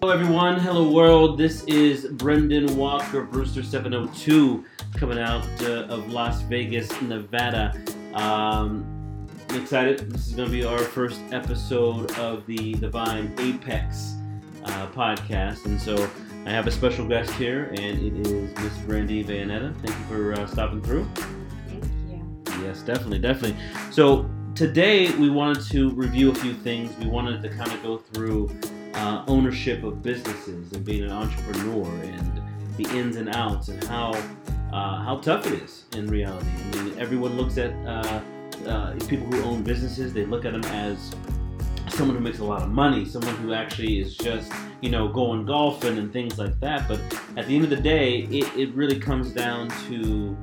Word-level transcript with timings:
Hello, 0.00 0.14
everyone. 0.14 0.60
Hello, 0.60 0.88
world. 0.88 1.36
This 1.36 1.64
is 1.64 2.06
Brendan 2.06 2.76
Walker, 2.76 3.24
Brewster 3.24 3.64
702, 3.64 4.64
coming 4.94 5.18
out 5.18 5.44
uh, 5.62 5.92
of 5.92 6.12
Las 6.12 6.40
Vegas, 6.42 6.88
Nevada. 7.02 7.74
Um, 8.14 9.26
I'm 9.50 9.60
excited. 9.60 9.98
This 10.08 10.28
is 10.28 10.34
going 10.34 10.48
to 10.48 10.52
be 10.52 10.62
our 10.64 10.78
first 10.78 11.20
episode 11.32 12.16
of 12.16 12.46
the 12.46 12.74
Divine 12.74 13.34
Apex 13.38 14.14
uh, 14.62 14.86
podcast. 14.90 15.64
And 15.64 15.80
so 15.80 16.08
I 16.46 16.50
have 16.50 16.68
a 16.68 16.70
special 16.70 17.04
guest 17.04 17.32
here, 17.32 17.74
and 17.76 18.00
it 18.00 18.24
is 18.24 18.56
Miss 18.58 18.78
Brandy 18.86 19.24
Vanetta. 19.24 19.74
Thank 19.84 19.98
you 19.98 20.04
for 20.04 20.32
uh, 20.40 20.46
stopping 20.46 20.80
through. 20.80 21.08
Thank 21.66 21.84
you. 22.08 22.64
Yes, 22.64 22.82
definitely, 22.82 23.18
definitely. 23.18 23.60
So 23.90 24.30
today 24.54 25.10
we 25.16 25.28
wanted 25.28 25.64
to 25.72 25.90
review 25.90 26.30
a 26.30 26.34
few 26.36 26.54
things. 26.54 26.96
We 26.98 27.08
wanted 27.08 27.42
to 27.42 27.48
kind 27.48 27.72
of 27.72 27.82
go 27.82 27.96
through 27.98 28.48
uh, 28.98 29.24
ownership 29.28 29.84
of 29.84 30.02
businesses 30.02 30.72
and 30.72 30.84
being 30.84 31.04
an 31.04 31.12
entrepreneur 31.12 31.86
and 32.02 32.42
the 32.76 32.84
ins 32.96 33.16
and 33.16 33.34
outs 33.34 33.68
and 33.68 33.82
how 33.84 34.10
uh, 34.72 35.02
how 35.02 35.18
tough 35.22 35.46
it 35.46 35.62
is 35.62 35.84
in 35.94 36.06
reality. 36.08 36.48
I 36.72 36.82
mean, 36.82 36.98
everyone 36.98 37.36
looks 37.36 37.56
at 37.58 37.72
uh, 37.86 38.20
uh, 38.66 38.94
people 39.08 39.26
who 39.26 39.42
own 39.44 39.62
businesses. 39.62 40.12
They 40.12 40.26
look 40.26 40.44
at 40.44 40.52
them 40.52 40.64
as 40.64 41.14
someone 41.88 42.16
who 42.16 42.22
makes 42.22 42.40
a 42.40 42.44
lot 42.44 42.62
of 42.62 42.70
money, 42.70 43.04
someone 43.04 43.34
who 43.36 43.54
actually 43.54 44.00
is 44.00 44.16
just 44.16 44.52
you 44.80 44.90
know 44.90 45.08
going 45.08 45.46
golfing 45.46 45.96
and 45.96 46.12
things 46.12 46.36
like 46.36 46.58
that. 46.60 46.88
But 46.88 47.00
at 47.36 47.46
the 47.46 47.54
end 47.54 47.64
of 47.64 47.70
the 47.70 47.76
day, 47.76 48.22
it, 48.30 48.56
it 48.56 48.74
really 48.74 48.98
comes 48.98 49.32
down 49.32 49.68
to 49.88 50.36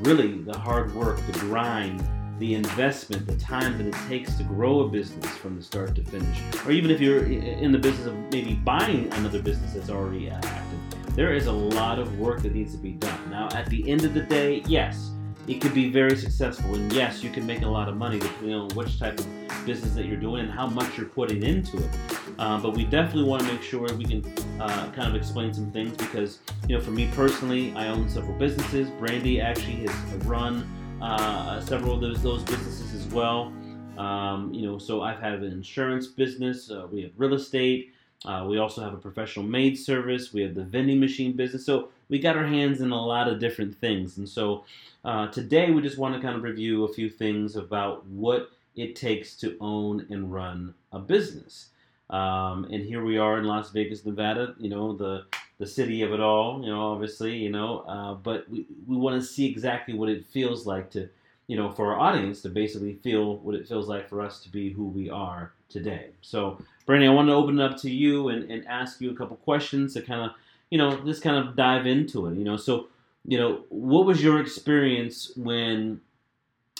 really 0.00 0.42
the 0.42 0.58
hard 0.58 0.92
work, 0.94 1.24
the 1.26 1.38
grind, 1.38 2.06
the 2.38 2.54
investment, 2.54 3.26
the 3.26 3.36
time 3.36 3.78
that 3.78 3.86
it 3.86 4.08
takes 4.08 4.34
to 4.34 4.42
grow 4.44 4.80
a 4.80 4.88
business 4.88 5.26
from 5.36 5.56
the 5.56 5.62
start 5.62 5.94
to 5.94 6.04
finish. 6.04 6.38
Or 6.66 6.72
even 6.72 6.90
if 6.90 7.00
you're 7.00 7.24
in 7.24 7.72
the 7.72 7.78
business 7.78 8.06
of 8.06 8.14
maybe 8.32 8.54
buying 8.54 9.12
another 9.14 9.40
business 9.40 9.74
that's 9.74 9.90
already 9.90 10.30
active, 10.30 11.14
there 11.14 11.34
is 11.34 11.46
a 11.46 11.52
lot 11.52 11.98
of 11.98 12.18
work 12.18 12.42
that 12.42 12.54
needs 12.54 12.72
to 12.72 12.78
be 12.78 12.92
done. 12.92 13.30
Now, 13.30 13.48
at 13.52 13.66
the 13.66 13.88
end 13.90 14.04
of 14.04 14.14
the 14.14 14.22
day, 14.22 14.62
yes, 14.66 15.10
it 15.46 15.60
could 15.60 15.74
be 15.74 15.90
very 15.90 16.16
successful, 16.16 16.74
and 16.74 16.92
yes, 16.92 17.22
you 17.22 17.30
can 17.30 17.44
make 17.44 17.62
a 17.62 17.68
lot 17.68 17.88
of 17.88 17.96
money 17.96 18.18
depending 18.18 18.54
on 18.54 18.68
which 18.70 18.98
type 18.98 19.18
of 19.18 19.26
business 19.66 19.92
that 19.94 20.06
you're 20.06 20.16
doing 20.16 20.44
and 20.44 20.52
how 20.52 20.66
much 20.66 20.96
you're 20.96 21.06
putting 21.06 21.42
into 21.42 21.78
it. 21.78 21.90
Uh, 22.38 22.58
but 22.58 22.74
we 22.74 22.84
definitely 22.84 23.28
want 23.28 23.42
to 23.42 23.52
make 23.52 23.62
sure 23.62 23.92
we 23.94 24.04
can 24.04 24.24
uh, 24.60 24.90
kind 24.92 25.08
of 25.08 25.14
explain 25.14 25.52
some 25.52 25.70
things 25.72 25.96
because, 25.96 26.38
you 26.68 26.76
know, 26.76 26.82
for 26.82 26.92
me 26.92 27.10
personally, 27.14 27.74
I 27.74 27.88
own 27.88 28.08
several 28.08 28.38
businesses. 28.38 28.88
Brandy 28.90 29.40
actually 29.40 29.86
has 29.86 30.24
run 30.24 30.66
uh, 31.02 31.60
several 31.60 31.94
of 31.94 32.00
those 32.00 32.22
those 32.22 32.42
businesses 32.44 32.94
as 32.94 33.12
well. 33.12 33.52
Um, 33.98 34.54
you 34.54 34.62
know, 34.62 34.78
so 34.78 35.02
I've 35.02 35.20
had 35.20 35.34
an 35.34 35.52
insurance 35.52 36.06
business. 36.06 36.70
Uh, 36.70 36.86
we 36.90 37.02
have 37.02 37.10
real 37.16 37.34
estate. 37.34 37.92
Uh, 38.24 38.46
we 38.48 38.58
also 38.58 38.80
have 38.82 38.94
a 38.94 38.98
professional 38.98 39.44
maid 39.44 39.76
service. 39.76 40.32
We 40.32 40.42
have 40.42 40.54
the 40.54 40.62
vending 40.62 41.00
machine 41.00 41.32
business. 41.32 41.66
So 41.66 41.88
we 42.08 42.20
got 42.20 42.36
our 42.36 42.46
hands 42.46 42.80
in 42.80 42.92
a 42.92 43.06
lot 43.06 43.26
of 43.26 43.40
different 43.40 43.76
things. 43.80 44.16
And 44.16 44.28
so 44.28 44.64
uh, 45.04 45.26
today 45.28 45.72
we 45.72 45.82
just 45.82 45.98
want 45.98 46.14
to 46.14 46.20
kind 46.20 46.36
of 46.36 46.42
review 46.42 46.84
a 46.84 46.92
few 46.92 47.10
things 47.10 47.56
about 47.56 48.06
what 48.06 48.52
it 48.76 48.94
takes 48.94 49.34
to 49.38 49.56
own 49.60 50.06
and 50.08 50.32
run 50.32 50.72
a 50.92 51.00
business. 51.00 51.70
Um, 52.10 52.64
and 52.70 52.84
here 52.84 53.04
we 53.04 53.18
are 53.18 53.38
in 53.38 53.44
Las 53.44 53.70
Vegas, 53.70 54.06
Nevada. 54.06 54.54
You 54.58 54.70
know 54.70 54.92
the 54.92 55.24
the 55.62 55.68
city 55.68 56.02
of 56.02 56.12
it 56.12 56.18
all. 56.18 56.60
You 56.60 56.70
know, 56.70 56.92
obviously, 56.92 57.36
you 57.36 57.48
know, 57.48 57.84
uh, 57.86 58.14
but 58.14 58.50
we 58.50 58.66
we 58.88 58.96
want 58.96 59.20
to 59.20 59.24
see 59.24 59.46
exactly 59.46 59.94
what 59.94 60.08
it 60.08 60.26
feels 60.26 60.66
like 60.66 60.90
to, 60.90 61.08
you 61.46 61.56
know, 61.56 61.70
for 61.70 61.94
our 61.94 62.00
audience 62.00 62.42
to 62.42 62.48
basically 62.48 62.94
feel 62.94 63.36
what 63.36 63.54
it 63.54 63.68
feels 63.68 63.86
like 63.86 64.08
for 64.08 64.20
us 64.20 64.42
to 64.42 64.48
be 64.48 64.72
who 64.72 64.86
we 64.88 65.08
are 65.08 65.52
today. 65.68 66.06
So, 66.20 66.60
Brandy, 66.84 67.06
I 67.06 67.10
want 67.10 67.28
to 67.28 67.34
open 67.34 67.60
it 67.60 67.64
up 67.64 67.78
to 67.82 67.90
you 67.90 68.30
and, 68.30 68.50
and 68.50 68.66
ask 68.66 69.00
you 69.00 69.12
a 69.12 69.14
couple 69.14 69.36
questions 69.36 69.94
to 69.94 70.02
kind 70.02 70.22
of, 70.22 70.32
you 70.70 70.78
know, 70.78 70.96
just 71.04 71.22
kind 71.22 71.36
of 71.36 71.54
dive 71.54 71.86
into 71.86 72.26
it. 72.26 72.36
You 72.36 72.44
know, 72.44 72.56
so, 72.56 72.88
you 73.24 73.38
know, 73.38 73.62
what 73.68 74.04
was 74.04 74.20
your 74.20 74.40
experience 74.40 75.30
when 75.36 76.00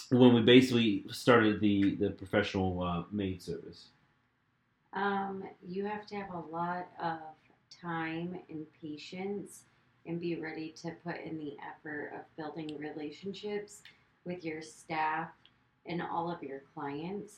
when 0.09 0.33
we 0.33 0.41
basically 0.41 1.05
started 1.09 1.61
the 1.61 1.95
the 1.95 2.09
professional 2.09 2.83
uh, 2.83 3.03
maid 3.13 3.41
service? 3.41 3.87
Um, 4.91 5.43
you 5.65 5.85
have 5.85 6.05
to 6.07 6.15
have 6.17 6.31
a 6.33 6.43
lot 6.51 6.89
of 7.01 7.19
time 7.81 8.39
and 8.49 8.65
patience 8.81 9.63
and 10.05 10.19
be 10.19 10.35
ready 10.35 10.73
to 10.81 10.91
put 11.03 11.21
in 11.21 11.37
the 11.37 11.55
effort 11.67 12.11
of 12.15 12.35
building 12.35 12.77
relationships 12.77 13.81
with 14.25 14.43
your 14.43 14.61
staff 14.61 15.29
and 15.85 16.01
all 16.01 16.31
of 16.31 16.43
your 16.43 16.61
clients. 16.73 17.37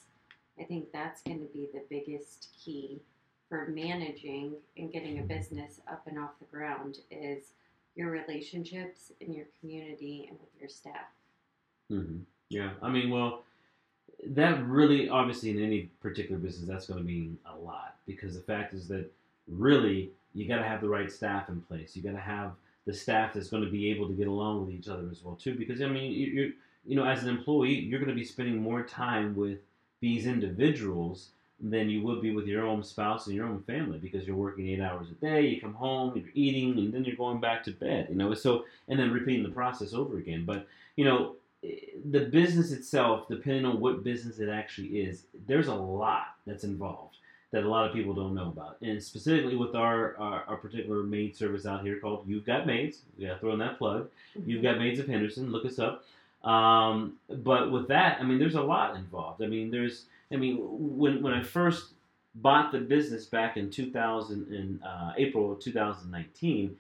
I 0.60 0.64
think 0.64 0.92
that's 0.92 1.22
going 1.22 1.40
to 1.40 1.54
be 1.54 1.70
the 1.74 1.84
biggest 1.90 2.50
key 2.64 3.02
for 3.50 3.68
managing 3.68 4.54
and 4.78 4.92
getting 4.92 5.20
a 5.20 5.24
business 5.24 5.82
up 5.92 6.08
and 6.08 6.18
off 6.18 6.40
the 6.40 6.46
ground 6.46 7.00
is 7.12 7.52
your 7.96 8.10
relationships 8.10 9.12
in 9.20 9.34
your 9.34 9.46
community 9.60 10.26
and 10.30 10.40
with 10.40 10.50
your 10.60 10.70
staff. 10.70 11.08
Mm-hmm. 11.92 12.20
Yeah, 12.50 12.72
I 12.82 12.90
mean, 12.90 13.10
well, 13.10 13.44
that 14.28 14.66
really, 14.66 15.10
obviously, 15.10 15.52
in 15.52 15.64
any 15.64 15.90
particular 16.02 16.40
business, 16.40 16.68
that's 16.68 16.88
going 16.88 17.00
to 17.00 17.06
mean 17.06 17.38
a 17.46 17.56
lot 17.56 17.96
because 18.06 18.36
the 18.36 18.42
fact 18.42 18.74
is 18.74 18.88
that 18.88 19.12
really 19.48 20.12
you 20.36 20.48
got 20.48 20.58
to 20.58 20.68
have 20.68 20.82
the 20.82 20.90
right 20.90 21.12
staff 21.12 21.50
in 21.50 21.62
place. 21.62 21.96
You 21.96 22.04
got 22.04 22.12
to 22.12 22.20
have 22.20 22.52
the 22.86 22.94
staff 22.94 23.34
that's 23.34 23.50
going 23.50 23.64
to 23.64 23.72
be 23.72 23.90
able 23.90 24.08
to 24.08 24.14
get 24.14 24.28
along 24.28 24.66
with 24.66 24.76
each 24.76 24.88
other 24.88 25.08
as 25.10 25.24
well 25.24 25.36
too. 25.36 25.56
Because 25.56 25.82
I 25.82 25.88
mean, 25.88 26.12
you're 26.12 26.50
you 26.86 26.96
know, 26.96 27.06
as 27.06 27.24
an 27.24 27.30
employee, 27.30 27.74
you're 27.74 28.00
going 28.00 28.10
to 28.10 28.16
be 28.16 28.24
spending 28.24 28.62
more 28.62 28.84
time 28.84 29.36
with 29.36 29.60
these 30.02 30.28
individuals 30.28 31.30
than 31.60 31.90
you 31.90 32.04
would 32.04 32.22
be 32.22 32.36
with 32.36 32.46
your 32.46 32.66
own 32.66 32.84
spouse 32.84 33.28
and 33.28 33.36
your 33.36 33.48
own 33.48 33.64
family 33.64 33.98
because 33.98 34.28
you're 34.28 34.36
working 34.36 34.68
eight 34.68 34.82
hours 34.82 35.08
a 35.10 35.14
day. 35.14 35.48
You 35.48 35.62
come 35.62 35.74
home, 35.74 36.14
you're 36.16 36.30
eating, 36.34 36.78
and 36.78 36.94
then 36.94 37.06
you're 37.06 37.16
going 37.16 37.40
back 37.40 37.64
to 37.64 37.72
bed. 37.72 38.08
You 38.10 38.16
know, 38.16 38.34
so 38.34 38.66
and 38.88 39.00
then 39.00 39.12
repeating 39.12 39.44
the 39.44 39.50
process 39.50 39.94
over 39.94 40.18
again. 40.18 40.46
But 40.46 40.68
you 40.96 41.06
know, 41.06 41.36
eh, 41.64 41.70
the 42.12 42.26
business 42.26 42.72
itself, 42.72 43.28
depending 43.30 43.66
on 43.66 43.80
what 43.80 44.04
business 44.04 44.40
it 44.40 44.50
actually 44.50 45.00
is, 45.00 45.24
there's 45.48 45.70
a 45.70 45.76
lot 45.76 46.36
that's 46.46 46.66
involved 46.66 47.18
that 47.52 47.64
a 47.64 47.70
lot 47.70 47.88
of 47.88 47.94
people 47.94 48.14
don't 48.14 48.34
know 48.34 48.48
about. 48.48 48.78
And 48.82 49.02
specifically 49.02 49.56
with 49.56 49.76
our, 49.76 50.18
our, 50.18 50.44
our 50.48 50.58
particular 50.58 51.04
maid 51.04 51.36
service 51.36 51.66
out 51.66 51.84
here 51.84 52.00
called 52.00 52.28
You've 52.28 52.46
Got 52.46 52.68
Maids. 52.68 53.00
We 53.18 53.26
gotta 53.26 53.40
throw 53.40 53.54
in 53.54 53.60
that 53.60 53.78
plug. 53.78 54.10
Mm-hmm. 54.38 54.50
You've 54.50 54.64
Got 54.64 54.78
Maids 54.78 55.00
of 55.00 55.08
Henderson. 55.08 55.52
Look 55.52 55.66
us 55.66 55.80
up. 55.80 56.04
Um, 56.44 57.14
but 57.30 57.72
with 57.72 57.88
that, 57.88 58.20
I 58.20 58.24
mean, 58.24 58.40
there's 58.40 58.56
a 58.56 58.62
lot 58.62 58.96
involved. 58.96 59.42
I 59.42 59.48
mean, 59.48 59.72
there's, 59.72 60.06
I 60.32 60.36
mean, 60.36 60.58
when 60.60 61.22
when 61.24 61.34
I 61.34 61.42
first 61.42 61.94
bought 62.36 62.72
the 62.72 62.80
business 62.80 63.26
back 63.26 63.58
in 63.58 63.72
2000 63.72 64.54
in 64.54 64.82
uh, 64.84 65.14
April 65.18 65.54
of 65.54 65.60
2019, 65.60 66.78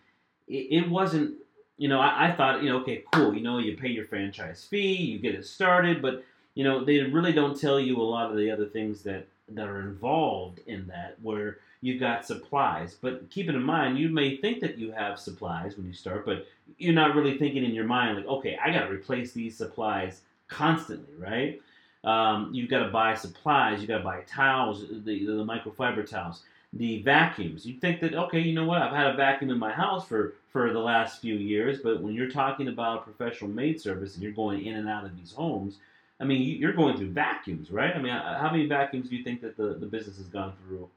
it, 0.48 0.54
it 0.54 0.90
wasn't 0.90 1.36
you 1.78 1.90
know, 1.90 2.00
I, 2.00 2.30
I, 2.30 2.32
thought, 2.32 2.64
you 2.64 2.70
know, 2.70 2.78
okay, 2.78 3.04
cool. 3.12 3.34
You 3.34 3.42
know, 3.42 3.58
you 3.58 3.76
pay 3.76 3.90
your 3.90 4.06
franchise 4.06 4.64
fee, 4.64 4.96
you 4.96 5.20
get 5.20 5.36
it 5.36 5.46
started, 5.46 6.02
but 6.02 6.24
you 6.54 6.64
know, 6.64 6.86
they 6.86 7.02
really 7.02 7.34
don't 7.34 7.60
tell 7.60 7.80
you 7.80 8.02
a 8.02 8.04
lot 8.04 8.32
of 8.32 8.38
the 8.38 8.50
other 8.50 8.66
things 8.66 9.04
that 9.04 9.28
that 9.50 9.68
are 9.68 9.82
involved 9.82 10.60
in 10.68 10.88
that, 10.88 11.18
where 11.22 11.58
you've 11.82 12.00
got 12.00 12.26
supplies. 12.26 12.96
But 13.00 13.30
keep 13.30 13.48
it 13.48 13.56
in 13.56 13.64
mind, 13.64 13.98
you 13.98 14.10
may 14.10 14.38
think 14.38 14.60
that 14.62 14.78
you 14.78 14.92
have 14.92 15.20
supplies 15.20 15.78
when 15.78 15.88
you 15.88 15.94
start, 15.94 16.26
but 16.26 16.48
you're 16.78 16.94
not 16.94 17.16
really 17.16 17.38
thinking 17.38 17.64
in 17.64 17.74
your 17.74 17.86
mind 17.86 18.18
like, 18.18 18.26
okay, 18.26 18.58
I 18.64 18.72
got 18.72 18.88
to 18.88 18.92
replace 18.92 19.34
these 19.34 19.56
supplies 19.56 20.22
constantly, 20.48 21.14
right? 21.18 21.62
Um, 22.04 22.50
you've 22.54 22.70
got 22.70 22.84
to 22.84 22.90
buy 22.90 23.16
supplies. 23.16 23.80
you've 23.80 23.88
got 23.88 24.00
to 24.00 24.04
buy 24.04 24.22
towels, 24.28 24.82
the, 24.90 25.26
the 25.26 25.46
microfiber 25.46 26.08
towels 26.08 26.44
the 26.76 27.02
vacuums. 27.04 27.66
You'd 27.66 27.82
think 27.82 28.02
that 28.02 28.14
okay, 28.14 28.40
you 28.40 28.54
know 28.54 28.66
what? 28.66 28.82
I've 28.82 28.96
had 28.96 29.08
a 29.08 29.16
vacuum 29.16 29.50
in 29.50 29.58
my 29.58 29.72
house 29.72 30.08
for 30.08 30.36
for 30.50 30.72
the 30.72 30.80
last 30.80 31.22
few 31.22 31.36
years, 31.36 31.80
but 31.82 32.02
when 32.02 32.14
you're 32.14 32.30
talking 32.30 32.68
about 32.68 33.04
professional 33.04 33.50
maid 33.50 33.80
service 33.82 34.14
and 34.14 34.24
you're 34.24 34.32
going 34.34 34.66
in 34.66 34.76
and 34.76 34.90
out 34.90 35.06
of 35.06 35.16
these 35.18 35.32
homes, 35.32 35.78
I 36.20 36.24
mean, 36.24 36.42
you're 36.60 36.74
going 36.74 36.98
through 36.98 37.12
vacuums, 37.12 37.72
right? 37.72 37.96
I 37.96 38.02
mean, 38.02 38.14
how 38.14 38.50
many 38.52 38.68
vacuums 38.68 39.10
do 39.10 39.16
you 39.16 39.24
think 39.24 39.42
that 39.42 39.58
the, 39.58 39.74
the 39.74 39.86
business 39.86 40.18
has 40.18 40.28
gone 40.28 40.54
through? 40.66 40.90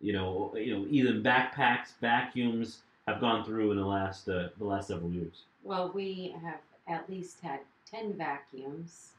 You 0.00 0.12
know, 0.12 0.54
you 0.56 0.76
know, 0.76 0.86
either 0.90 1.12
backpacks, 1.12 1.92
vacuums 2.00 2.80
have 3.06 3.20
gone 3.20 3.44
through 3.44 3.70
in 3.70 3.76
the 3.76 3.86
last 3.86 4.28
uh, 4.28 4.48
the 4.58 4.64
last 4.64 4.88
several 4.88 5.10
years. 5.10 5.44
Well, 5.62 5.92
we 5.94 6.34
have 6.42 6.58
at 6.88 7.08
least 7.08 7.40
had 7.40 7.60
ten 7.88 8.14
vacuums, 8.14 9.10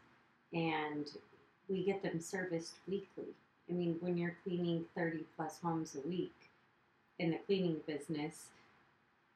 and 0.54 1.08
we 1.70 1.84
get 1.84 2.04
them 2.04 2.20
serviced 2.20 2.76
weekly. 2.88 3.34
I 3.70 3.74
mean, 3.74 3.96
when 4.00 4.18
you're 4.18 4.36
cleaning 4.44 4.86
30 4.96 5.26
plus 5.36 5.60
homes 5.60 5.96
a 5.96 6.08
week 6.08 6.34
in 7.18 7.32
the 7.32 7.38
cleaning 7.48 7.78
business, 7.88 8.50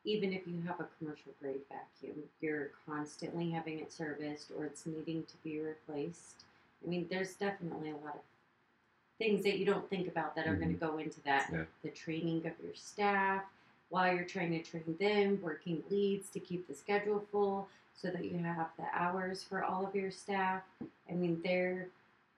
even 0.05 0.33
if 0.33 0.47
you 0.47 0.61
have 0.65 0.79
a 0.79 0.87
commercial 0.97 1.31
grade 1.41 1.61
vacuum, 1.69 2.17
you're 2.41 2.71
constantly 2.87 3.49
having 3.49 3.79
it 3.79 3.91
serviced 3.91 4.51
or 4.57 4.65
it's 4.65 4.85
needing 4.85 5.23
to 5.23 5.33
be 5.43 5.59
replaced. 5.59 6.43
I 6.83 6.89
mean, 6.89 7.07
there's 7.09 7.33
definitely 7.33 7.89
a 7.89 7.95
lot 7.95 8.15
of 8.15 8.21
things 9.17 9.43
that 9.43 9.57
you 9.57 9.65
don't 9.65 9.89
think 9.89 10.07
about 10.07 10.35
that 10.35 10.47
are 10.47 10.51
mm-hmm. 10.51 10.61
going 10.61 10.73
to 10.73 10.85
go 10.85 10.97
into 10.97 11.21
that. 11.23 11.49
Yeah. 11.51 11.63
The 11.83 11.89
training 11.89 12.45
of 12.47 12.53
your 12.63 12.73
staff, 12.73 13.43
while 13.89 14.13
you're 14.13 14.23
trying 14.23 14.51
to 14.51 14.63
train 14.63 14.95
them, 14.99 15.39
working 15.41 15.83
leads 15.89 16.29
to 16.29 16.39
keep 16.39 16.67
the 16.67 16.73
schedule 16.73 17.25
full 17.31 17.67
so 17.93 18.09
that 18.09 18.23
you 18.23 18.37
have 18.37 18.69
the 18.77 18.85
hours 18.93 19.43
for 19.43 19.63
all 19.63 19.85
of 19.85 19.93
your 19.93 20.11
staff. 20.11 20.61
I 21.09 21.13
mean, 21.13 21.41
there 21.43 21.87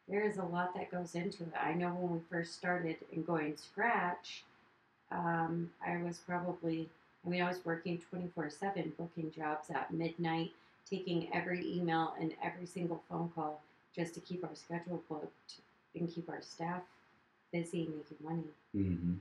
there 0.08 0.28
is 0.28 0.38
a 0.38 0.44
lot 0.44 0.74
that 0.76 0.92
goes 0.92 1.16
into 1.16 1.44
it. 1.44 1.54
I 1.62 1.74
know 1.74 1.90
when 1.90 2.14
we 2.14 2.20
first 2.30 2.56
started 2.56 2.98
and 3.14 3.26
going 3.26 3.56
scratch, 3.56 4.44
um, 5.12 5.70
I 5.86 5.98
was 5.98 6.18
probably, 6.18 6.90
Mean, 7.26 7.44
I 7.44 7.48
was 7.48 7.64
working 7.64 8.00
24 8.10 8.50
7, 8.50 8.94
booking 8.98 9.32
jobs 9.32 9.70
at 9.70 9.94
midnight, 9.94 10.52
taking 10.90 11.32
every 11.34 11.66
email 11.72 12.16
and 12.20 12.34
every 12.44 12.66
single 12.66 13.04
phone 13.10 13.32
call 13.36 13.62
just 13.96 14.14
to 14.16 14.20
keep 14.20 14.44
our 14.44 14.56
schedule 14.56 15.02
booked 15.08 15.62
and 15.96 16.14
keep 16.14 16.30
our 16.30 16.42
staff 16.42 16.82
busy 17.52 17.90
making 17.90 18.18
money. 18.24 18.44
hmm 18.74 19.14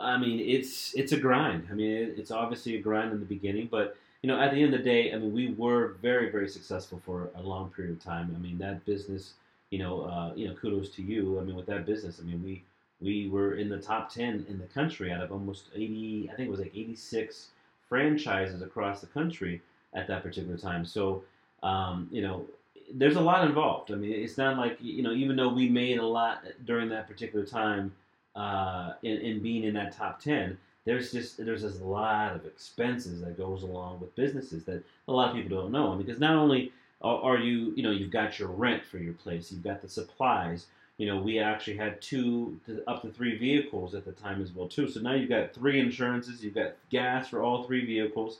I 0.00 0.16
mean, 0.18 0.40
it's 0.40 0.94
it's 0.94 1.12
a 1.12 1.16
grind. 1.16 1.68
I 1.70 1.74
mean, 1.74 1.90
it, 1.90 2.14
it's 2.18 2.32
obviously 2.32 2.76
a 2.76 2.80
grind 2.80 3.12
in 3.12 3.20
the 3.20 3.26
beginning, 3.26 3.68
but 3.70 3.96
you 4.22 4.28
know, 4.28 4.40
at 4.40 4.50
the 4.52 4.60
end 4.62 4.74
of 4.74 4.80
the 4.80 4.84
day, 4.84 5.12
I 5.12 5.16
mean, 5.16 5.32
we 5.32 5.52
were 5.52 5.94
very 6.02 6.30
very 6.30 6.48
successful 6.48 7.00
for 7.04 7.30
a 7.36 7.42
long 7.42 7.70
period 7.70 7.96
of 7.96 8.02
time. 8.02 8.32
I 8.34 8.40
mean, 8.40 8.58
that 8.58 8.84
business, 8.84 9.34
you 9.70 9.78
know, 9.78 10.02
uh, 10.02 10.32
you 10.34 10.48
know, 10.48 10.54
kudos 10.54 10.90
to 10.90 11.02
you. 11.02 11.38
I 11.38 11.44
mean, 11.44 11.54
with 11.54 11.66
that 11.66 11.86
business, 11.86 12.18
I 12.20 12.24
mean, 12.24 12.42
we 12.42 12.64
we 13.00 13.28
were 13.28 13.56
in 13.56 13.68
the 13.68 13.78
top 13.78 14.12
ten 14.12 14.46
in 14.48 14.58
the 14.58 14.66
country 14.66 15.12
out 15.12 15.22
of 15.22 15.32
almost 15.32 15.68
eighty. 15.74 16.28
I 16.32 16.36
think 16.36 16.48
it 16.48 16.50
was 16.50 16.60
like 16.60 16.72
eighty 16.74 16.96
six 16.96 17.48
franchises 17.88 18.62
across 18.62 19.00
the 19.00 19.06
country 19.06 19.60
at 19.94 20.08
that 20.08 20.22
particular 20.22 20.56
time. 20.56 20.84
So, 20.84 21.22
um, 21.62 22.08
you 22.10 22.22
know, 22.22 22.46
there's 22.92 23.16
a 23.16 23.20
lot 23.20 23.46
involved. 23.46 23.92
I 23.92 23.96
mean, 23.96 24.12
it's 24.12 24.38
not 24.38 24.56
like 24.56 24.78
you 24.80 25.02
know, 25.02 25.12
even 25.12 25.36
though 25.36 25.48
we 25.48 25.68
made 25.68 25.98
a 25.98 26.06
lot 26.06 26.44
during 26.64 26.88
that 26.90 27.08
particular 27.08 27.44
time 27.44 27.92
uh, 28.34 28.92
in, 29.02 29.16
in 29.18 29.42
being 29.42 29.64
in 29.64 29.74
that 29.74 29.96
top 29.96 30.20
10 30.20 30.58
there's 30.86 31.12
just 31.12 31.44
there's 31.44 31.64
a 31.64 31.84
lot 31.84 32.32
of 32.34 32.46
expenses 32.46 33.20
that 33.20 33.36
goes 33.36 33.62
along 33.62 34.00
with 34.00 34.14
businesses 34.14 34.64
that 34.64 34.82
a 35.08 35.12
lot 35.12 35.28
of 35.28 35.36
people 35.36 35.60
don't 35.60 35.72
know 35.72 35.94
because 35.96 36.18
not 36.18 36.36
only 36.36 36.72
are 37.02 37.36
you 37.36 37.74
you 37.76 37.82
know 37.82 37.90
you've 37.90 38.10
got 38.10 38.38
your 38.38 38.48
rent 38.48 38.82
for 38.84 38.98
your 38.98 39.12
place 39.12 39.52
you've 39.52 39.62
got 39.62 39.82
the 39.82 39.88
supplies 39.88 40.66
you 40.98 41.06
know 41.06 41.18
we 41.18 41.38
actually 41.38 41.76
had 41.76 42.00
two 42.00 42.58
to, 42.66 42.82
up 42.86 43.02
to 43.02 43.08
three 43.08 43.36
vehicles 43.36 43.94
at 43.94 44.04
the 44.04 44.12
time 44.12 44.42
as 44.42 44.52
well 44.52 44.68
too 44.68 44.88
so 44.88 45.00
now 45.00 45.12
you've 45.12 45.28
got 45.28 45.54
three 45.54 45.78
insurances 45.80 46.42
you've 46.42 46.54
got 46.54 46.72
gas 46.90 47.28
for 47.28 47.42
all 47.42 47.64
three 47.64 47.84
vehicles 47.84 48.38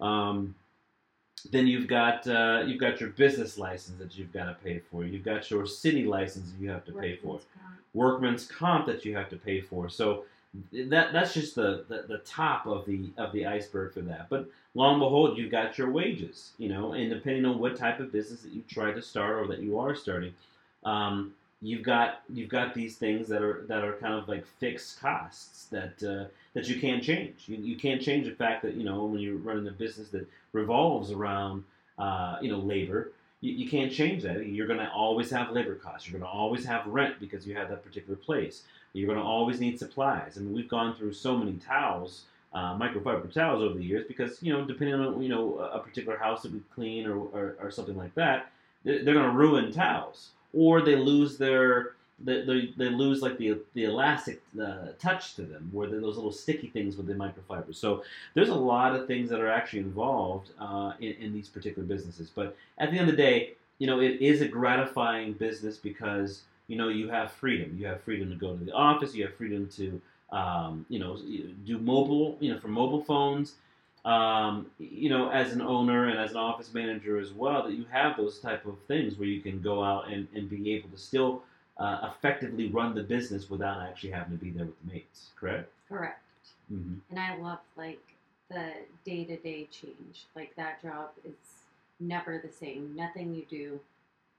um, 0.00 0.54
then 1.50 1.66
you've 1.66 1.86
got 1.86 2.26
uh, 2.26 2.64
you've 2.66 2.80
got 2.80 3.00
your 3.00 3.10
business 3.10 3.58
license 3.58 3.98
that 3.98 4.16
you've 4.18 4.32
got 4.32 4.46
to 4.46 4.56
pay 4.64 4.80
for. 4.90 5.04
You've 5.04 5.24
got 5.24 5.50
your 5.50 5.66
city 5.66 6.04
license 6.04 6.50
that 6.50 6.60
you 6.60 6.70
have 6.70 6.84
to 6.86 6.92
pay 6.92 7.16
for. 7.16 7.38
Workman's 7.38 7.44
comp. 7.44 7.76
Workman's 7.94 8.46
comp 8.46 8.86
that 8.86 9.04
you 9.04 9.16
have 9.16 9.28
to 9.30 9.36
pay 9.36 9.60
for. 9.60 9.88
So 9.88 10.24
that 10.72 11.12
that's 11.12 11.34
just 11.34 11.54
the, 11.54 11.84
the, 11.88 12.04
the 12.08 12.18
top 12.18 12.66
of 12.66 12.86
the 12.86 13.10
of 13.16 13.32
the 13.32 13.46
iceberg 13.46 13.94
for 13.94 14.00
that. 14.00 14.28
But 14.28 14.48
long 14.74 14.94
and 14.94 15.00
behold, 15.00 15.38
you've 15.38 15.50
got 15.50 15.78
your 15.78 15.90
wages. 15.90 16.52
You 16.58 16.68
know, 16.70 16.92
and 16.92 17.10
depending 17.10 17.44
on 17.44 17.58
what 17.58 17.76
type 17.76 18.00
of 18.00 18.12
business 18.12 18.42
that 18.42 18.52
you 18.52 18.62
try 18.68 18.92
to 18.92 19.02
start 19.02 19.38
or 19.38 19.46
that 19.48 19.60
you 19.60 19.78
are 19.78 19.94
starting, 19.94 20.34
um, 20.84 21.34
you've 21.60 21.82
got 21.82 22.22
you've 22.32 22.48
got 22.48 22.74
these 22.74 22.96
things 22.96 23.28
that 23.28 23.42
are 23.42 23.64
that 23.68 23.84
are 23.84 23.94
kind 23.94 24.14
of 24.14 24.28
like 24.28 24.46
fixed 24.46 25.00
costs 25.00 25.66
that 25.66 26.02
uh, 26.02 26.28
that 26.54 26.68
you 26.68 26.80
can't 26.80 27.02
change. 27.02 27.44
You, 27.46 27.56
you 27.56 27.76
can't 27.76 28.00
change 28.00 28.26
the 28.26 28.34
fact 28.34 28.62
that 28.62 28.74
you 28.74 28.84
know 28.84 29.04
when 29.04 29.20
you're 29.20 29.36
running 29.36 29.66
a 29.66 29.72
business 29.72 30.08
that 30.10 30.26
revolves 30.52 31.10
around 31.10 31.64
uh, 31.98 32.36
you 32.40 32.50
know 32.50 32.58
labor. 32.58 33.12
You, 33.40 33.52
you 33.52 33.68
can't 33.68 33.92
change 33.92 34.24
that. 34.24 34.46
You're 34.46 34.66
going 34.66 34.80
to 34.80 34.90
always 34.90 35.30
have 35.30 35.50
labor 35.50 35.76
costs. 35.76 36.08
You're 36.08 36.18
going 36.18 36.28
to 36.28 36.36
always 36.36 36.64
have 36.64 36.84
rent 36.86 37.20
because 37.20 37.46
you 37.46 37.54
have 37.54 37.68
that 37.68 37.84
particular 37.84 38.16
place. 38.16 38.64
You're 38.92 39.06
going 39.06 39.18
to 39.18 39.24
always 39.24 39.60
need 39.60 39.78
supplies. 39.78 40.36
I 40.36 40.40
mean, 40.40 40.52
we've 40.52 40.68
gone 40.68 40.96
through 40.96 41.12
so 41.12 41.36
many 41.36 41.52
towels, 41.52 42.24
uh, 42.52 42.76
microfiber 42.76 43.32
towels 43.32 43.62
over 43.62 43.74
the 43.74 43.84
years 43.84 44.06
because 44.08 44.42
you 44.42 44.52
know 44.52 44.64
depending 44.64 44.94
on 44.96 45.22
you 45.22 45.28
know 45.28 45.58
a 45.58 45.78
particular 45.80 46.18
house 46.18 46.42
that 46.42 46.52
we 46.52 46.60
clean 46.74 47.06
or, 47.06 47.16
or, 47.16 47.56
or 47.60 47.70
something 47.70 47.96
like 47.96 48.14
that, 48.14 48.50
they're, 48.84 49.04
they're 49.04 49.14
going 49.14 49.30
to 49.30 49.36
ruin 49.36 49.72
towels 49.72 50.30
or 50.52 50.82
they 50.82 50.96
lose 50.96 51.38
their 51.38 51.94
they, 52.24 52.42
they, 52.44 52.74
they 52.76 52.88
lose 52.88 53.22
like 53.22 53.38
the 53.38 53.58
the 53.74 53.84
elastic 53.84 54.42
uh, 54.60 54.88
touch 54.98 55.34
to 55.34 55.42
them, 55.42 55.68
where 55.72 55.88
those 55.88 56.16
little 56.16 56.32
sticky 56.32 56.68
things 56.68 56.96
with 56.96 57.06
the 57.06 57.14
microfibers. 57.14 57.76
So 57.76 58.02
there's 58.34 58.48
a 58.48 58.54
lot 58.54 58.94
of 58.96 59.06
things 59.06 59.30
that 59.30 59.40
are 59.40 59.50
actually 59.50 59.80
involved 59.80 60.50
uh, 60.58 60.94
in, 61.00 61.12
in 61.14 61.32
these 61.32 61.48
particular 61.48 61.86
businesses. 61.86 62.30
But 62.34 62.56
at 62.78 62.90
the 62.90 62.98
end 62.98 63.08
of 63.08 63.16
the 63.16 63.22
day, 63.22 63.54
you 63.78 63.86
know, 63.86 64.00
it 64.00 64.20
is 64.20 64.40
a 64.40 64.48
gratifying 64.48 65.34
business 65.34 65.76
because 65.76 66.42
you 66.66 66.76
know 66.76 66.88
you 66.88 67.08
have 67.08 67.30
freedom. 67.32 67.76
You 67.78 67.86
have 67.86 68.02
freedom 68.02 68.28
to 68.30 68.36
go 68.36 68.56
to 68.56 68.64
the 68.64 68.72
office. 68.72 69.14
You 69.14 69.26
have 69.26 69.36
freedom 69.36 69.68
to 69.76 70.00
um, 70.32 70.86
you 70.88 70.98
know 70.98 71.18
do 71.64 71.78
mobile. 71.78 72.36
You 72.40 72.52
know, 72.54 72.58
for 72.60 72.68
mobile 72.68 73.02
phones. 73.02 73.54
Um, 74.08 74.66
you 74.78 75.10
know, 75.10 75.28
as 75.30 75.52
an 75.52 75.60
owner 75.60 76.08
and 76.08 76.18
as 76.18 76.30
an 76.30 76.38
office 76.38 76.72
manager 76.72 77.18
as 77.18 77.32
well, 77.32 77.64
that 77.64 77.74
you 77.74 77.84
have 77.90 78.16
those 78.16 78.38
type 78.38 78.64
of 78.64 78.78
things 78.86 79.18
where 79.18 79.28
you 79.28 79.42
can 79.42 79.60
go 79.60 79.84
out 79.84 80.10
and, 80.10 80.26
and 80.34 80.48
be 80.48 80.72
able 80.72 80.88
to 80.88 80.96
still 80.96 81.42
uh, 81.76 82.10
effectively 82.10 82.68
run 82.68 82.94
the 82.94 83.02
business 83.02 83.50
without 83.50 83.82
actually 83.82 84.10
having 84.10 84.38
to 84.38 84.42
be 84.42 84.50
there 84.50 84.64
with 84.64 84.80
the 84.82 84.94
mates. 84.94 85.26
Correct? 85.38 85.70
Correct. 85.90 86.22
Mm-hmm. 86.72 86.94
And 87.10 87.18
I 87.18 87.36
love 87.36 87.58
like 87.76 88.00
the 88.50 88.72
day 89.04 89.24
to 89.24 89.36
day 89.36 89.68
change. 89.70 90.24
Like 90.34 90.56
that 90.56 90.80
job 90.80 91.10
is 91.24 91.34
never 92.00 92.38
the 92.38 92.50
same. 92.50 92.94
Nothing 92.96 93.34
you 93.34 93.44
do 93.50 93.78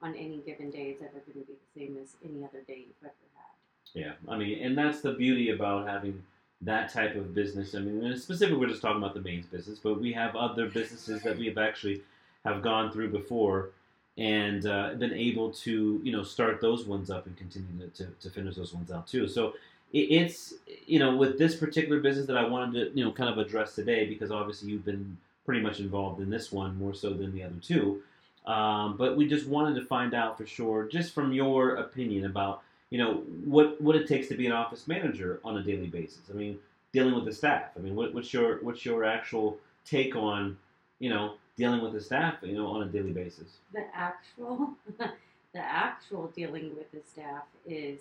on 0.02 0.16
any 0.16 0.38
given 0.38 0.70
day 0.70 0.96
is 0.96 1.00
ever 1.00 1.20
going 1.32 1.46
to 1.46 1.52
be 1.52 1.58
the 1.76 1.80
same 1.80 1.96
as 2.02 2.16
any 2.24 2.42
other 2.42 2.62
day 2.66 2.78
you've 2.78 3.04
ever 3.04 3.14
had. 3.36 4.00
Yeah, 4.00 4.12
I 4.28 4.36
mean, 4.36 4.64
and 4.64 4.76
that's 4.76 5.00
the 5.00 5.12
beauty 5.12 5.50
about 5.50 5.86
having 5.86 6.22
that 6.62 6.92
type 6.92 7.16
of 7.16 7.34
business. 7.34 7.74
I 7.74 7.80
mean, 7.80 8.16
specifically, 8.16 8.58
we're 8.58 8.68
just 8.68 8.82
talking 8.82 9.02
about 9.02 9.14
the 9.14 9.20
mains 9.20 9.46
business, 9.46 9.78
but 9.78 10.00
we 10.00 10.12
have 10.12 10.36
other 10.36 10.66
businesses 10.66 11.22
that 11.22 11.38
we 11.38 11.46
have 11.46 11.58
actually 11.58 12.02
have 12.44 12.62
gone 12.62 12.92
through 12.92 13.10
before 13.10 13.70
and 14.18 14.66
uh, 14.66 14.94
been 14.94 15.14
able 15.14 15.50
to, 15.50 16.00
you 16.02 16.12
know, 16.12 16.22
start 16.22 16.60
those 16.60 16.84
ones 16.84 17.10
up 17.10 17.26
and 17.26 17.36
continue 17.36 17.88
to, 17.88 18.04
to, 18.04 18.10
to 18.20 18.30
finish 18.30 18.56
those 18.56 18.74
ones 18.74 18.90
out 18.90 19.06
too. 19.06 19.26
So 19.26 19.54
it, 19.92 19.98
it's, 20.10 20.54
you 20.86 20.98
know, 20.98 21.16
with 21.16 21.38
this 21.38 21.56
particular 21.56 22.00
business 22.00 22.26
that 22.26 22.36
I 22.36 22.46
wanted 22.46 22.92
to, 22.92 22.98
you 22.98 23.04
know, 23.04 23.12
kind 23.12 23.30
of 23.30 23.38
address 23.38 23.74
today 23.74 24.06
because 24.06 24.30
obviously 24.30 24.70
you've 24.70 24.84
been 24.84 25.16
pretty 25.46 25.62
much 25.62 25.80
involved 25.80 26.20
in 26.20 26.28
this 26.28 26.52
one 26.52 26.76
more 26.76 26.92
so 26.92 27.10
than 27.10 27.32
the 27.32 27.42
other 27.42 27.56
two. 27.62 28.02
Um, 28.46 28.96
but 28.96 29.16
we 29.16 29.26
just 29.26 29.46
wanted 29.46 29.78
to 29.80 29.86
find 29.86 30.12
out 30.14 30.36
for 30.36 30.46
sure, 30.46 30.84
just 30.84 31.14
from 31.14 31.32
your 31.32 31.76
opinion 31.76 32.26
about 32.26 32.62
you 32.90 32.98
know 32.98 33.22
what 33.44 33.80
what 33.80 33.96
it 33.96 34.06
takes 34.06 34.28
to 34.28 34.34
be 34.34 34.46
an 34.46 34.52
office 34.52 34.86
manager 34.86 35.40
on 35.44 35.56
a 35.56 35.62
daily 35.62 35.86
basis. 35.86 36.22
I 36.28 36.34
mean, 36.34 36.58
dealing 36.92 37.14
with 37.14 37.24
the 37.24 37.32
staff. 37.32 37.70
I 37.76 37.80
mean, 37.80 37.94
what, 37.94 38.12
what's 38.12 38.32
your 38.32 38.62
what's 38.62 38.84
your 38.84 39.04
actual 39.04 39.58
take 39.84 40.16
on 40.16 40.56
you 40.98 41.08
know 41.08 41.34
dealing 41.56 41.80
with 41.80 41.92
the 41.92 42.00
staff 42.00 42.34
you 42.42 42.54
know 42.54 42.66
on 42.66 42.82
a 42.82 42.86
daily 42.86 43.12
basis? 43.12 43.58
The 43.72 43.84
actual, 43.94 44.70
the 44.98 45.58
actual 45.58 46.32
dealing 46.34 46.74
with 46.76 46.90
the 46.90 47.00
staff 47.08 47.44
is 47.64 48.00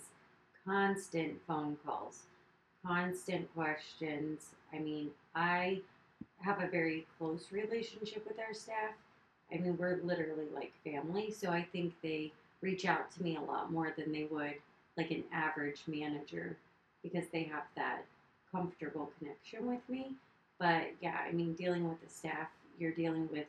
constant 0.66 1.40
phone 1.48 1.78
calls, 1.86 2.24
constant 2.86 3.54
questions. 3.54 4.50
I 4.74 4.80
mean, 4.80 5.12
I 5.36 5.82
have 6.42 6.62
a 6.62 6.68
very 6.68 7.06
close 7.18 7.52
relationship 7.52 8.26
with 8.28 8.40
our 8.40 8.54
staff. 8.54 8.94
I 9.54 9.58
mean, 9.58 9.78
we're 9.78 10.00
literally 10.04 10.48
like 10.54 10.74
family, 10.84 11.32
so 11.32 11.50
I 11.50 11.68
think 11.72 11.94
they 12.02 12.32
reach 12.62 12.86
out 12.86 13.12
to 13.12 13.24
me 13.24 13.38
a 13.38 13.42
lot 13.42 13.72
more 13.72 13.94
than 13.98 14.12
they 14.12 14.28
would 14.30 14.56
like 15.00 15.12
an 15.12 15.24
average 15.32 15.82
manager 15.88 16.58
because 17.02 17.24
they 17.32 17.44
have 17.44 17.64
that 17.78 18.04
comfortable 18.52 19.10
connection 19.18 19.66
with 19.66 19.80
me. 19.88 20.12
But 20.60 20.88
yeah, 21.02 21.20
I 21.26 21.32
mean, 21.32 21.54
dealing 21.54 21.88
with 21.88 22.02
the 22.02 22.10
staff, 22.10 22.50
you're 22.78 22.92
dealing 22.92 23.30
with 23.32 23.46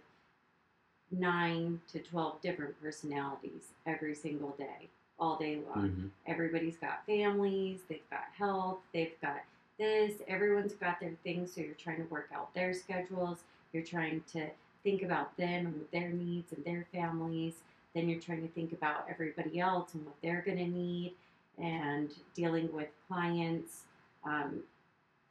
nine 1.11 1.81
to 1.93 1.99
12 1.99 2.41
different 2.41 2.81
personalities 2.81 3.73
every 3.85 4.15
single 4.15 4.51
day, 4.51 4.89
all 5.19 5.37
day 5.37 5.59
long. 5.75 5.89
Mm-hmm. 5.89 6.07
Everybody's 6.29 6.77
got 6.77 7.05
families, 7.05 7.81
they've 7.89 8.09
got 8.11 8.27
health, 8.39 8.79
they've 8.95 9.21
got 9.21 9.41
this, 9.77 10.13
everyone's 10.29 10.75
got 10.75 11.01
their 11.01 11.15
things, 11.25 11.53
so 11.53 11.63
you're 11.63 11.75
trying 11.75 11.97
to 11.97 12.09
work 12.11 12.29
out 12.33 12.55
their 12.55 12.73
schedules, 12.73 13.39
you're 13.73 13.83
trying 13.83 14.23
to 14.33 14.47
think 14.85 15.03
about 15.03 15.37
them 15.37 15.67
and 15.67 15.85
their 15.93 16.11
needs 16.11 16.53
and 16.53 16.65
their 16.65 16.87
families. 16.93 17.55
Then 17.93 18.09
you're 18.09 18.21
trying 18.21 18.43
to 18.43 18.55
think 18.55 18.73
about 18.73 19.07
everybody 19.11 19.59
else 19.59 19.95
and 19.95 20.07
what 20.07 20.15
they're 20.23 20.45
going 20.47 20.59
to 20.59 20.67
need 20.67 21.15
and 21.61 22.13
dealing 22.35 22.73
with 22.73 22.89
clients. 23.09 23.85
Um, 24.25 24.61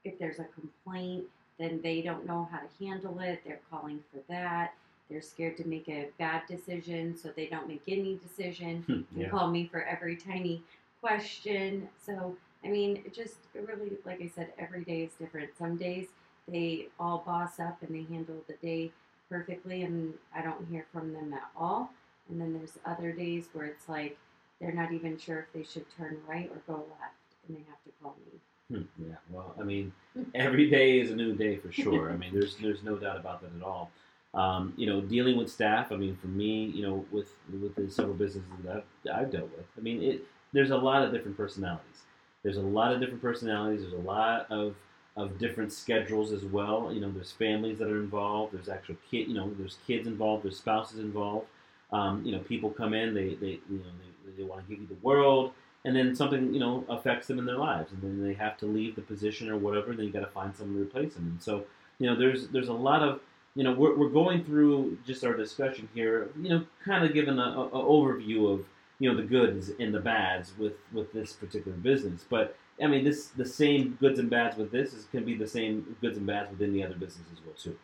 if 0.03 0.17
there's 0.19 0.39
a 0.39 0.45
complaint, 0.45 1.25
then 1.57 1.81
they 1.83 2.01
don't 2.01 2.25
know 2.25 2.48
how 2.51 2.59
to 2.59 2.86
handle 2.86 3.19
it. 3.19 3.41
They're 3.45 3.59
calling 3.69 4.00
for 4.12 4.21
that. 4.29 4.74
They're 5.09 5.21
scared 5.21 5.57
to 5.57 5.67
make 5.67 5.89
a 5.89 6.09
bad 6.17 6.43
decision, 6.48 7.17
so 7.17 7.29
they 7.36 7.48
don't 7.48 7.67
make 7.67 7.81
any 7.88 8.17
decision 8.17 8.86
and 8.88 9.05
yeah. 9.15 9.29
call 9.29 9.50
me 9.50 9.67
for 9.71 9.83
every 9.83 10.15
tiny 10.15 10.63
question. 11.01 11.89
So, 12.05 12.36
I 12.63 12.67
mean, 12.67 13.01
it 13.05 13.13
just 13.13 13.38
it 13.55 13.67
really, 13.67 13.98
like 14.05 14.21
I 14.21 14.27
said, 14.27 14.53
every 14.59 14.83
day 14.83 15.01
is 15.01 15.13
different. 15.13 15.50
Some 15.57 15.77
days 15.77 16.07
they 16.48 16.88
all 17.00 17.24
boss 17.25 17.59
up 17.59 17.81
and 17.81 17.93
they 17.93 18.12
handle 18.13 18.36
the 18.48 18.53
day 18.62 18.91
perfectly, 19.29 19.81
and 19.81 20.13
I 20.36 20.41
don't 20.41 20.67
hear 20.69 20.86
from 20.93 21.12
them 21.13 21.33
at 21.33 21.50
all. 21.57 21.91
And 22.29 22.39
then 22.39 22.53
there's 22.53 22.77
other 22.86 23.12
days 23.12 23.50
where 23.53 23.65
it's 23.65 23.89
like 23.89 24.17
they're 24.59 24.73
not 24.73 24.91
even 24.91 25.17
sure 25.17 25.39
if 25.39 25.53
they 25.53 25.63
should 25.63 25.85
turn 25.97 26.17
right 26.27 26.51
or 26.51 26.61
go 26.67 26.83
left, 26.83 27.15
and 27.47 27.57
they 27.57 27.61
have 27.69 27.83
to 27.83 27.91
call 28.01 28.15
me. 28.25 28.39
Hmm, 28.69 29.09
yeah, 29.09 29.15
well, 29.31 29.55
I 29.59 29.63
mean, 29.63 29.91
every 30.35 30.69
day 30.69 30.99
is 30.99 31.11
a 31.11 31.15
new 31.15 31.33
day 31.33 31.57
for 31.57 31.71
sure. 31.71 32.11
I 32.11 32.17
mean, 32.17 32.33
there's 32.33 32.55
there's 32.57 32.83
no 32.83 32.97
doubt 32.97 33.17
about 33.17 33.41
that 33.41 33.51
at 33.55 33.63
all. 33.63 33.89
Um, 34.35 34.73
you 34.77 34.85
know, 34.85 35.01
dealing 35.01 35.37
with 35.37 35.49
staff. 35.49 35.91
I 35.91 35.95
mean, 35.95 36.15
for 36.15 36.27
me, 36.27 36.65
you 36.65 36.83
know, 36.83 37.05
with 37.11 37.33
with 37.51 37.73
the 37.75 37.89
several 37.89 38.13
businesses 38.13 38.49
that 38.63 38.83
I've, 39.11 39.21
I've 39.21 39.31
dealt 39.31 39.49
with, 39.57 39.65
I 39.77 39.81
mean, 39.81 40.03
it 40.03 40.23
there's 40.53 40.71
a 40.71 40.77
lot 40.77 41.03
of 41.03 41.11
different 41.11 41.35
personalities. 41.35 42.03
There's 42.43 42.57
a 42.57 42.61
lot 42.61 42.93
of 42.93 42.99
different 42.99 43.21
personalities. 43.21 43.81
There's 43.81 43.93
a 43.93 44.07
lot 44.07 44.49
of 44.51 44.75
of 45.17 45.37
different 45.39 45.73
schedules 45.73 46.31
as 46.31 46.45
well. 46.45 46.91
You 46.93 47.01
know, 47.01 47.11
there's 47.11 47.31
families 47.31 47.79
that 47.79 47.89
are 47.89 47.99
involved. 47.99 48.53
There's 48.53 48.69
actual 48.69 48.95
kid. 49.09 49.27
You 49.27 49.33
know, 49.33 49.51
there's 49.57 49.77
kids 49.87 50.07
involved. 50.07 50.43
There's 50.43 50.57
spouses 50.57 50.99
involved. 50.99 51.47
Um, 51.91 52.23
you 52.23 52.31
know, 52.31 52.39
people 52.39 52.69
come 52.69 52.93
in. 52.93 53.13
They 53.13 53.33
they 53.35 53.59
you 53.69 53.79
know 53.79 53.83
they, 53.99 54.08
they 54.38 54.43
want 54.43 54.62
to 54.62 54.69
give 54.69 54.81
you 54.81 54.88
the 54.88 55.05
world, 55.05 55.53
and 55.86 55.95
then 55.95 56.15
something 56.15 56.53
you 56.53 56.59
know 56.59 56.83
affects 56.89 57.27
them 57.27 57.39
in 57.39 57.45
their 57.45 57.57
lives, 57.57 57.91
and 57.91 58.01
then 58.01 58.21
they 58.21 58.33
have 58.33 58.57
to 58.57 58.65
leave 58.65 58.95
the 58.95 59.01
position 59.01 59.50
or 59.50 59.57
whatever. 59.57 59.91
And 59.91 60.00
then 60.00 60.05
you 60.05 60.12
got 60.12 60.21
to 60.21 60.27
find 60.27 60.55
someone 60.55 60.75
to 60.77 60.83
replace 60.83 61.13
them. 61.13 61.27
And 61.27 61.41
so 61.41 61.65
you 62.00 62.07
know, 62.07 62.15
there's 62.17 62.48
there's 62.48 62.69
a 62.69 62.74
lot 62.74 63.03
of 63.03 63.19
you 63.55 63.63
know 63.63 63.74
we're, 63.74 63.95
we're 63.95 64.09
going 64.09 64.43
through 64.43 64.98
just 65.05 65.24
our 65.24 65.33
discussion 65.33 65.89
here. 65.93 66.29
You 66.41 66.50
know, 66.50 66.65
kind 66.83 67.05
of 67.05 67.13
giving 67.13 67.38
a, 67.38 67.41
a, 67.41 67.67
a 67.67 67.83
overview 67.83 68.53
of 68.53 68.65
you 69.00 69.09
know 69.09 69.15
the 69.15 69.27
goods 69.27 69.71
and 69.79 69.93
the 69.93 70.00
bads 70.00 70.53
with 70.57 70.74
with 70.91 71.12
this 71.13 71.33
particular 71.33 71.77
business, 71.77 72.25
but 72.29 72.55
I 72.81 72.88
mean, 72.88 73.03
this 73.03 73.27
the 73.27 73.45
same 73.45 73.98
goods 74.00 74.19
and 74.19 74.29
bads 74.29 74.57
with 74.57 74.71
this 74.71 74.93
is 74.93 75.05
can 75.05 75.25
be 75.25 75.36
the 75.36 75.48
same 75.48 75.98
goods 76.01 76.17
and 76.17 76.25
bads 76.25 76.50
within 76.50 76.74
the 76.74 76.83
other 76.83 76.95
business 76.95 77.27
as 77.31 77.39
well 77.45 77.55
too. 77.55 77.77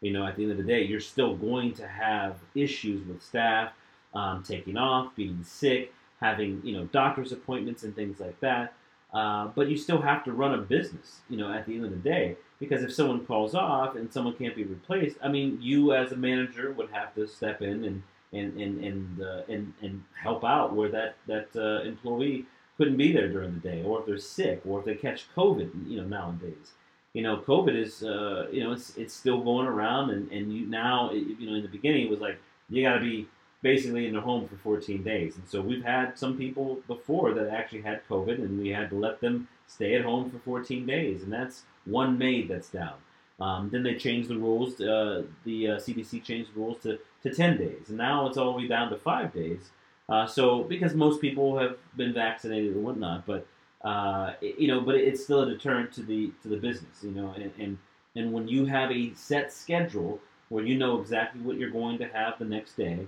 You 0.00 0.12
know, 0.12 0.26
at 0.26 0.36
the 0.36 0.42
end 0.42 0.52
of 0.52 0.58
the 0.58 0.64
day, 0.64 0.82
you're 0.82 1.00
still 1.00 1.36
going 1.36 1.72
to 1.74 1.86
have 1.86 2.36
issues 2.54 3.06
with 3.06 3.22
staff 3.22 3.72
um, 4.14 4.42
taking 4.42 4.76
off, 4.76 5.14
being 5.16 5.42
sick, 5.44 5.92
having 6.20 6.60
you 6.64 6.72
know 6.76 6.84
doctor's 6.86 7.32
appointments 7.32 7.82
and 7.82 7.94
things 7.94 8.20
like 8.20 8.38
that. 8.40 8.74
Uh, 9.12 9.48
but 9.54 9.68
you 9.68 9.76
still 9.76 10.00
have 10.00 10.24
to 10.24 10.32
run 10.32 10.54
a 10.54 10.58
business. 10.58 11.20
You 11.28 11.36
know, 11.36 11.52
at 11.52 11.66
the 11.66 11.74
end 11.74 11.84
of 11.84 11.90
the 11.90 11.96
day, 11.96 12.36
because 12.58 12.82
if 12.82 12.92
someone 12.92 13.26
calls 13.26 13.54
off 13.54 13.96
and 13.96 14.12
someone 14.12 14.34
can't 14.34 14.56
be 14.56 14.64
replaced, 14.64 15.16
I 15.22 15.28
mean, 15.28 15.58
you 15.60 15.94
as 15.94 16.12
a 16.12 16.16
manager 16.16 16.72
would 16.72 16.90
have 16.90 17.14
to 17.16 17.26
step 17.26 17.60
in 17.62 17.84
and 17.84 18.02
and 18.32 18.60
and 18.60 18.84
and 18.84 19.22
uh, 19.22 19.42
and, 19.48 19.72
and 19.82 20.02
help 20.20 20.44
out 20.44 20.74
where 20.74 20.88
that 20.90 21.16
that 21.26 21.48
uh, 21.56 21.82
employee 21.86 22.46
couldn't 22.78 22.96
be 22.96 23.12
there 23.12 23.28
during 23.28 23.52
the 23.54 23.60
day, 23.60 23.82
or 23.82 24.00
if 24.00 24.06
they're 24.06 24.18
sick, 24.18 24.62
or 24.66 24.80
if 24.80 24.84
they 24.84 24.94
catch 24.94 25.26
COVID, 25.36 25.88
you 25.88 25.98
know, 25.98 26.06
nowadays. 26.06 26.72
You 27.12 27.22
know, 27.22 27.36
COVID 27.36 27.76
is, 27.76 28.02
uh, 28.02 28.46
you 28.50 28.64
know, 28.64 28.72
it's, 28.72 28.96
it's 28.96 29.12
still 29.12 29.42
going 29.42 29.66
around, 29.66 30.10
and, 30.10 30.32
and 30.32 30.52
you 30.52 30.66
now, 30.66 31.12
you 31.12 31.48
know, 31.48 31.56
in 31.56 31.62
the 31.62 31.68
beginning, 31.68 32.06
it 32.06 32.10
was 32.10 32.20
like, 32.20 32.38
you 32.70 32.82
got 32.82 32.94
to 32.94 33.00
be 33.00 33.28
basically 33.62 34.06
in 34.06 34.14
the 34.14 34.20
home 34.20 34.48
for 34.48 34.56
14 34.56 35.02
days. 35.02 35.36
And 35.36 35.48
so 35.48 35.60
we've 35.60 35.84
had 35.84 36.18
some 36.18 36.36
people 36.36 36.80
before 36.86 37.32
that 37.34 37.48
actually 37.48 37.82
had 37.82 38.06
COVID, 38.08 38.38
and 38.38 38.60
we 38.60 38.70
had 38.70 38.90
to 38.90 38.96
let 38.96 39.20
them 39.20 39.48
stay 39.66 39.94
at 39.94 40.04
home 40.04 40.30
for 40.30 40.38
14 40.38 40.84
days, 40.84 41.22
and 41.22 41.32
that's 41.32 41.62
one 41.84 42.18
maid 42.18 42.48
that's 42.48 42.68
down. 42.68 42.94
Um, 43.40 43.70
then 43.70 43.82
they 43.82 43.94
changed 43.94 44.28
the 44.28 44.36
rules. 44.36 44.80
Uh, 44.80 45.24
the 45.44 45.68
uh, 45.68 45.76
CDC 45.76 46.22
changed 46.22 46.54
the 46.54 46.60
rules 46.60 46.82
to, 46.82 46.98
to 47.22 47.34
10 47.34 47.56
days, 47.56 47.88
and 47.88 47.98
now 47.98 48.26
it's 48.26 48.36
all 48.36 48.52
the 48.52 48.58
way 48.58 48.68
down 48.68 48.90
to 48.90 48.96
five 48.96 49.32
days. 49.32 49.70
Uh, 50.08 50.26
so 50.26 50.62
because 50.64 50.94
most 50.94 51.20
people 51.20 51.58
have 51.58 51.76
been 51.96 52.12
vaccinated 52.12 52.76
or 52.76 52.80
whatnot, 52.80 53.24
but 53.26 53.46
uh, 53.82 54.34
you 54.40 54.68
know, 54.68 54.80
but 54.80 54.94
it's 54.94 55.24
still 55.24 55.42
a 55.42 55.46
deterrent 55.46 55.92
to 55.92 56.02
the 56.02 56.32
to 56.42 56.48
the 56.48 56.56
business, 56.56 57.02
you 57.02 57.10
know, 57.10 57.34
and, 57.36 57.52
and 57.58 57.78
and 58.14 58.32
when 58.32 58.46
you 58.46 58.64
have 58.66 58.90
a 58.90 59.14
set 59.14 59.52
schedule 59.52 60.20
where 60.50 60.64
you 60.64 60.76
know 60.76 61.00
exactly 61.00 61.40
what 61.40 61.56
you're 61.56 61.70
going 61.70 61.98
to 61.98 62.06
have 62.08 62.38
the 62.38 62.44
next 62.44 62.76
day, 62.76 63.06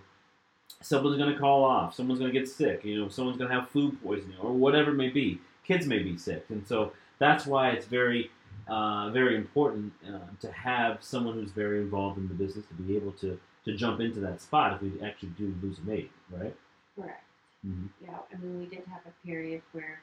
someone's 0.84 1.16
going 1.16 1.32
to 1.32 1.38
call 1.38 1.64
off, 1.64 1.94
someone's 1.94 2.20
going 2.20 2.32
to 2.32 2.38
get 2.38 2.48
sick, 2.48 2.84
you 2.84 3.00
know, 3.00 3.08
someone's 3.08 3.38
going 3.38 3.48
to 3.50 3.54
have 3.58 3.68
food 3.70 4.00
poisoning 4.02 4.36
or 4.40 4.52
whatever 4.52 4.90
it 4.90 4.94
may 4.94 5.08
be. 5.08 5.40
Kids 5.64 5.86
may 5.86 6.00
be 6.00 6.16
sick, 6.18 6.44
and 6.50 6.66
so 6.66 6.92
that's 7.18 7.46
why 7.46 7.70
it's 7.70 7.86
very 7.86 8.30
uh, 8.68 9.10
very 9.10 9.36
important 9.36 9.92
uh, 10.08 10.18
to 10.40 10.50
have 10.52 10.98
someone 11.02 11.34
who's 11.34 11.50
very 11.50 11.80
involved 11.80 12.16
in 12.18 12.28
the 12.28 12.34
business 12.34 12.64
to 12.66 12.74
be 12.74 12.96
able 12.96 13.12
to 13.12 13.38
to 13.64 13.74
jump 13.74 14.00
into 14.00 14.20
that 14.20 14.40
spot 14.40 14.74
if 14.74 14.82
we 14.82 15.00
actually 15.02 15.30
do 15.30 15.54
lose 15.62 15.78
a 15.78 15.82
mate, 15.82 16.10
right? 16.30 16.54
Correct. 16.96 17.24
Mhm. 17.66 17.88
Yeah, 18.02 18.18
I 18.32 18.36
mean, 18.36 18.60
we 18.60 18.66
did 18.66 18.84
have 18.90 19.00
a 19.06 19.26
period 19.26 19.62
where, 19.72 20.02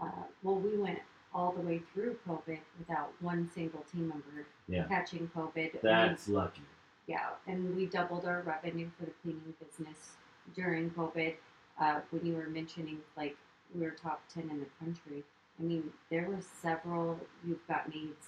uh, 0.00 0.22
well, 0.44 0.56
we 0.60 0.76
went 0.78 1.00
all 1.34 1.50
the 1.52 1.60
way 1.60 1.82
through 1.92 2.16
COVID 2.28 2.60
without 2.78 3.10
one 3.20 3.50
single 3.52 3.84
team 3.92 4.08
member 4.08 4.46
Yeah. 4.68 4.84
catching 4.84 5.28
COVID. 5.34 5.80
That's 5.82 6.28
lucky. 6.28 6.62
Yeah, 7.06 7.30
and 7.46 7.76
we 7.76 7.86
doubled 7.86 8.24
our 8.24 8.42
revenue 8.42 8.90
for 8.98 9.04
the 9.04 9.12
cleaning 9.22 9.54
business 9.60 10.16
during 10.54 10.90
COVID. 10.90 11.34
Uh, 11.80 12.00
when 12.10 12.24
you 12.24 12.34
were 12.34 12.48
mentioning 12.48 12.98
like 13.16 13.36
we 13.74 13.82
were 13.82 13.90
top 13.90 14.22
ten 14.32 14.48
in 14.50 14.60
the 14.60 14.66
country, 14.78 15.22
I 15.58 15.62
mean 15.62 15.92
there 16.10 16.24
were 16.28 16.40
several. 16.62 17.18
You've 17.46 17.66
got 17.68 17.88
needs 17.92 18.26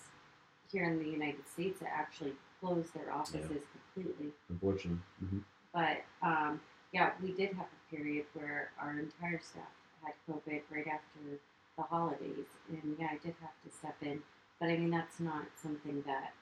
here 0.70 0.84
in 0.84 0.98
the 0.98 1.08
United 1.08 1.48
States 1.48 1.80
that 1.80 1.90
actually 1.94 2.32
closed 2.60 2.92
their 2.94 3.12
offices 3.12 3.62
completely. 3.94 4.32
Unfortunately. 4.48 4.98
hmm 5.20 5.38
But 5.72 5.98
um, 6.22 6.60
yeah, 6.92 7.12
we 7.22 7.32
did 7.32 7.50
have 7.54 7.66
a 7.66 7.94
period 7.94 8.26
where 8.34 8.70
our 8.80 8.98
entire 8.98 9.40
staff 9.40 9.72
had 10.02 10.14
COVID 10.28 10.62
right 10.70 10.86
after 10.86 11.38
the 11.76 11.82
holidays, 11.82 12.46
and 12.68 12.96
yeah, 12.98 13.08
I 13.12 13.18
did 13.18 13.34
have 13.40 13.54
to 13.64 13.70
step 13.70 13.96
in. 14.02 14.22
But 14.60 14.70
I 14.70 14.76
mean 14.76 14.90
that's 14.90 15.20
not 15.20 15.44
something 15.62 16.02
that 16.06 16.32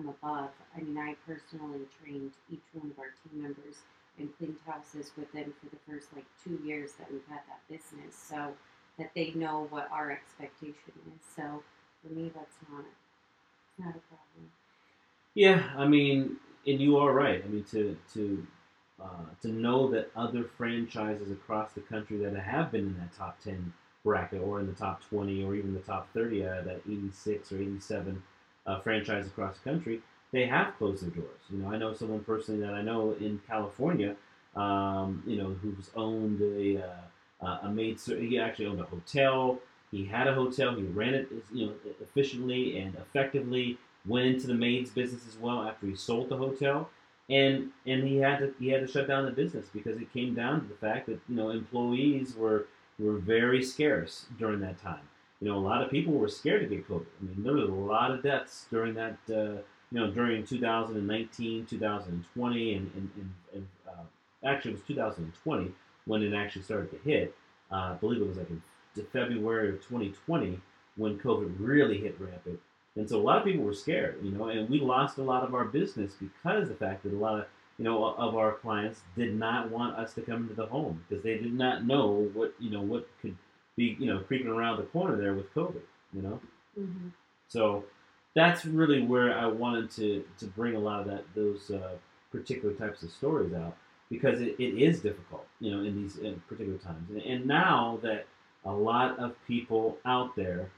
Above. 0.00 0.50
I 0.76 0.80
mean, 0.80 0.98
I 0.98 1.14
personally 1.26 1.86
trained 2.02 2.32
each 2.50 2.64
one 2.72 2.90
of 2.90 2.98
our 2.98 3.14
team 3.22 3.42
members 3.42 3.76
and 4.18 4.28
cleaned 4.38 4.56
houses 4.66 5.12
with 5.16 5.30
them 5.32 5.54
for 5.60 5.70
the 5.70 5.76
first 5.88 6.08
like 6.14 6.24
two 6.42 6.60
years 6.66 6.92
that 6.98 7.10
we've 7.10 7.26
had 7.28 7.40
that 7.48 7.60
business, 7.68 8.14
so 8.14 8.52
that 8.98 9.10
they 9.14 9.32
know 9.34 9.66
what 9.70 9.88
our 9.92 10.10
expectation 10.10 10.92
is. 11.06 11.22
So 11.36 11.62
for 12.02 12.12
me, 12.12 12.30
that's 12.34 12.56
not 12.70 12.84
it's 12.84 13.78
not 13.78 13.90
a 13.90 14.02
problem. 14.08 14.50
Yeah, 15.34 15.68
I 15.76 15.86
mean, 15.86 16.36
and 16.66 16.80
you 16.80 16.96
are 16.98 17.12
right. 17.12 17.42
I 17.44 17.48
mean, 17.48 17.64
to 17.70 17.96
to 18.14 18.46
uh, 19.02 19.26
to 19.42 19.48
know 19.48 19.88
that 19.90 20.10
other 20.16 20.44
franchises 20.44 21.30
across 21.30 21.72
the 21.72 21.80
country 21.80 22.18
that 22.18 22.34
have 22.36 22.72
been 22.72 22.86
in 22.86 22.96
that 22.98 23.16
top 23.16 23.40
ten 23.42 23.72
bracket, 24.04 24.42
or 24.42 24.60
in 24.60 24.66
the 24.66 24.72
top 24.72 25.02
twenty, 25.08 25.42
or 25.42 25.54
even 25.54 25.72
the 25.72 25.80
top 25.80 26.12
thirty 26.12 26.46
out 26.46 26.58
of 26.58 26.64
that 26.66 26.82
eighty-six 26.88 27.52
or 27.52 27.58
eighty-seven 27.58 28.22
uh, 28.66 28.80
franchise 28.80 29.26
across 29.26 29.58
the 29.58 29.70
country, 29.70 30.00
they 30.32 30.46
have 30.46 30.76
closed 30.78 31.02
their 31.02 31.10
doors. 31.10 31.40
You 31.50 31.58
know, 31.58 31.70
I 31.70 31.78
know 31.78 31.94
someone 31.94 32.20
personally 32.20 32.60
that 32.60 32.74
I 32.74 32.82
know 32.82 33.12
in 33.20 33.40
California, 33.46 34.16
um, 34.56 35.22
you 35.26 35.36
know, 35.36 35.54
who's 35.62 35.90
owned 35.94 36.40
a 36.40 36.82
uh, 36.82 37.58
a 37.62 37.70
maid. 37.70 38.00
He 38.00 38.38
actually 38.38 38.66
owned 38.66 38.80
a 38.80 38.84
hotel. 38.84 39.58
He 39.90 40.04
had 40.04 40.26
a 40.26 40.34
hotel. 40.34 40.74
He 40.74 40.82
ran 40.82 41.14
it, 41.14 41.28
you 41.52 41.66
know, 41.66 41.72
efficiently 42.00 42.78
and 42.78 42.94
effectively. 42.96 43.78
Went 44.06 44.26
into 44.26 44.46
the 44.46 44.54
maid's 44.54 44.90
business 44.90 45.26
as 45.26 45.38
well 45.38 45.62
after 45.62 45.86
he 45.86 45.96
sold 45.96 46.28
the 46.28 46.36
hotel, 46.36 46.90
and 47.30 47.70
and 47.86 48.04
he 48.04 48.16
had 48.18 48.38
to 48.40 48.54
he 48.58 48.68
had 48.68 48.86
to 48.86 48.86
shut 48.86 49.08
down 49.08 49.24
the 49.24 49.30
business 49.30 49.66
because 49.72 49.98
it 49.98 50.12
came 50.12 50.34
down 50.34 50.60
to 50.60 50.66
the 50.66 50.74
fact 50.74 51.06
that 51.06 51.20
you 51.28 51.36
know 51.36 51.50
employees 51.50 52.34
were 52.36 52.66
were 52.98 53.16
very 53.16 53.62
scarce 53.62 54.26
during 54.38 54.60
that 54.60 54.80
time. 54.82 55.08
You 55.44 55.50
know, 55.50 55.58
a 55.58 55.60
lot 55.60 55.82
of 55.82 55.90
people 55.90 56.14
were 56.14 56.26
scared 56.26 56.62
to 56.62 56.74
get 56.74 56.88
COVID. 56.88 57.04
I 57.20 57.24
mean, 57.24 57.42
there 57.44 57.52
was 57.52 57.68
a 57.68 57.72
lot 57.72 58.10
of 58.10 58.22
deaths 58.22 58.66
during 58.70 58.94
that. 58.94 59.18
Uh, 59.28 59.60
you 59.92 60.00
know, 60.00 60.10
during 60.10 60.46
2019, 60.46 61.66
2020, 61.66 62.74
and, 62.74 62.90
and, 62.96 63.30
and, 63.52 63.68
uh, 63.86 64.02
actually 64.42 64.70
it 64.70 64.74
was 64.74 64.82
2020 64.88 65.70
when 66.06 66.22
it 66.22 66.34
actually 66.34 66.62
started 66.62 66.90
to 66.92 66.98
hit. 67.08 67.36
Uh, 67.70 67.74
I 67.74 67.96
believe 68.00 68.22
it 68.22 68.26
was 68.26 68.38
like 68.38 68.48
in 68.48 68.62
February 69.12 69.68
of 69.68 69.82
2020 69.82 70.58
when 70.96 71.18
COVID 71.18 71.56
really 71.58 71.98
hit 71.98 72.16
rampant. 72.18 72.58
And 72.96 73.06
so 73.06 73.20
a 73.20 73.22
lot 73.22 73.36
of 73.36 73.44
people 73.44 73.64
were 73.64 73.74
scared, 73.74 74.16
you 74.22 74.30
know, 74.30 74.48
and 74.48 74.66
we 74.70 74.80
lost 74.80 75.18
a 75.18 75.22
lot 75.22 75.42
of 75.42 75.54
our 75.54 75.66
business 75.66 76.14
because 76.14 76.62
of 76.62 76.68
the 76.70 76.74
fact 76.74 77.02
that 77.02 77.12
a 77.12 77.16
lot 77.16 77.38
of, 77.38 77.46
you 77.76 77.84
know, 77.84 78.14
of 78.14 78.34
our 78.34 78.52
clients 78.54 79.02
did 79.14 79.34
not 79.34 79.70
want 79.70 79.96
us 79.96 80.14
to 80.14 80.22
come 80.22 80.44
into 80.44 80.54
the 80.54 80.66
home 80.66 81.04
because 81.06 81.22
they 81.22 81.36
did 81.36 81.52
not 81.52 81.84
know 81.84 82.30
what, 82.32 82.54
you 82.58 82.70
know, 82.70 82.80
what 82.80 83.06
could 83.20 83.36
be, 83.76 83.96
you 83.98 84.06
know, 84.06 84.20
creeping 84.20 84.48
around 84.48 84.78
the 84.78 84.84
corner 84.84 85.16
there 85.16 85.34
with 85.34 85.52
COVID, 85.54 85.82
you 86.12 86.22
know. 86.22 86.40
Mm-hmm. 86.78 87.08
So 87.48 87.84
that's 88.34 88.64
really 88.64 89.02
where 89.02 89.36
I 89.36 89.46
wanted 89.46 89.90
to, 89.92 90.24
to 90.38 90.46
bring 90.46 90.74
a 90.74 90.78
lot 90.78 91.00
of 91.00 91.06
that 91.06 91.24
those 91.34 91.70
uh, 91.70 91.96
particular 92.32 92.74
types 92.74 93.02
of 93.02 93.10
stories 93.10 93.52
out 93.54 93.76
because 94.10 94.40
it, 94.40 94.56
it 94.58 94.80
is 94.80 95.00
difficult, 95.00 95.46
you 95.60 95.70
know, 95.70 95.82
in 95.84 96.02
these 96.02 96.18
in 96.18 96.40
particular 96.48 96.78
times. 96.78 97.10
And, 97.10 97.22
and 97.22 97.46
now 97.46 97.98
that 98.02 98.26
a 98.64 98.72
lot 98.72 99.18
of 99.18 99.34
people 99.46 99.98
out 100.04 100.34
there 100.36 100.70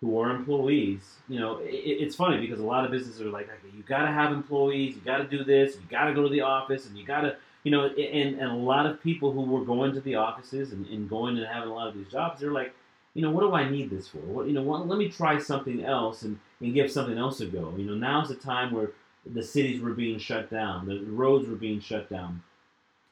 who 0.00 0.18
are 0.18 0.30
employees, 0.30 1.16
you 1.28 1.40
know, 1.40 1.58
it, 1.58 1.72
it's 1.72 2.14
funny 2.14 2.38
because 2.38 2.60
a 2.60 2.64
lot 2.64 2.84
of 2.84 2.90
businesses 2.90 3.20
are 3.22 3.30
like, 3.30 3.46
okay, 3.46 3.76
you 3.76 3.82
got 3.84 4.04
to 4.06 4.12
have 4.12 4.32
employees, 4.32 4.94
you 4.94 5.00
got 5.00 5.18
to 5.18 5.24
do 5.24 5.44
this, 5.44 5.76
you 5.76 5.82
got 5.88 6.04
to 6.04 6.14
go 6.14 6.22
to 6.22 6.28
the 6.28 6.40
office, 6.40 6.86
and 6.86 6.98
you 6.98 7.04
got 7.06 7.22
to, 7.22 7.36
you 7.64 7.70
know, 7.70 7.86
and, 7.86 8.38
and 8.38 8.50
a 8.50 8.54
lot 8.54 8.86
of 8.86 9.02
people 9.02 9.32
who 9.32 9.42
were 9.42 9.64
going 9.64 9.92
to 9.94 10.00
the 10.00 10.14
offices 10.14 10.72
and, 10.72 10.86
and 10.86 11.08
going 11.08 11.36
and 11.36 11.46
having 11.46 11.70
a 11.70 11.74
lot 11.74 11.88
of 11.88 11.94
these 11.94 12.08
jobs, 12.08 12.40
they're 12.40 12.52
like, 12.52 12.72
you 13.14 13.22
know, 13.22 13.30
what 13.30 13.40
do 13.40 13.54
I 13.54 13.68
need 13.68 13.90
this 13.90 14.06
for? 14.06 14.18
What, 14.18 14.46
you 14.46 14.52
know, 14.52 14.62
what, 14.62 14.86
let 14.86 14.98
me 14.98 15.08
try 15.08 15.38
something 15.38 15.84
else 15.84 16.22
and, 16.22 16.38
and 16.60 16.74
give 16.74 16.90
something 16.90 17.16
else 17.16 17.40
a 17.40 17.46
go. 17.46 17.74
You 17.76 17.86
know, 17.86 17.94
now's 17.94 18.28
the 18.28 18.34
time 18.34 18.72
where 18.72 18.90
the 19.26 19.42
cities 19.42 19.80
were 19.80 19.94
being 19.94 20.18
shut 20.18 20.50
down, 20.50 20.86
the 20.86 21.00
roads 21.04 21.48
were 21.48 21.56
being 21.56 21.80
shut 21.80 22.10
down, 22.10 22.42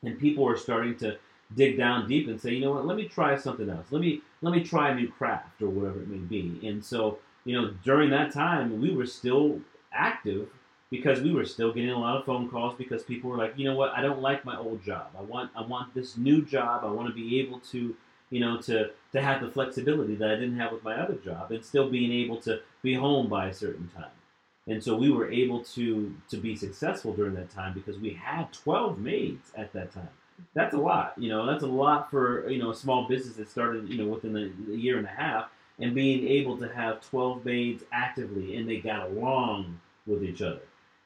and 0.03 0.19
people 0.19 0.45
were 0.45 0.57
starting 0.57 0.97
to 0.99 1.17
dig 1.55 1.79
down 1.79 2.09
deep 2.09 2.29
and 2.29 2.41
say, 2.41 2.53
you 2.53 2.61
know 2.61 2.73
what, 2.73 2.87
let 2.87 2.97
me 2.97 3.09
try 3.09 3.37
something 3.37 3.71
else. 3.71 3.87
Let 3.91 4.01
me 4.01 4.21
let 4.43 4.53
me 4.53 4.63
try 4.63 4.91
a 4.91 4.95
new 4.95 5.09
craft 5.09 5.63
or 5.63 5.69
whatever 5.69 6.03
it 6.03 6.09
may 6.09 6.19
be. 6.19 6.67
And 6.67 6.85
so, 6.85 7.19
you 7.45 7.55
know, 7.55 7.73
during 7.85 8.11
that 8.11 8.33
time, 8.33 8.81
we 8.81 8.93
were 8.95 9.07
still 9.07 9.61
active 9.93 10.49
because 10.93 11.23
we 11.23 11.33
were 11.33 11.47
still 11.47 11.73
getting 11.73 11.91
a 11.91 11.99
lot 11.99 12.19
of 12.19 12.27
phone 12.27 12.51
calls 12.51 12.75
because 12.77 13.03
people 13.03 13.31
were 13.31 13.39
like, 13.39 13.55
you 13.57 13.65
know 13.65 13.75
what, 13.75 13.93
I 13.97 14.03
don't 14.03 14.21
like 14.21 14.45
my 14.45 14.59
old 14.59 14.85
job. 14.85 15.07
I 15.19 15.23
want 15.23 15.51
I 15.57 15.63
want 15.63 15.95
this 15.95 16.19
new 16.19 16.45
job. 16.45 16.85
I 16.85 16.91
want 16.91 17.09
to 17.09 17.15
be 17.15 17.41
able 17.41 17.61
to, 17.71 17.97
you 18.29 18.41
know, 18.41 18.61
to 18.61 18.91
to 19.13 19.23
have 19.23 19.41
the 19.41 19.51
flexibility 19.51 20.15
that 20.17 20.31
I 20.31 20.35
didn't 20.35 20.59
have 20.59 20.71
with 20.71 20.85
my 20.85 20.95
other 20.97 21.15
job, 21.15 21.51
and 21.51 21.65
still 21.65 21.89
being 21.89 22.13
able 22.13 22.37
to 22.43 22.61
be 22.83 22.93
home 22.93 23.31
by 23.31 23.47
a 23.47 23.55
certain 23.55 23.89
time. 23.97 24.13
And 24.69 24.85
so 24.85 24.95
we 24.95 25.11
were 25.11 25.33
able 25.33 25.65
to 25.65 26.15
to 26.29 26.37
be 26.37 26.55
successful 26.55 27.15
during 27.15 27.35
that 27.37 27.49
time 27.49 27.73
because 27.73 27.99
we 27.99 28.11
had 28.11 28.53
12 28.53 28.99
maids 28.99 29.51
at 29.57 29.73
that 29.73 29.93
time. 29.95 30.11
That's 30.53 30.75
a 30.75 30.79
lot, 30.79 31.15
you 31.17 31.31
know. 31.31 31.47
That's 31.47 31.65
a 31.65 31.69
lot 31.69 32.11
for 32.11 32.51
you 32.51 32.59
know 32.63 32.71
a 32.71 32.77
small 32.77 33.09
business 33.09 33.37
that 33.37 33.49
started 33.49 33.89
you 33.89 33.97
know 33.97 34.13
within 34.13 34.37
a, 34.37 34.73
a 34.73 34.77
year 34.77 34.99
and 34.99 35.07
a 35.07 35.17
half, 35.25 35.47
and 35.79 35.95
being 35.95 36.29
able 36.29 36.59
to 36.59 36.69
have 36.69 37.01
12 37.09 37.47
maids 37.47 37.83
actively 37.95 38.57
and 38.57 38.69
they 38.69 38.77
got 38.77 39.09
along 39.09 39.81
with 40.07 40.23
each 40.25 40.43
other, 40.43 40.61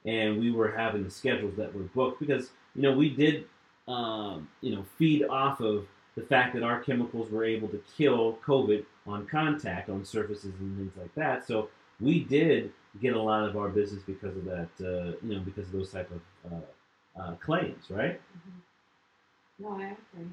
and 0.06 0.38
we 0.40 0.50
were 0.52 0.70
having 0.70 1.04
the 1.04 1.10
schedules 1.10 1.54
that 1.56 1.74
were 1.74 1.82
booked 1.94 2.20
because 2.20 2.50
you 2.74 2.82
know 2.82 2.92
we 2.92 3.10
did 3.10 3.46
um, 3.88 4.48
you 4.60 4.74
know 4.74 4.84
feed 4.98 5.24
off 5.26 5.60
of 5.60 5.86
the 6.16 6.22
fact 6.22 6.54
that 6.54 6.62
our 6.62 6.80
chemicals 6.80 7.30
were 7.30 7.44
able 7.44 7.68
to 7.68 7.82
kill 7.96 8.38
COVID 8.46 8.84
on 9.06 9.26
contact 9.26 9.90
on 9.90 10.04
surfaces 10.04 10.54
and 10.60 10.76
things 10.78 10.92
like 10.96 11.14
that. 11.14 11.46
So 11.46 11.68
we 12.00 12.20
did 12.24 12.72
get 13.02 13.14
a 13.14 13.20
lot 13.20 13.46
of 13.48 13.56
our 13.56 13.68
business 13.68 14.02
because 14.06 14.34
of 14.36 14.44
that, 14.46 14.68
uh, 14.80 15.16
you 15.22 15.34
know, 15.34 15.40
because 15.40 15.66
of 15.66 15.72
those 15.72 15.92
type 15.92 16.10
of 16.10 16.52
uh, 16.52 17.20
uh, 17.20 17.32
claims, 17.34 17.90
right? 17.90 18.18
Mm-hmm. 18.18 19.64
No, 19.64 19.70
I 19.76 19.96
agree. 20.14 20.30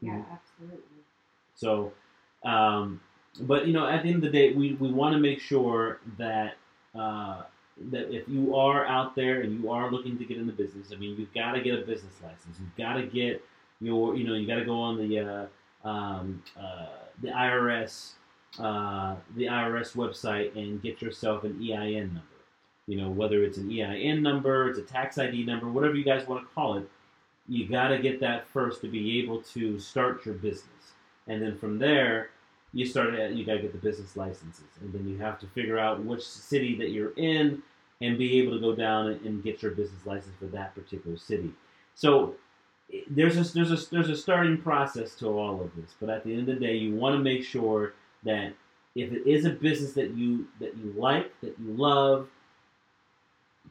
Yeah, 0.00 0.12
Mhm. 0.14 0.24
absolutely. 0.32 1.02
So, 1.54 1.92
um, 2.44 3.00
but 3.42 3.66
you 3.66 3.72
know, 3.72 3.86
at 3.86 4.02
the 4.02 4.08
end 4.08 4.16
of 4.16 4.22
the 4.22 4.30
day, 4.30 4.52
we, 4.52 4.74
we 4.74 4.90
want 4.92 5.12
to 5.14 5.20
make 5.20 5.40
sure 5.40 6.00
that 6.18 6.56
uh, 6.94 7.42
that 7.90 8.14
if 8.14 8.28
you 8.28 8.54
are 8.54 8.86
out 8.86 9.14
there 9.14 9.40
and 9.40 9.60
you 9.60 9.70
are 9.70 9.90
looking 9.90 10.18
to 10.18 10.24
get 10.24 10.36
in 10.36 10.46
the 10.46 10.52
business, 10.52 10.88
I 10.92 10.96
mean, 10.96 11.16
you've 11.18 11.32
got 11.32 11.52
to 11.52 11.60
get 11.60 11.74
a 11.74 11.82
business 11.82 12.14
license. 12.22 12.56
You've 12.58 12.76
got 12.76 12.94
to 12.94 13.06
get 13.06 13.42
your, 13.80 14.14
you 14.16 14.26
know, 14.26 14.34
you 14.34 14.46
got 14.46 14.56
to 14.56 14.64
go 14.64 14.78
on 14.78 14.98
the 14.98 15.18
uh, 15.18 15.88
um, 15.88 16.42
uh, 16.58 16.86
the 17.22 17.28
IRS 17.28 18.12
uh, 18.58 19.14
the 19.36 19.44
IRS 19.44 19.94
website 19.94 20.56
and 20.56 20.82
get 20.82 21.00
yourself 21.00 21.44
an 21.44 21.58
EIN 21.62 22.08
number. 22.08 22.24
You 22.86 23.00
know, 23.00 23.10
whether 23.10 23.44
it's 23.44 23.58
an 23.58 23.70
EIN 23.70 24.22
number, 24.22 24.68
it's 24.68 24.78
a 24.78 24.82
tax 24.82 25.18
ID 25.18 25.44
number, 25.44 25.68
whatever 25.68 25.94
you 25.94 26.04
guys 26.04 26.26
want 26.26 26.46
to 26.46 26.54
call 26.54 26.76
it, 26.78 26.88
you 27.48 27.68
got 27.68 27.88
to 27.88 27.98
get 27.98 28.20
that 28.20 28.48
first 28.48 28.80
to 28.80 28.88
be 28.88 29.20
able 29.20 29.42
to 29.42 29.78
start 29.78 30.26
your 30.26 30.34
business. 30.34 30.92
And 31.28 31.40
then 31.40 31.56
from 31.56 31.78
there, 31.78 32.30
you 32.72 32.86
start 32.86 33.14
you 33.32 33.44
got 33.44 33.54
to 33.54 33.62
get 33.62 33.72
the 33.72 33.78
business 33.78 34.16
licenses. 34.16 34.64
And 34.80 34.92
then 34.92 35.08
you 35.08 35.18
have 35.18 35.38
to 35.40 35.46
figure 35.48 35.78
out 35.78 36.04
which 36.04 36.26
city 36.26 36.76
that 36.76 36.90
you're 36.90 37.12
in 37.16 37.62
and 38.00 38.16
be 38.18 38.38
able 38.40 38.52
to 38.52 38.60
go 38.60 38.74
down 38.74 39.08
and, 39.08 39.20
and 39.26 39.44
get 39.44 39.62
your 39.62 39.72
business 39.72 40.06
license 40.06 40.34
for 40.38 40.46
that 40.46 40.74
particular 40.74 41.16
city. 41.16 41.52
So 41.94 42.34
there's 43.08 43.36
a, 43.36 43.52
there's 43.52 43.70
a, 43.70 43.90
there's 43.90 44.08
a 44.08 44.16
starting 44.16 44.58
process 44.58 45.14
to 45.16 45.28
all 45.28 45.60
of 45.60 45.74
this. 45.76 45.94
But 46.00 46.10
at 46.10 46.24
the 46.24 46.32
end 46.32 46.48
of 46.48 46.58
the 46.58 46.66
day, 46.66 46.74
you 46.76 46.94
want 46.94 47.14
to 47.16 47.22
make 47.22 47.44
sure 47.44 47.94
that 48.24 48.52
if 48.94 49.12
it 49.12 49.28
is 49.28 49.44
a 49.44 49.50
business 49.50 49.92
that 49.92 50.10
you 50.10 50.48
that 50.58 50.76
you 50.76 50.92
like, 50.96 51.32
that 51.42 51.56
you 51.58 51.72
love, 51.74 52.28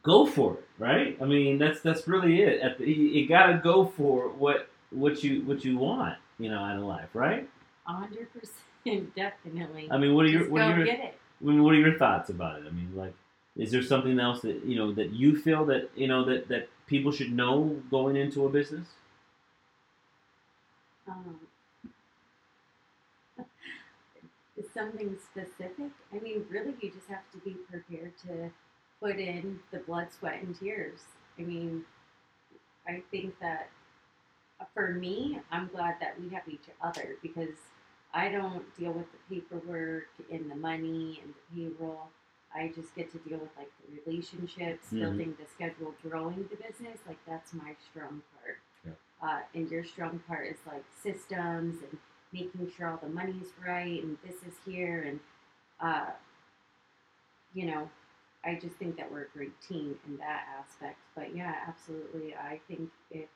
go 0.02 0.26
for 0.26 0.54
it, 0.54 0.68
right? 0.78 1.18
I 1.20 1.24
mean, 1.24 1.58
that's 1.58 1.80
that's 1.80 2.08
really 2.08 2.42
it. 2.42 2.60
At 2.60 2.78
the, 2.78 2.86
you, 2.86 3.08
you 3.08 3.28
got 3.28 3.46
to 3.46 3.58
go 3.58 3.84
for 3.84 4.28
what 4.28 4.68
what 4.90 5.22
you 5.22 5.42
what 5.42 5.64
you 5.64 5.76
want, 5.76 6.16
you 6.38 6.50
know, 6.50 6.58
out 6.58 6.76
of 6.76 6.84
life, 6.84 7.08
right? 7.14 7.48
Hundred 7.84 8.28
percent, 8.32 9.14
definitely. 9.16 9.88
I 9.90 9.98
mean, 9.98 10.14
what 10.14 10.24
are 10.24 10.28
your 10.28 10.40
Just 10.40 10.52
what 10.52 10.62
are 10.62 10.76
your 10.76 10.86
get 10.86 11.00
it. 11.00 11.14
I 11.40 11.44
mean, 11.44 11.62
what 11.62 11.74
are 11.74 11.78
your 11.78 11.98
thoughts 11.98 12.30
about 12.30 12.60
it? 12.60 12.66
I 12.66 12.70
mean, 12.70 12.92
like, 12.94 13.14
is 13.56 13.70
there 13.70 13.82
something 13.82 14.18
else 14.18 14.40
that 14.42 14.64
you 14.64 14.76
know 14.76 14.92
that 14.92 15.12
you 15.12 15.36
feel 15.36 15.64
that 15.66 15.90
you 15.96 16.08
know 16.08 16.24
that 16.24 16.48
that 16.48 16.68
people 16.86 17.12
should 17.12 17.32
know 17.32 17.80
going 17.90 18.16
into 18.16 18.46
a 18.46 18.48
business? 18.48 18.88
Um, 21.08 21.40
something 24.74 25.16
specific? 25.32 25.90
I 26.12 26.18
mean, 26.20 26.44
really, 26.48 26.74
you 26.80 26.90
just 26.90 27.08
have 27.08 27.30
to 27.32 27.38
be 27.38 27.56
prepared 27.70 28.12
to 28.26 28.50
put 29.00 29.18
in 29.18 29.58
the 29.70 29.78
blood, 29.78 30.08
sweat, 30.16 30.42
and 30.42 30.58
tears. 30.58 31.00
I 31.38 31.42
mean, 31.42 31.84
I 32.86 33.02
think 33.10 33.38
that 33.40 33.70
uh, 34.60 34.64
for 34.74 34.92
me, 34.92 35.40
I'm 35.50 35.68
glad 35.68 35.96
that 36.00 36.20
we 36.20 36.28
have 36.34 36.42
each 36.48 36.66
other 36.82 37.16
because 37.22 37.56
I 38.12 38.28
don't 38.28 38.64
deal 38.78 38.92
with 38.92 39.06
the 39.12 39.34
paperwork 39.34 40.08
and 40.30 40.50
the 40.50 40.56
money 40.56 41.20
and 41.22 41.34
the 41.34 41.70
payroll. 41.70 42.08
I 42.54 42.68
just 42.68 42.94
get 42.94 43.10
to 43.12 43.18
deal 43.18 43.38
with 43.38 43.56
like 43.56 43.70
the 43.86 44.00
relationships, 44.04 44.92
Mhm. 44.92 45.00
building 45.00 45.36
the 45.38 45.46
schedule, 45.46 45.94
growing 46.02 46.48
the 46.48 46.56
business. 46.56 46.98
Like 47.06 47.18
that's 47.26 47.52
my 47.54 47.74
strong 47.90 48.22
part. 48.42 48.58
Yeah. 48.84 48.92
Uh, 49.22 49.42
and 49.54 49.70
your 49.70 49.84
strong 49.84 50.18
part 50.20 50.46
is 50.48 50.58
like 50.66 50.84
systems 51.02 51.82
and 51.82 51.98
making 52.32 52.70
sure 52.72 52.88
all 52.88 52.96
the 52.98 53.08
money's 53.08 53.52
right 53.64 54.02
and 54.02 54.16
this 54.22 54.42
is 54.44 54.54
here 54.64 55.02
and 55.02 55.20
uh, 55.80 56.10
you 57.54 57.66
know, 57.66 57.90
I 58.44 58.54
just 58.54 58.76
think 58.76 58.96
that 58.96 59.10
we're 59.10 59.22
a 59.22 59.28
great 59.28 59.58
team 59.60 59.98
in 60.06 60.16
that 60.18 60.46
aspect. 60.58 60.98
But 61.14 61.34
yeah, 61.34 61.54
absolutely. 61.66 62.34
I 62.34 62.60
think 62.68 62.90
if 63.10 63.28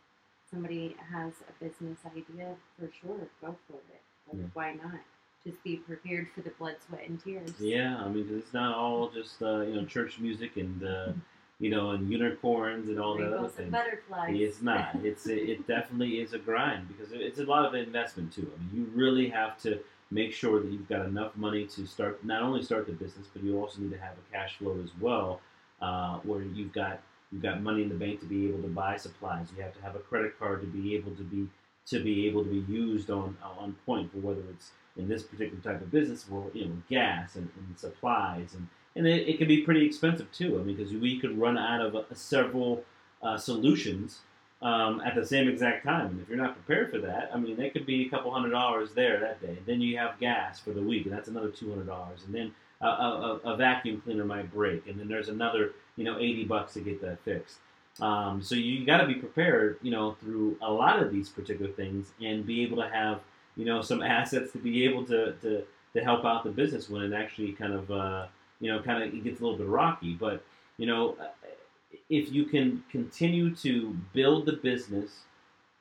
somebody 0.50 0.96
has 1.10 1.32
a 1.48 1.64
business 1.64 1.98
idea, 2.06 2.56
for 2.78 2.88
sure, 3.00 3.28
go 3.40 3.56
for 3.68 3.76
it. 3.92 4.02
Like, 4.28 4.40
Yeah. 4.40 4.46
why 4.54 4.72
not? 4.74 5.00
Just 5.46 5.62
be 5.62 5.76
prepared 5.76 6.28
for 6.34 6.40
the 6.40 6.50
blood, 6.50 6.76
sweat, 6.86 7.06
and 7.06 7.22
tears. 7.22 7.52
Yeah, 7.60 7.98
I 7.98 8.08
mean, 8.08 8.26
it's 8.30 8.54
not 8.54 8.74
all 8.74 9.10
just 9.10 9.42
uh, 9.42 9.60
you 9.60 9.74
know 9.74 9.84
church 9.84 10.18
music 10.18 10.56
and 10.56 10.82
uh, 10.82 11.12
you 11.60 11.70
know 11.70 11.90
and 11.90 12.10
unicorns 12.10 12.88
and 12.88 12.98
all 12.98 13.16
that 13.16 13.26
other 13.26 13.34
Rainbows 13.34 13.52
thing. 13.52 13.64
and 13.64 13.72
butterflies. 13.72 14.36
It's 14.40 14.62
not. 14.62 14.94
It's 15.02 15.26
it, 15.26 15.50
it 15.50 15.66
definitely 15.66 16.20
is 16.20 16.32
a 16.32 16.38
grind 16.38 16.88
because 16.88 17.12
it's 17.12 17.38
a 17.40 17.44
lot 17.44 17.66
of 17.66 17.74
investment 17.74 18.32
too. 18.32 18.50
I 18.56 18.58
mean, 18.58 18.70
you 18.72 18.98
really 18.98 19.28
have 19.28 19.58
to 19.62 19.80
make 20.10 20.32
sure 20.32 20.60
that 20.62 20.70
you've 20.70 20.88
got 20.88 21.04
enough 21.04 21.36
money 21.36 21.66
to 21.66 21.86
start 21.86 22.24
not 22.24 22.42
only 22.42 22.62
start 22.62 22.86
the 22.86 22.92
business, 22.92 23.26
but 23.30 23.42
you 23.42 23.60
also 23.60 23.82
need 23.82 23.90
to 23.90 23.98
have 23.98 24.12
a 24.12 24.32
cash 24.32 24.56
flow 24.56 24.78
as 24.82 24.90
well, 24.98 25.40
uh, 25.82 26.20
where 26.20 26.40
you've 26.40 26.72
got 26.72 27.02
you've 27.30 27.42
got 27.42 27.62
money 27.62 27.82
in 27.82 27.90
the 27.90 27.94
bank 27.94 28.20
to 28.20 28.26
be 28.26 28.48
able 28.48 28.62
to 28.62 28.68
buy 28.68 28.96
supplies. 28.96 29.48
You 29.54 29.62
have 29.62 29.74
to 29.74 29.82
have 29.82 29.94
a 29.94 30.00
credit 30.00 30.38
card 30.38 30.62
to 30.62 30.66
be 30.66 30.94
able 30.94 31.12
to 31.16 31.22
be 31.22 31.48
to 31.88 32.02
be 32.02 32.26
able 32.28 32.44
to 32.44 32.50
be 32.50 32.72
used 32.72 33.10
on 33.10 33.36
on 33.42 33.76
point 33.84 34.10
for 34.10 34.18
whether 34.18 34.40
it's 34.48 34.70
in 34.96 35.08
this 35.08 35.22
particular 35.22 35.60
type 35.62 35.80
of 35.82 35.90
business, 35.90 36.22
for 36.24 36.46
you 36.54 36.66
know, 36.66 36.76
gas 36.88 37.36
and, 37.36 37.48
and 37.56 37.78
supplies 37.78 38.54
and 38.54 38.68
and 38.96 39.06
it, 39.08 39.28
it 39.28 39.38
can 39.38 39.48
be 39.48 39.62
pretty 39.62 39.84
expensive 39.84 40.30
too. 40.30 40.58
I 40.58 40.62
mean, 40.62 40.76
because 40.76 40.92
we 40.92 41.18
could 41.18 41.36
run 41.38 41.58
out 41.58 41.80
of 41.84 41.96
uh, 41.96 42.02
several 42.14 42.84
uh, 43.22 43.36
solutions 43.36 44.20
um, 44.62 45.00
at 45.04 45.16
the 45.16 45.26
same 45.26 45.48
exact 45.48 45.84
time. 45.84 46.06
And 46.06 46.20
if 46.20 46.28
you're 46.28 46.38
not 46.38 46.54
prepared 46.54 46.92
for 46.92 46.98
that, 46.98 47.30
I 47.34 47.38
mean, 47.38 47.56
that 47.56 47.72
could 47.72 47.86
be 47.86 48.06
a 48.06 48.08
couple 48.08 48.30
hundred 48.32 48.50
dollars 48.50 48.92
there 48.94 49.18
that 49.18 49.42
day. 49.42 49.58
Then 49.66 49.80
you 49.80 49.98
have 49.98 50.20
gas 50.20 50.60
for 50.60 50.70
the 50.70 50.80
week, 50.80 51.06
and 51.06 51.12
that's 51.12 51.26
another 51.28 51.50
two 51.50 51.70
hundred 51.70 51.88
dollars. 51.88 52.20
And 52.24 52.32
then 52.34 52.54
a, 52.80 52.86
a, 52.86 53.40
a- 53.44 53.52
a 53.54 53.56
vacuum 53.56 54.00
cleaner 54.00 54.24
might 54.24 54.52
break, 54.52 54.86
and 54.86 54.98
then 54.98 55.08
there's 55.08 55.28
another, 55.28 55.72
you 55.96 56.04
know, 56.04 56.16
eighty 56.18 56.44
bucks 56.44 56.74
to 56.74 56.80
get 56.80 57.00
that 57.02 57.18
fixed. 57.24 57.58
Um, 58.00 58.42
so 58.42 58.54
you 58.54 58.84
got 58.84 58.98
to 58.98 59.06
be 59.06 59.14
prepared, 59.14 59.78
you 59.82 59.90
know, 59.90 60.16
through 60.20 60.56
a 60.62 60.70
lot 60.70 61.00
of 61.02 61.12
these 61.12 61.28
particular 61.28 61.70
things, 61.72 62.12
and 62.22 62.46
be 62.46 62.62
able 62.62 62.76
to 62.82 62.88
have, 62.88 63.20
you 63.56 63.64
know, 63.64 63.80
some 63.82 64.02
assets 64.02 64.52
to 64.52 64.58
be 64.58 64.84
able 64.84 65.04
to 65.06 65.32
to, 65.42 65.62
to 65.94 66.04
help 66.04 66.24
out 66.24 66.44
the 66.44 66.50
business 66.50 66.88
when 66.88 67.02
it 67.02 67.12
actually 67.14 67.52
kind 67.52 67.72
of, 67.72 67.90
uh, 67.90 68.26
you 68.60 68.70
know, 68.70 68.82
kind 68.82 69.02
of 69.02 69.14
it 69.14 69.24
gets 69.24 69.40
a 69.40 69.42
little 69.42 69.58
bit 69.58 69.68
rocky. 69.68 70.14
But 70.14 70.44
you 70.76 70.86
know, 70.86 71.16
if 72.10 72.32
you 72.32 72.44
can 72.44 72.82
continue 72.90 73.54
to 73.56 73.96
build 74.12 74.46
the 74.46 74.54
business, 74.54 75.20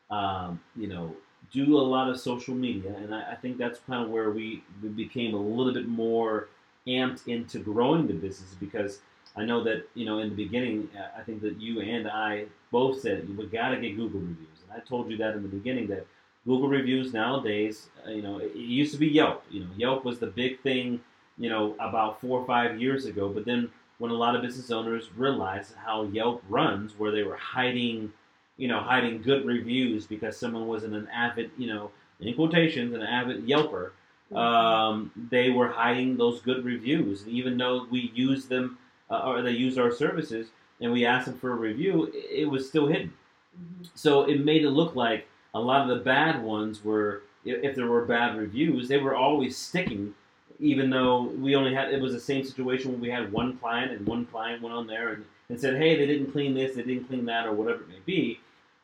um, 0.10 0.60
you 0.76 0.88
know, 0.88 1.16
do 1.52 1.78
a 1.78 1.82
lot 1.82 2.10
of 2.10 2.20
social 2.20 2.56
media, 2.56 2.96
and 2.96 3.14
I, 3.14 3.32
I 3.32 3.36
think 3.36 3.58
that's 3.58 3.80
kind 3.80 4.04
of 4.04 4.10
where 4.10 4.32
we, 4.32 4.64
we 4.82 4.90
became 4.90 5.34
a 5.34 5.38
little 5.38 5.74
bit 5.74 5.88
more 5.88 6.50
amped 6.88 7.28
into 7.28 7.60
growing 7.60 8.08
the 8.08 8.14
business 8.14 8.56
because 8.60 9.00
I 9.36 9.46
know 9.46 9.64
that 9.64 9.88
you 9.96 10.06
know 10.06 10.20
in 10.20 10.30
the 10.30 10.36
beginning, 10.36 10.90
uh, 10.98 11.20
I 11.20 11.24
think 11.24 11.42
that 11.42 11.60
you 11.60 11.82
and 11.82 12.08
I 12.08 12.46
both 12.72 13.02
said 13.02 13.36
we 13.38 13.46
got 13.48 13.70
to 13.70 13.78
get 13.80 13.96
Google 13.96 14.20
reviews, 14.20 14.60
and 14.64 14.80
I 14.80 14.86
told 14.86 15.10
you 15.10 15.18
that 15.18 15.36
in 15.36 15.42
the 15.42 15.50
beginning 15.50 15.88
that 15.88 16.06
Google 16.46 16.68
reviews 16.68 17.14
nowadays, 17.14 17.90
uh, 18.06 18.12
you 18.12 18.22
know, 18.22 18.38
it, 18.40 18.56
used 18.56 18.92
to 18.94 19.00
be 19.00 19.08
Yelp. 19.08 19.44
You 19.50 19.62
know, 19.62 19.70
Yelp 19.78 20.04
was 20.04 20.20
the 20.20 20.28
big 20.28 20.60
thing, 20.62 21.00
you 21.38 21.50
know, 21.50 21.76
about 21.80 22.20
four 22.20 22.40
or 22.40 22.46
five 22.46 22.82
years 22.82 23.06
ago, 23.06 23.30
but 23.30 23.46
then 23.46 23.70
when 23.98 24.12
a 24.12 24.16
lot 24.16 24.36
of 24.36 24.42
business 24.42 24.72
owners 24.72 25.10
realized 25.16 25.74
how 25.76 26.04
Yelp 26.04 26.44
runs, 26.50 26.98
where 26.98 27.12
they 27.12 27.24
were 27.24 27.38
hiding, 27.38 28.12
you 28.58 28.68
know, 28.68 28.80
hiding 28.80 29.22
good 29.22 29.46
reviews 29.46 30.06
because 30.06 30.36
someone 30.36 30.68
wasn't 30.68 30.94
an 30.94 31.08
avid, 31.14 31.52
you 31.58 31.68
know, 31.68 31.92
in 32.20 32.34
quotations, 32.34 32.94
an 32.94 33.02
avid 33.02 33.48
Yelper, 33.48 33.92
um, 34.36 35.12
they 35.30 35.50
were 35.50 35.68
hiding 35.68 36.18
those 36.18 36.42
good 36.42 36.66
reviews. 36.66 37.24
And 37.24 37.32
even 37.32 37.58
though 37.58 37.86
we 37.90 38.12
used 38.16 38.50
them, 38.50 38.78
uh, 39.10 39.22
or 39.26 39.42
they 39.42 39.52
used 39.52 39.78
our 39.78 39.92
services, 39.92 40.48
and 40.82 40.92
we 40.92 41.06
asked 41.06 41.28
them 41.28 41.38
for 41.38 41.52
a 41.52 41.56
review, 41.56 42.06
it, 42.14 42.42
it 42.42 42.46
was 42.46 42.68
still 42.68 42.88
hidden. 42.88 43.14
Mhm. 43.58 43.90
So 43.94 44.24
it 44.24 44.44
made 44.44 44.64
it 44.64 44.72
look 44.72 44.96
like 44.96 45.28
a 45.54 45.60
lot 45.60 45.89
of 45.89 45.98
the 45.98 46.04
bad 46.04 46.42
ones 46.42 46.84
were, 46.84 47.24
if 47.46 47.76
there 47.76 47.88
were 47.88 48.06
bad 48.06 48.38
reviews, 48.38 48.88
they 48.88 48.98
were 48.98 49.16
always 49.16 49.58
sticking, 49.58 50.13
even 50.60 50.89
though 50.89 51.24
we 51.24 51.56
only 51.56 51.74
had, 51.74 51.94
it 51.94 52.02
was 52.02 52.13
the 52.13 52.20
same 52.20 52.44
situation 52.44 52.92
when 52.92 53.02
we 53.02 53.10
had 53.10 53.32
one 53.32 53.58
client 53.58 53.92
and 53.92 54.06
one 54.08 54.26
client 54.26 54.62
went 54.62 54.76
on 54.76 54.88
there 54.88 55.13
and, 55.13 55.26
and 55.50 55.60
said, 55.60 55.78
hey, 55.78 55.96
they 55.96 56.06
didn't 56.06 56.32
clean 56.32 56.54
this, 56.54 56.76
they 56.76 56.84
didn't 56.84 57.08
clean 57.08 57.26
that, 57.26 57.46
or 57.46 57.54
whatever 57.54 57.82
it 57.82 57.89
may 57.89 58.00
be. 58.06 58.39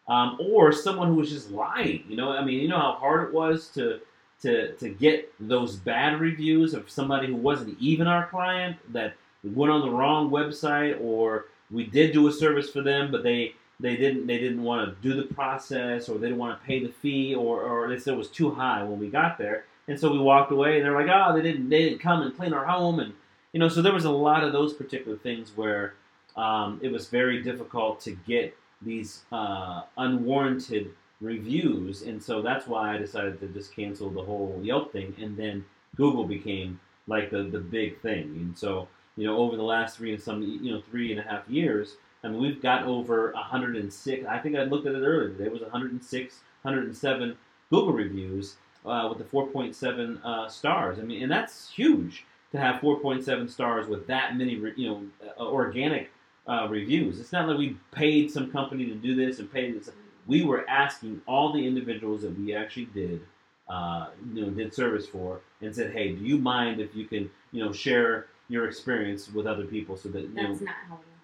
Um, 0.07 0.37
or 0.39 0.71
someone 0.71 1.07
who 1.07 1.15
was 1.15 1.29
just 1.29 1.51
lying. 1.51 2.03
You 2.07 2.17
know, 2.17 2.31
I 2.31 2.43
mean, 2.43 2.59
you 2.59 2.67
know 2.67 2.79
how 2.79 2.93
hard 2.93 3.27
it 3.29 3.33
was 3.33 3.67
to 3.69 4.01
to 4.41 4.73
to 4.73 4.89
get 4.89 5.33
those 5.39 5.75
bad 5.75 6.19
reviews 6.19 6.73
of 6.73 6.89
somebody 6.89 7.27
who 7.27 7.35
wasn't 7.35 7.77
even 7.79 8.07
our 8.07 8.27
client 8.27 8.77
that 8.93 9.13
went 9.43 9.71
on 9.71 9.81
the 9.81 9.89
wrong 9.89 10.29
website 10.29 10.99
or 11.01 11.45
we 11.71 11.85
did 11.85 12.13
do 12.13 12.27
a 12.27 12.31
service 12.31 12.69
for 12.69 12.81
them 12.81 13.11
but 13.11 13.23
they 13.23 13.53
they 13.79 13.95
didn't 13.95 14.27
they 14.27 14.37
didn't 14.37 14.63
want 14.63 14.89
to 14.89 15.07
do 15.07 15.15
the 15.15 15.33
process 15.33 16.09
or 16.09 16.17
they 16.17 16.27
didn't 16.27 16.39
want 16.39 16.59
to 16.59 16.65
pay 16.65 16.83
the 16.83 16.91
fee 16.91 17.33
or, 17.33 17.61
or 17.61 17.87
they 17.87 17.97
said 17.97 18.13
it 18.13 18.17
was 18.17 18.29
too 18.29 18.51
high 18.51 18.83
when 18.83 18.99
we 18.99 19.07
got 19.07 19.37
there. 19.37 19.65
And 19.87 19.99
so 19.99 20.11
we 20.11 20.19
walked 20.19 20.51
away 20.51 20.77
and 20.77 20.85
they're 20.85 20.95
like 20.95 21.09
oh 21.11 21.35
they 21.35 21.41
didn't 21.41 21.69
they 21.69 21.83
didn't 21.83 21.99
come 21.99 22.21
and 22.21 22.35
clean 22.35 22.53
our 22.53 22.65
home 22.65 22.99
and 22.99 23.13
you 23.53 23.59
know 23.59 23.69
so 23.69 23.81
there 23.81 23.93
was 23.93 24.05
a 24.05 24.11
lot 24.11 24.43
of 24.43 24.51
those 24.51 24.73
particular 24.73 25.17
things 25.17 25.55
where 25.55 25.95
um, 26.35 26.79
it 26.83 26.91
was 26.91 27.07
very 27.07 27.41
difficult 27.41 27.99
to 28.01 28.11
get 28.11 28.55
these 28.81 29.23
uh, 29.31 29.81
unwarranted 29.97 30.91
reviews. 31.19 32.03
And 32.03 32.21
so 32.21 32.41
that's 32.41 32.67
why 32.67 32.95
I 32.95 32.97
decided 32.97 33.39
to 33.41 33.47
just 33.47 33.75
cancel 33.75 34.09
the 34.09 34.21
whole 34.21 34.59
Yelp 34.63 34.93
thing 34.93 35.15
and 35.19 35.35
then 35.35 35.65
Google 35.95 36.25
became 36.25 36.79
like 37.07 37.31
the 37.31 37.43
the 37.43 37.59
big 37.59 37.99
thing. 38.01 38.35
And 38.35 38.57
so 38.57 38.87
you 39.15 39.25
know 39.25 39.37
over 39.37 39.55
the 39.55 39.63
last 39.63 39.97
three 39.97 40.13
and 40.13 40.21
some 40.21 40.41
you 40.41 40.73
know 40.73 40.81
three 40.91 41.11
and 41.11 41.19
a 41.19 41.23
half 41.23 41.47
years 41.49 41.95
I 42.23 42.27
mean, 42.27 42.41
we've 42.41 42.61
got 42.61 42.83
over 42.83 43.31
106. 43.33 44.25
I 44.27 44.39
think 44.39 44.55
I 44.55 44.63
looked 44.63 44.87
at 44.87 44.95
it 44.95 45.03
earlier. 45.03 45.43
It 45.43 45.51
was 45.51 45.61
106, 45.61 46.35
107 46.63 47.37
Google 47.69 47.93
reviews 47.93 48.57
uh, 48.85 49.07
with 49.09 49.17
the 49.17 49.23
4.7 49.23 50.23
uh, 50.23 50.49
stars. 50.49 50.99
I 50.99 51.03
mean, 51.03 51.23
and 51.23 51.31
that's 51.31 51.69
huge 51.69 52.25
to 52.51 52.59
have 52.59 52.81
4.7 52.81 53.49
stars 53.49 53.87
with 53.87 54.07
that 54.07 54.35
many, 54.35 54.53
you 54.75 54.89
know, 54.89 55.03
uh, 55.39 55.43
organic 55.45 56.11
uh, 56.47 56.67
reviews. 56.69 57.19
It's 57.19 57.31
not 57.31 57.47
like 57.47 57.57
we 57.57 57.77
paid 57.91 58.31
some 58.31 58.51
company 58.51 58.85
to 58.87 58.95
do 58.95 59.15
this 59.15 59.39
and 59.39 59.51
paid 59.51 59.79
this. 59.79 59.89
We 60.27 60.43
were 60.43 60.67
asking 60.69 61.21
all 61.27 61.53
the 61.53 61.65
individuals 61.65 62.23
that 62.23 62.37
we 62.37 62.55
actually 62.55 62.85
did, 62.85 63.21
uh, 63.69 64.07
you 64.33 64.41
know, 64.41 64.49
did 64.49 64.73
service 64.73 65.05
for, 65.05 65.41
and 65.61 65.75
said, 65.75 65.91
"Hey, 65.91 66.13
do 66.13 66.23
you 66.23 66.37
mind 66.37 66.79
if 66.79 66.95
you 66.95 67.05
can, 67.05 67.29
you 67.51 67.63
know, 67.63 67.71
share 67.71 68.27
your 68.47 68.67
experience 68.67 69.31
with 69.31 69.45
other 69.45 69.65
people 69.65 69.95
so 69.95 70.09
that 70.09 70.21
you 70.21 70.33
That's 70.33 70.59
know." 70.59 70.65
not 70.65 70.75
how 70.87 70.95
them. 70.95 71.18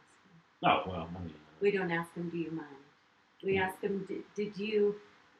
Oh 0.65 0.83
well, 0.87 1.09
I 1.15 1.23
mean, 1.23 1.33
We 1.61 1.71
don't 1.71 1.91
ask 1.91 2.13
them, 2.15 2.29
do 2.29 2.37
you 2.37 2.51
mind? 2.51 2.67
We 3.43 3.57
ask 3.57 3.79
them, 3.81 4.05
did, 4.07 4.23
did 4.35 4.57
you, 4.57 4.95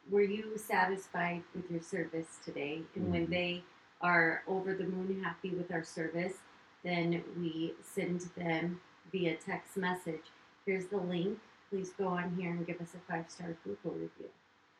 were 0.09 0.21
you 0.21 0.57
satisfied 0.57 1.43
with 1.55 1.69
your 1.69 1.81
service 1.81 2.37
today? 2.45 2.81
And 2.95 3.11
when 3.11 3.27
Mhm. 3.27 3.29
they 3.29 3.63
are 4.01 4.43
over 4.47 4.73
the 4.75 4.83
moon 4.85 5.23
happy 5.23 5.49
with 5.49 5.71
our 5.71 5.83
service, 5.83 6.41
then 6.83 7.23
we 7.37 7.73
send 7.81 8.21
them 8.37 8.79
via 9.11 9.35
text 9.37 9.77
message. 9.77 10.25
Here's 10.65 10.87
the 10.87 10.97
link. 10.97 11.39
Please 11.69 11.91
go 11.93 12.07
on 12.07 12.35
here 12.35 12.51
and 12.51 12.65
give 12.67 12.79
us 12.79 12.93
a 12.93 12.99
five 13.11 13.29
star 13.29 13.57
Google 13.63 13.91
review. 13.91 14.29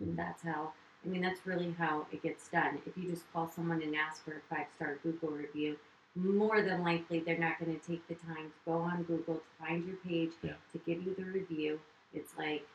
Mhm. 0.02 0.10
And 0.10 0.18
that's 0.20 0.44
how, 0.44 0.74
I 1.04 1.08
mean, 1.08 1.22
that's 1.22 1.46
really 1.46 1.72
how 1.72 2.06
it 2.12 2.22
gets 2.22 2.48
done. 2.50 2.82
If 2.86 2.96
you 2.98 3.10
just 3.10 3.32
call 3.34 3.48
someone 3.50 3.82
and 3.82 3.96
ask 3.96 4.24
for 4.24 4.38
a 4.38 4.42
five 4.42 4.68
star 4.76 4.96
Google 5.04 5.32
review, 5.32 5.80
more 6.16 6.62
than 6.62 6.84
likely 6.84 7.20
they're 7.20 7.38
not 7.38 7.60
going 7.60 7.78
to 7.78 7.88
take 7.88 8.08
the 8.08 8.16
time 8.16 8.46
to 8.46 8.72
go 8.72 8.78
on 8.78 9.04
Google 9.04 9.36
to 9.36 9.42
find 9.66 9.86
your 9.86 9.98
page 9.98 10.32
Yeah. 10.42 10.54
to 10.72 10.78
give 10.80 11.04
you 11.06 11.14
the 11.16 11.26
review. 11.26 11.80
It's 12.14 12.38
like 12.38 12.66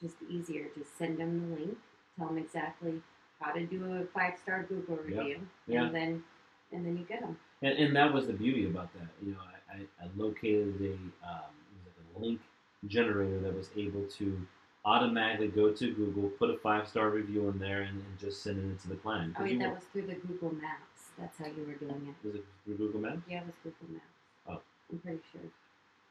just 0.00 0.16
easier. 0.28 0.64
to 0.74 0.84
send 0.98 1.18
them 1.18 1.50
the 1.50 1.56
link, 1.60 1.78
tell 2.16 2.28
them 2.28 2.38
exactly 2.38 3.02
how 3.40 3.52
to 3.52 3.64
do 3.66 3.94
a 3.94 4.04
five 4.18 4.38
star 4.42 4.62
Google 4.64 4.96
review, 4.96 5.40
Yeah. 5.66 5.84
and 5.84 5.94
then 5.94 6.24
and 6.72 6.84
then 6.84 6.96
you 6.98 7.04
get 7.04 7.20
them. 7.20 7.38
and, 7.62 7.78
and 7.78 7.96
that 7.96 8.12
was 8.12 8.26
the 8.26 8.32
beauty 8.32 8.66
about 8.66 8.92
that. 8.94 9.08
You 9.22 9.32
know, 9.32 9.38
I, 9.72 9.76
I, 9.76 10.04
I 10.04 10.08
located 10.16 10.80
a 10.80 10.92
um, 11.26 11.52
it 11.74 11.84
was 11.84 11.94
like 11.96 12.16
a 12.16 12.20
link 12.20 12.40
generator 12.86 13.40
that 13.40 13.54
was 13.54 13.70
able 13.76 14.04
to 14.18 14.46
automatically 14.84 15.48
go 15.48 15.72
to 15.72 15.94
Google, 15.94 16.28
put 16.30 16.50
a 16.50 16.56
five 16.58 16.88
star 16.88 17.10
review 17.10 17.48
in 17.48 17.58
there, 17.58 17.82
and, 17.82 18.00
and 18.00 18.18
just 18.18 18.42
send 18.42 18.58
it 18.72 18.80
to 18.82 18.88
the 18.88 18.96
client. 18.96 19.34
Oh, 19.38 19.44
yeah, 19.44 19.58
that 19.66 19.74
was 19.74 19.84
through 19.92 20.06
the 20.06 20.14
Google 20.14 20.54
Maps. 20.54 20.97
That's 21.18 21.36
how 21.38 21.46
you 21.46 21.64
were 21.66 21.74
doing 21.74 22.08
it. 22.22 22.26
was 22.26 22.36
it 22.36 22.44
through 22.64 22.76
Google 22.76 23.00
Maps? 23.00 23.18
Yeah, 23.28 23.40
it 23.40 23.46
was 23.46 23.54
Google 23.64 23.94
Maps. 23.94 24.04
Oh. 24.48 24.60
I'm 24.92 24.98
pretty 24.98 25.18
sure. 25.32 25.40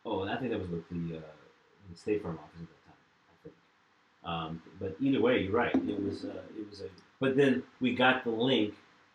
Oh, 0.06 0.22
and 0.22 0.32
I 0.32 0.38
think 0.38 0.52
that 0.52 0.60
was 0.60 0.70
with 0.70 0.88
the, 0.90 1.18
uh, 1.18 1.22
the 1.90 1.98
State 1.98 2.22
Farm 2.24 2.38
office 2.44 2.62
at 2.62 2.68
that 2.68 2.86
time. 2.86 2.96
I 3.30 3.44
think. 3.44 3.56
Um, 4.24 4.62
but 4.80 4.96
either 5.00 5.22
way, 5.22 5.40
you're 5.44 5.54
right. 5.54 5.74
It 5.74 6.04
was 6.04 6.26
uh, 6.26 6.42
it 6.58 6.70
was 6.70 6.82
a. 6.82 6.86
But 7.20 7.36
then 7.36 7.64
we 7.82 7.96
got 7.96 8.24
the 8.24 8.30
link 8.30 8.74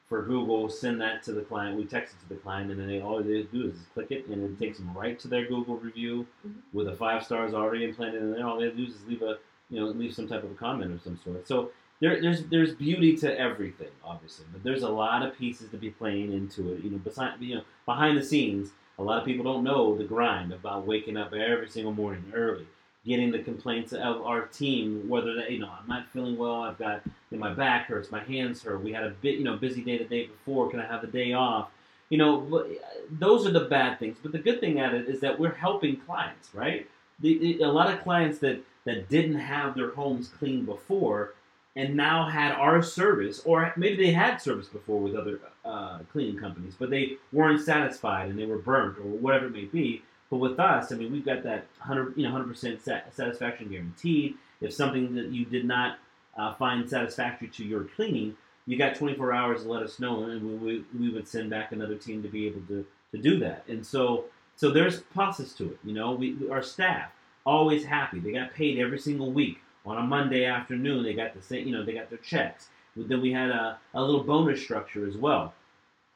for 0.09 0.23
Google. 0.23 0.69
Send 0.69 1.01
that 1.01 1.23
to 1.25 1.33
the 1.33 1.43
client. 1.43 1.77
We 1.77 1.85
text 1.85 2.15
it 2.15 2.23
to 2.25 2.29
the 2.35 2.41
client, 2.41 2.71
and 2.71 2.81
then 2.81 2.89
they 2.89 3.01
all 3.01 3.23
they 3.23 3.43
do 3.45 3.67
is 3.67 3.75
click 3.95 4.11
it, 4.11 4.27
and 4.27 4.43
it 4.43 4.59
takes 4.59 4.79
them 4.79 4.93
right 4.97 5.19
to 5.21 5.29
their 5.29 5.47
Google 5.47 5.77
review 5.77 6.27
Mhm. 6.47 6.55
with 6.73 6.87
the 6.87 6.95
five 6.97 7.25
stars 7.25 7.55
already 7.55 7.85
implanted 7.85 8.23
in 8.23 8.33
there. 8.33 8.47
All 8.47 8.59
they 8.59 8.71
do 8.71 8.85
is 8.85 9.07
leave 9.07 9.23
a 9.23 9.39
you 9.71 9.81
know 9.81 9.87
leave 9.87 10.15
some 10.15 10.27
type 10.29 10.43
of 10.45 10.51
a 10.51 10.55
comment 10.55 10.93
of 10.93 11.03
some 11.03 11.19
sort. 11.19 11.47
So. 11.47 11.71
There, 12.03 12.21
there's 12.21 12.43
there's 12.47 12.75
beauty 12.75 13.17
to 13.19 13.39
everything, 13.39 13.93
obviously, 14.03 14.45
but 14.53 14.65
there's 14.65 14.83
a 14.83 14.89
lot 14.89 15.25
of 15.25 15.39
pieces 15.39 15.71
to 15.71 15.77
be 15.77 15.91
playing 15.91 16.33
into 16.33 16.73
it. 16.73 16.83
You 16.83 16.91
know, 16.91 16.99
beside 16.99 17.41
you 17.41 17.55
know 17.55 17.63
behind 17.87 18.19
the 18.19 18.25
scenes, 18.25 18.73
a 18.99 19.03
lot 19.05 19.21
of 19.21 19.25
people 19.25 19.45
don't 19.45 19.63
know 19.63 19.97
the 19.97 20.03
grind 20.03 20.53
about 20.53 20.85
waking 20.85 21.17
up 21.17 21.33
every 21.33 21.69
single 21.69 21.93
morning 21.93 22.25
early, 22.35 22.67
getting 23.07 23.31
the 23.31 23.39
complaints 23.39 23.93
of 23.93 24.21
our 24.23 24.47
team, 24.47 25.09
whether 25.09 25.37
they, 25.37 25.51
you 25.51 25.61
know, 25.61 25.71
I'm 25.71 25.87
not 25.87 26.09
feeling 26.13 26.37
well, 26.37 26.63
I've 26.63 26.77
got, 26.77 27.03
you 27.31 27.39
know, 27.39 27.39
my 27.39 27.55
back 27.55 27.87
hurts, 27.87 28.11
my 28.11 28.25
hands 28.25 28.63
hurt, 28.65 28.83
we 28.83 28.93
had 28.93 29.05
a 29.05 29.11
bit, 29.11 29.39
you 29.39 29.45
know, 29.45 29.57
busy 29.57 29.83
day 29.83 29.99
the 29.99 30.05
day 30.05 30.27
before, 30.27 30.71
can 30.71 30.81
I 30.81 30.87
have 30.87 31.03
the 31.03 31.07
day 31.07 31.33
off? 31.35 31.71
You 32.11 32.19
know, 32.19 32.59
uh, 32.59 32.65
those 33.13 33.47
are 33.47 33.53
the 33.53 33.67
bad 33.67 34.01
things. 34.01 34.19
But 34.21 34.33
the 34.33 34.39
good 34.39 34.61
thing 34.61 34.81
at 34.81 34.93
it 34.93 35.09
is 35.09 35.21
that 35.21 35.39
we're 35.39 35.55
helping 35.55 35.97
clients, 35.99 36.53
right? 36.53 36.89
The, 37.21 37.39
the, 37.39 37.63
a 37.63 37.69
lot 37.69 37.93
of 37.93 38.03
clients 38.03 38.39
that, 38.41 38.61
that 38.87 39.09
didn't 39.09 39.39
have 39.39 39.75
their 39.75 39.91
homes 39.91 40.29
cleaned 40.29 40.67
before 40.67 41.35
and 41.77 41.97
now 41.97 42.29
had 42.29 42.53
our 42.53 42.83
service, 42.83 43.41
or 43.45 43.73
maybe 43.77 43.97
they 43.97 44.13
had 44.13 44.37
service 44.39 44.69
before 44.69 45.01
with 45.01 45.15
other 45.15 45.41
uh, 45.65 46.01
cleaning 46.11 46.39
companies, 46.39 46.75
but 46.79 46.91
they 46.91 47.17
weren't 47.33 47.63
satisfied 47.63 48.29
and 48.29 48.39
they 48.39 48.45
were 48.45 48.59
burnt 48.59 48.99
or 48.99 49.03
whatever 49.03 49.47
it 49.47 49.53
may 49.53 49.65
be. 49.65 50.03
But 50.31 50.39
with 50.39 50.59
us, 50.59 50.93
I 50.93 50.97
mean, 50.97 51.13
we've 51.13 51.25
got 51.25 51.43
that 51.45 51.67
hundred, 51.79 52.15
you 52.17 52.25
know, 52.25 52.31
hundred 52.31 52.49
percent 52.49 52.83
satisfaction 52.83 53.69
guaranteed. 53.69 54.35
If 54.61 54.73
something 54.73 55.15
that 55.15 55.27
you 55.31 55.45
did 55.45 55.65
not 55.65 55.99
uh, 56.37 56.55
find 56.55 56.89
satisfactory 56.89 57.49
to 57.49 57.65
your 57.65 57.85
cleaning, 57.85 58.37
you 58.67 58.79
got 58.79 58.95
24 58.95 59.33
hours 59.33 59.63
to 59.63 59.69
let 59.69 59.83
us 59.83 59.99
know, 59.99 60.25
and 60.25 60.43
we, 60.43 60.55
we, 60.55 60.85
we 60.99 61.13
would 61.13 61.27
send 61.27 61.51
back 61.51 61.73
another 61.73 61.97
team 61.97 62.23
to 62.23 62.29
be 62.29 62.47
able 62.47 62.61
to, 62.69 62.87
to 63.11 63.19
do 63.19 63.39
that. 63.41 63.65
And 63.69 63.85
so, 63.85 64.27
so 64.57 64.71
there's 64.71 65.01
process 65.01 65.53
to 65.55 65.65
it. 65.71 65.79
You 65.85 65.95
know, 65.95 66.13
we, 66.13 66.35
we 66.35 66.49
our 66.49 66.63
staff 66.63 67.11
always 67.45 67.85
happy. 67.85 68.21
They 68.21 68.33
got 68.33 68.55
paid 68.55 68.79
every 68.79 68.99
single 68.99 69.33
week 69.33 69.59
on 69.85 69.99
a 69.99 70.03
Monday 70.03 70.45
afternoon. 70.45 71.03
They 71.03 71.15
got 71.15 71.35
the 71.35 71.43
same, 71.43 71.67
you 71.67 71.73
know, 71.73 71.85
they 71.85 71.95
got 71.95 72.11
their 72.11 72.19
checks. 72.19 72.69
Then 72.97 73.21
we 73.23 73.33
had 73.33 73.51
a, 73.51 73.79
a 73.95 74.03
little 74.03 74.23
bonus 74.23 74.63
structure 74.63 75.07
as 75.07 75.17
well. 75.17 75.55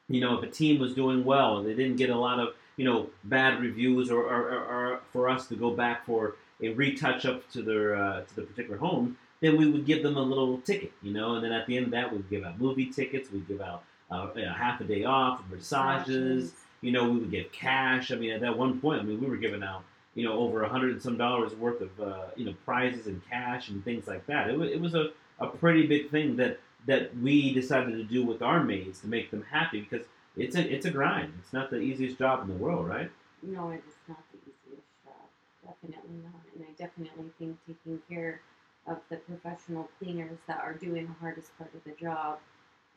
You 0.09 0.21
know, 0.21 0.39
if 0.39 0.45
a 0.45 0.51
team 0.51 0.81
was 0.81 0.95
doing 0.95 1.25
well, 1.25 1.59
and 1.59 1.67
they 1.67 1.75
didn't 1.75 1.97
get 1.97 2.11
a 2.11 2.19
lot 2.19 2.39
of 2.39 2.55
you 2.77 2.85
know 2.85 3.09
bad 3.25 3.61
reviews, 3.61 4.11
or, 4.11 4.23
or, 4.23 4.51
or, 4.51 4.65
or 4.65 5.01
for 5.13 5.29
us 5.29 5.47
to 5.49 5.57
go 5.57 5.71
back 5.71 6.07
for 6.07 6.37
a 6.63 6.69
retouch 6.71 7.27
up 7.27 7.51
to 7.53 7.63
their 7.63 7.97
uh, 7.97 8.21
to 8.23 8.37
the 8.37 8.43
particular 8.43 8.79
home, 8.79 9.17
then 9.41 9.57
we 9.57 9.69
would 9.71 9.87
give 9.87 10.03
them 10.03 10.17
a 10.17 10.23
little 10.23 10.59
ticket, 10.59 10.93
you 11.03 11.13
know, 11.13 11.35
and 11.35 11.45
then 11.45 11.53
at 11.53 11.67
the 11.67 11.77
end 11.77 11.87
of 11.87 11.93
that, 11.93 12.13
we'd 12.13 12.29
give 12.31 12.45
out 12.45 12.61
movie 12.61 12.87
tickets, 12.87 13.31
we'd 13.33 13.49
give 13.49 13.61
out 13.61 13.83
uh, 14.11 14.29
you 14.35 14.45
know, 14.45 14.53
half 14.53 14.81
a 14.81 14.85
day 14.85 15.05
off, 15.05 15.43
massages, 15.51 16.53
you 16.81 16.93
know, 16.93 17.09
we 17.09 17.19
would 17.19 17.31
give 17.31 17.51
cash. 17.53 18.11
I 18.13 18.17
mean, 18.17 18.31
at 18.31 18.41
that 18.41 18.57
one 18.57 18.81
point, 18.81 19.01
I 19.01 19.05
mean, 19.05 19.21
we 19.21 19.27
were 19.27 19.37
giving 19.37 19.63
out, 19.63 19.83
you 20.17 20.25
know, 20.25 20.33
over 20.33 20.65
a 20.65 20.69
hundred 20.69 20.93
and 20.93 21.03
some 21.03 21.17
dollars 21.17 21.55
worth 21.55 21.83
of, 21.83 22.01
uh, 22.01 22.25
you 22.35 22.47
know, 22.47 22.55
prizes 22.65 23.07
and 23.07 23.21
cash 23.29 23.69
and 23.69 23.85
things 23.85 24.09
like 24.09 24.27
that. 24.27 24.49
It 24.49 24.59
was, 24.59 24.71
it 24.71 24.81
was 24.81 24.95
a, 24.95 25.11
a 25.39 25.47
pretty 25.47 25.87
big 25.87 26.11
thing 26.11 26.37
that 26.37 26.59
that 26.87 27.17
we 27.19 27.53
decided 27.53 27.93
to 27.93 28.05
do 28.05 28.25
with 28.25 28.43
our 28.43 28.65
maids 28.65 29.01
to 29.01 29.09
make 29.09 29.31
them 29.31 29.45
happy 29.51 29.81
because 29.81 30.07
it's 30.37 30.57
a 30.57 30.75
it's 30.75 30.87
a 30.87 30.91
grind. 30.91 31.35
It's 31.43 31.53
not 31.53 31.71
the 31.71 31.79
easiest 31.79 32.19
job 32.19 32.43
in 32.43 32.49
the 32.49 32.55
world, 32.55 32.89
right? 32.89 33.11
No, 33.43 33.71
it 33.71 33.83
is 33.87 33.95
not 34.09 34.23
the 34.33 34.39
easiest 34.39 34.89
job. 35.05 35.15
Definitely 35.63 36.17
not. 36.25 36.41
And 36.55 36.65
I 36.65 36.73
definitely 36.83 37.31
think 37.39 37.59
taking 37.67 38.01
care 38.09 38.41
of 38.87 38.99
the 39.11 39.17
professional 39.17 39.91
cleaners 39.99 40.39
that 40.47 40.61
are 40.61 40.73
doing 40.73 41.07
the 41.07 41.13
hardest 41.21 41.57
part 41.59 41.75
of 41.75 41.85
the 41.85 41.93
job 42.01 42.39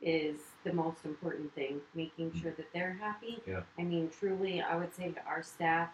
is 0.01 0.38
the 0.63 0.71
most 0.71 1.03
important 1.03 1.53
thing. 1.53 1.82
Making 1.93 2.32
sure 2.41 2.51
that 2.51 2.71
they're 2.73 2.97
happy. 3.01 3.41
Yeah. 3.45 3.62
I 3.77 3.84
mean, 3.84 4.10
truly, 4.17 4.62
I 4.62 4.77
would 4.77 4.95
say 4.95 5.12
to 5.12 5.25
our 5.25 5.43
staff 5.43 5.89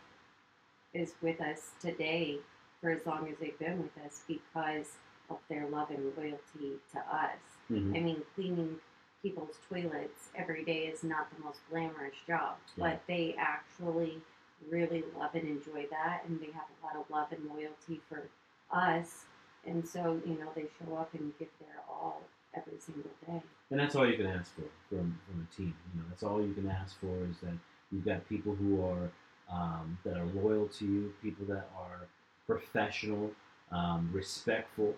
is 0.96 1.14
with 1.22 1.42
us 1.42 1.72
today 1.80 2.38
for 2.82 2.90
as 2.90 3.06
long 3.06 3.28
as 3.30 3.38
they've 3.40 3.58
been 3.60 3.82
with 3.82 4.06
us 4.06 4.22
because 4.28 4.94
of 5.30 5.38
their 5.50 5.68
love 5.68 5.90
and 5.90 6.04
loyalty 6.18 6.80
to 6.92 7.00
us. 7.00 7.42
Mm-hmm. 7.72 7.96
I 7.96 8.00
mean, 8.00 8.22
cleaning 8.36 8.76
people's 9.22 9.58
toilets 9.70 10.30
every 10.36 10.64
day 10.64 10.86
is 10.86 11.04
not 11.04 11.28
the 11.36 11.44
most 11.44 11.60
glamorous 11.70 12.16
job, 12.28 12.58
Yeah. 12.78 12.90
but 12.92 13.02
they 13.08 13.36
actually 13.40 14.22
really 14.70 15.04
love 15.18 15.34
and 15.34 15.48
enjoy 15.48 15.86
that, 15.92 16.24
and 16.28 16.40
they 16.40 16.52
have 16.52 16.68
a 16.82 16.86
lot 16.86 16.96
of 16.96 17.10
love 17.10 17.32
and 17.32 17.44
loyalty 17.50 18.02
for 18.08 18.30
us. 18.72 19.26
And 19.66 19.88
so, 19.88 20.22
you 20.26 20.36
know, 20.36 20.52
they 20.56 20.66
show 20.80 20.96
up 20.96 21.14
and 21.16 21.34
give 21.40 21.50
their 21.60 21.82
all 21.90 22.22
every 22.56 22.80
single 22.80 23.10
day. 23.28 23.42
And 23.72 23.80
that's 23.80 23.96
all 23.96 24.08
you 24.08 24.16
can 24.16 24.28
ask 24.28 24.54
for 24.56 24.62
from, 24.90 25.20
from 25.26 25.48
a 25.52 25.56
team. 25.56 25.74
You 25.94 26.02
know, 26.02 26.06
that's 26.10 26.24
all 26.24 26.46
you 26.46 26.54
can 26.54 26.70
ask 26.70 27.00
for 27.00 27.26
is 27.30 27.40
that 27.42 27.58
you've 27.92 28.06
got 28.06 28.30
people 28.30 28.54
who 28.54 28.86
are 28.86 29.10
um, 29.52 29.98
that 30.04 30.18
are 30.18 30.26
loyal 30.28 30.68
to 30.68 30.86
you, 30.86 31.14
people 31.22 31.46
that 31.48 31.70
are 31.78 32.08
professional, 32.48 33.32
um, 33.72 34.10
respectful, 34.14 34.96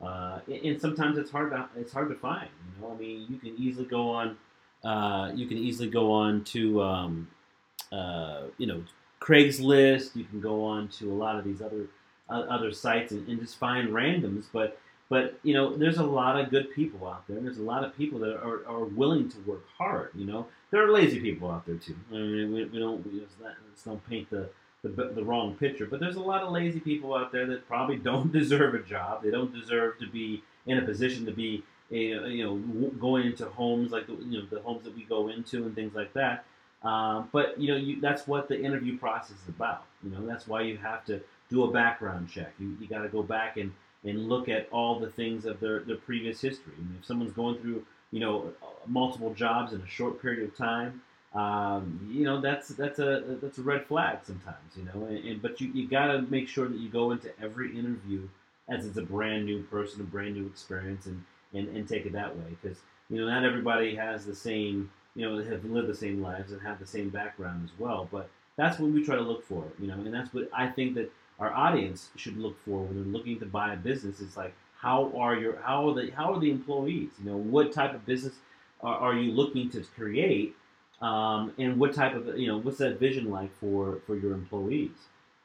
uh, 0.00 0.40
and- 0.46 0.64
and 0.64 0.80
sometimes 0.80 1.18
it's 1.18 1.30
hard 1.30 1.50
to 1.52 1.68
it's 1.76 1.92
hard 1.92 2.08
to 2.08 2.14
find. 2.14 2.48
You 2.76 2.82
know, 2.82 2.92
I 2.92 2.96
mean, 2.96 3.26
you 3.30 3.38
can 3.38 3.56
easily 3.56 3.86
go 3.86 4.10
on 4.10 4.36
uh, 4.84 5.32
you 5.34 5.46
can 5.46 5.58
easily 5.58 5.88
go 5.90 6.12
on 6.12 6.44
to 6.44 6.82
um, 6.82 7.28
uh, 7.92 8.42
you 8.58 8.66
know 8.66 8.82
Craigslist. 9.20 10.16
You 10.16 10.24
can 10.24 10.40
go 10.40 10.64
on 10.64 10.88
to 10.98 11.10
a 11.12 11.14
lot 11.14 11.36
of 11.38 11.44
these 11.44 11.62
other 11.62 11.86
other 12.28 12.72
sites 12.72 13.12
and, 13.12 13.26
and 13.28 13.40
just 13.40 13.56
find 13.58 13.88
randoms. 13.90 14.46
But 14.52 14.78
but 15.08 15.38
you 15.42 15.54
know, 15.54 15.76
there's 15.76 15.98
a 15.98 16.04
lot 16.04 16.38
of 16.38 16.50
good 16.50 16.72
people 16.74 17.06
out 17.08 17.26
there. 17.26 17.36
and 17.36 17.46
There's 17.46 17.58
a 17.58 17.62
lot 17.62 17.84
of 17.84 17.96
people 17.96 18.18
that 18.20 18.36
are, 18.42 18.66
are 18.66 18.84
willing 18.84 19.28
to 19.30 19.38
work 19.40 19.64
hard. 19.78 20.10
You 20.14 20.26
know, 20.26 20.46
there 20.70 20.84
are 20.84 20.90
lazy 20.90 21.20
people 21.20 21.50
out 21.50 21.66
there 21.66 21.76
too. 21.76 21.96
I 22.10 22.14
mean, 22.14 22.52
we, 22.52 22.64
we 22.64 22.78
don't 22.78 23.04
we 23.06 23.20
just, 23.20 23.34
let's 23.42 23.84
don't 23.84 24.04
paint 24.08 24.30
the, 24.30 24.48
the 24.82 24.88
the 24.88 25.24
wrong 25.24 25.54
picture. 25.54 25.86
But 25.86 26.00
there's 26.00 26.16
a 26.16 26.20
lot 26.20 26.42
of 26.42 26.52
lazy 26.52 26.80
people 26.80 27.14
out 27.14 27.32
there 27.32 27.46
that 27.46 27.66
probably 27.68 27.96
don't 28.10 28.32
deserve 28.32 28.74
a 28.74 28.82
job. 28.82 29.22
They 29.22 29.30
don't 29.30 29.52
deserve 29.52 29.98
to 30.00 30.08
be 30.08 30.42
in 30.66 30.78
a 30.78 30.82
position 30.82 31.26
to 31.26 31.32
be 31.32 31.62
a, 31.90 32.28
you 32.28 32.44
know 32.44 32.88
going 32.98 33.26
into 33.26 33.46
homes 33.46 33.92
like 33.92 34.06
the, 34.06 34.14
you 34.14 34.40
know 34.40 34.46
the 34.50 34.60
homes 34.60 34.84
that 34.84 34.96
we 34.96 35.04
go 35.04 35.28
into 35.28 35.64
and 35.64 35.74
things 35.74 35.94
like 35.94 36.12
that. 36.14 36.44
Um, 36.82 37.28
but 37.32 37.58
you 37.60 37.68
know 37.68 37.76
you, 37.76 38.00
that's 38.00 38.26
what 38.26 38.48
the 38.48 38.60
interview 38.60 38.98
process 38.98 39.36
is 39.42 39.48
about. 39.48 39.84
You 40.02 40.10
know 40.10 40.26
that's 40.26 40.46
why 40.46 40.62
you 40.62 40.76
have 40.78 41.04
to 41.06 41.20
do 41.48 41.64
a 41.64 41.70
background 41.70 42.28
check. 42.28 42.52
You, 42.58 42.76
you 42.80 42.88
got 42.88 43.02
to 43.02 43.08
go 43.08 43.22
back 43.22 43.56
and, 43.56 43.72
and 44.06 44.28
look 44.28 44.48
at 44.48 44.68
all 44.70 44.98
the 44.98 45.10
things 45.10 45.44
of 45.44 45.60
their, 45.60 45.80
their 45.80 45.96
previous 45.96 46.40
history. 46.40 46.72
Mean, 46.78 46.96
if 46.98 47.04
someone's 47.04 47.32
going 47.32 47.58
through 47.58 47.84
you 48.12 48.20
know 48.20 48.52
multiple 48.86 49.34
jobs 49.34 49.72
in 49.72 49.80
a 49.80 49.86
short 49.86 50.22
period 50.22 50.48
of 50.48 50.56
time, 50.56 51.02
um, 51.34 52.08
you 52.10 52.24
know 52.24 52.40
that's 52.40 52.68
that's 52.68 52.98
a 52.98 53.38
that's 53.42 53.58
a 53.58 53.62
red 53.62 53.86
flag 53.86 54.18
sometimes. 54.24 54.76
You 54.76 54.84
know, 54.84 55.06
and, 55.06 55.18
and 55.24 55.42
but 55.42 55.60
you, 55.60 55.68
you 55.72 55.88
got 55.88 56.06
to 56.08 56.22
make 56.22 56.48
sure 56.48 56.68
that 56.68 56.78
you 56.78 56.88
go 56.88 57.10
into 57.10 57.30
every 57.42 57.76
interview 57.76 58.28
as 58.68 58.86
it's 58.86 58.96
a 58.96 59.02
brand 59.02 59.44
new 59.44 59.62
person, 59.64 60.00
a 60.00 60.04
brand 60.04 60.34
new 60.34 60.46
experience, 60.46 61.06
and 61.06 61.24
and, 61.52 61.68
and 61.76 61.88
take 61.88 62.06
it 62.06 62.12
that 62.12 62.36
way 62.36 62.56
because 62.62 62.78
you 63.10 63.20
know 63.20 63.28
not 63.28 63.44
everybody 63.44 63.94
has 63.94 64.24
the 64.24 64.34
same 64.34 64.90
you 65.14 65.28
know 65.28 65.42
have 65.42 65.64
lived 65.64 65.88
the 65.88 65.94
same 65.94 66.22
lives 66.22 66.52
and 66.52 66.60
have 66.62 66.78
the 66.78 66.86
same 66.86 67.08
background 67.08 67.64
as 67.64 67.78
well. 67.78 68.08
But 68.10 68.28
that's 68.56 68.78
what 68.78 68.90
we 68.90 69.04
try 69.04 69.16
to 69.16 69.22
look 69.22 69.44
for. 69.44 69.64
You 69.80 69.88
know, 69.88 69.94
and 69.94 70.14
that's 70.14 70.32
what 70.32 70.48
I 70.52 70.68
think 70.68 70.94
that 70.94 71.10
our 71.38 71.52
audience 71.52 72.10
should 72.16 72.36
look 72.36 72.56
for 72.64 72.82
when 72.82 72.94
they're 72.94 73.12
looking 73.12 73.38
to 73.40 73.46
buy 73.46 73.72
a 73.72 73.76
business. 73.76 74.20
It's 74.20 74.36
like 74.36 74.54
how 74.78 75.12
are 75.16 75.36
your 75.36 75.56
how 75.62 75.88
are 75.88 75.94
the 75.94 76.10
how 76.10 76.32
are 76.32 76.40
the 76.40 76.50
employees? 76.50 77.10
You 77.18 77.30
know, 77.30 77.36
what 77.36 77.72
type 77.72 77.94
of 77.94 78.06
business 78.06 78.34
are, 78.82 78.96
are 78.96 79.14
you 79.14 79.32
looking 79.32 79.70
to 79.70 79.82
create? 79.94 80.54
Um, 81.02 81.52
and 81.58 81.78
what 81.78 81.94
type 81.94 82.14
of 82.14 82.38
you 82.38 82.46
know 82.46 82.58
what's 82.58 82.78
that 82.78 82.98
vision 82.98 83.30
like 83.30 83.54
for 83.58 84.00
for 84.06 84.16
your 84.16 84.32
employees? 84.32 84.96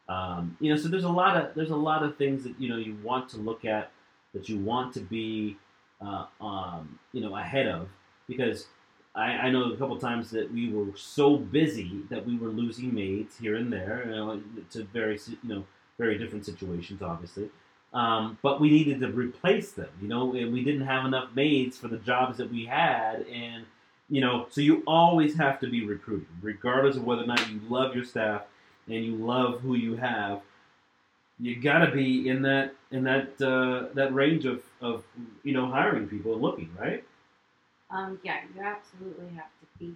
Um, 0.08 0.58
you 0.60 0.70
know, 0.70 0.80
so 0.80 0.88
there's 0.88 1.04
a 1.04 1.10
lot 1.10 1.38
of 1.38 1.56
there's 1.56 1.72
a 1.72 1.76
lot 1.76 2.04
of 2.04 2.18
things 2.18 2.44
that 2.44 2.60
you 2.60 2.70
know 2.70 2.78
you 2.78 2.98
want 3.04 3.30
to 3.30 3.38
look 3.38 3.66
at 3.66 3.92
that 4.34 4.48
you 4.48 4.60
want 4.60 4.94
to 4.94 5.02
be 5.02 5.58
uh, 6.02 6.26
um, 6.40 7.00
you 7.12 7.22
know 7.22 7.36
ahead 7.36 7.68
of 7.68 7.90
because 8.28 8.68
I, 9.14 9.24
I 9.24 9.50
know 9.50 9.72
a 9.72 9.78
couple 9.78 9.98
times 9.98 10.32
that 10.32 10.52
we 10.52 10.72
were 10.72 10.96
so 10.96 11.38
busy 11.38 12.02
that 12.10 12.26
we 12.26 12.38
were 12.38 12.48
losing 12.50 12.94
maids 12.94 13.38
here 13.38 13.56
and 13.58 13.72
there 13.72 14.04
you 14.06 14.12
know, 14.12 14.42
to 14.72 14.84
very 14.86 15.20
you 15.28 15.38
know 15.44 15.66
very 15.98 16.18
different 16.18 16.46
situations 16.46 17.02
obviously. 17.02 17.50
Um, 17.94 18.38
but 18.42 18.62
we 18.62 18.70
needed 18.70 19.02
to 19.02 19.10
replace 19.10 19.72
them 19.72 19.90
you 20.02 20.08
know 20.08 20.34
and 20.34 20.54
we 20.54 20.64
didn't 20.64 20.88
have 20.88 21.06
enough 21.06 21.30
maids 21.36 21.78
for 21.78 21.88
the 21.88 21.98
jobs 21.98 22.38
that 22.38 22.52
we 22.52 22.66
had. 22.66 23.26
And 23.32 23.66
you 24.10 24.22
know 24.22 24.48
so 24.50 24.62
you 24.62 24.84
always 24.88 25.36
have 25.38 25.60
to 25.62 25.70
be 25.70 25.86
recruiting 25.86 26.28
regardless 26.42 26.96
of 26.96 27.04
whether 27.04 27.24
or 27.24 27.28
not 27.28 27.50
you 27.50 27.62
love 27.70 27.96
your 27.96 28.06
staff 28.06 28.44
and 28.88 29.06
you 29.06 29.16
love 29.16 29.62
who 29.62 29.76
you 29.76 29.96
have. 29.96 30.42
You 31.40 31.60
got 31.60 31.80
to 31.80 31.92
be 31.92 32.30
in 32.30 32.44
that 32.44 32.76
in 32.92 33.04
that 33.06 33.42
uh, 33.42 33.94
that 33.96 34.14
range 34.14 34.46
of, 34.46 34.62
of 34.82 35.04
you 35.44 35.54
know 35.54 35.68
hiring 35.68 36.08
people 36.08 36.34
and 36.34 36.42
looking 36.42 36.70
right? 36.80 37.04
Um, 37.90 38.20
yeah, 38.24 38.40
you 38.56 38.62
absolutely 38.62 39.36
have 39.36 39.50
to 39.60 39.80
be 39.80 39.96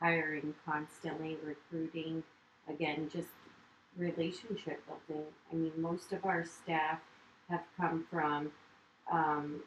hiring 0.00 0.54
constantly, 0.64 1.38
recruiting. 1.44 2.22
Again, 2.68 3.10
just 3.12 3.28
relationship 3.96 4.82
building. 5.08 5.26
I 5.52 5.54
mean, 5.54 5.72
most 5.76 6.12
of 6.12 6.24
our 6.24 6.44
staff 6.44 7.00
have 7.48 7.62
come 7.76 8.04
from 8.10 8.50
um, 9.10 9.60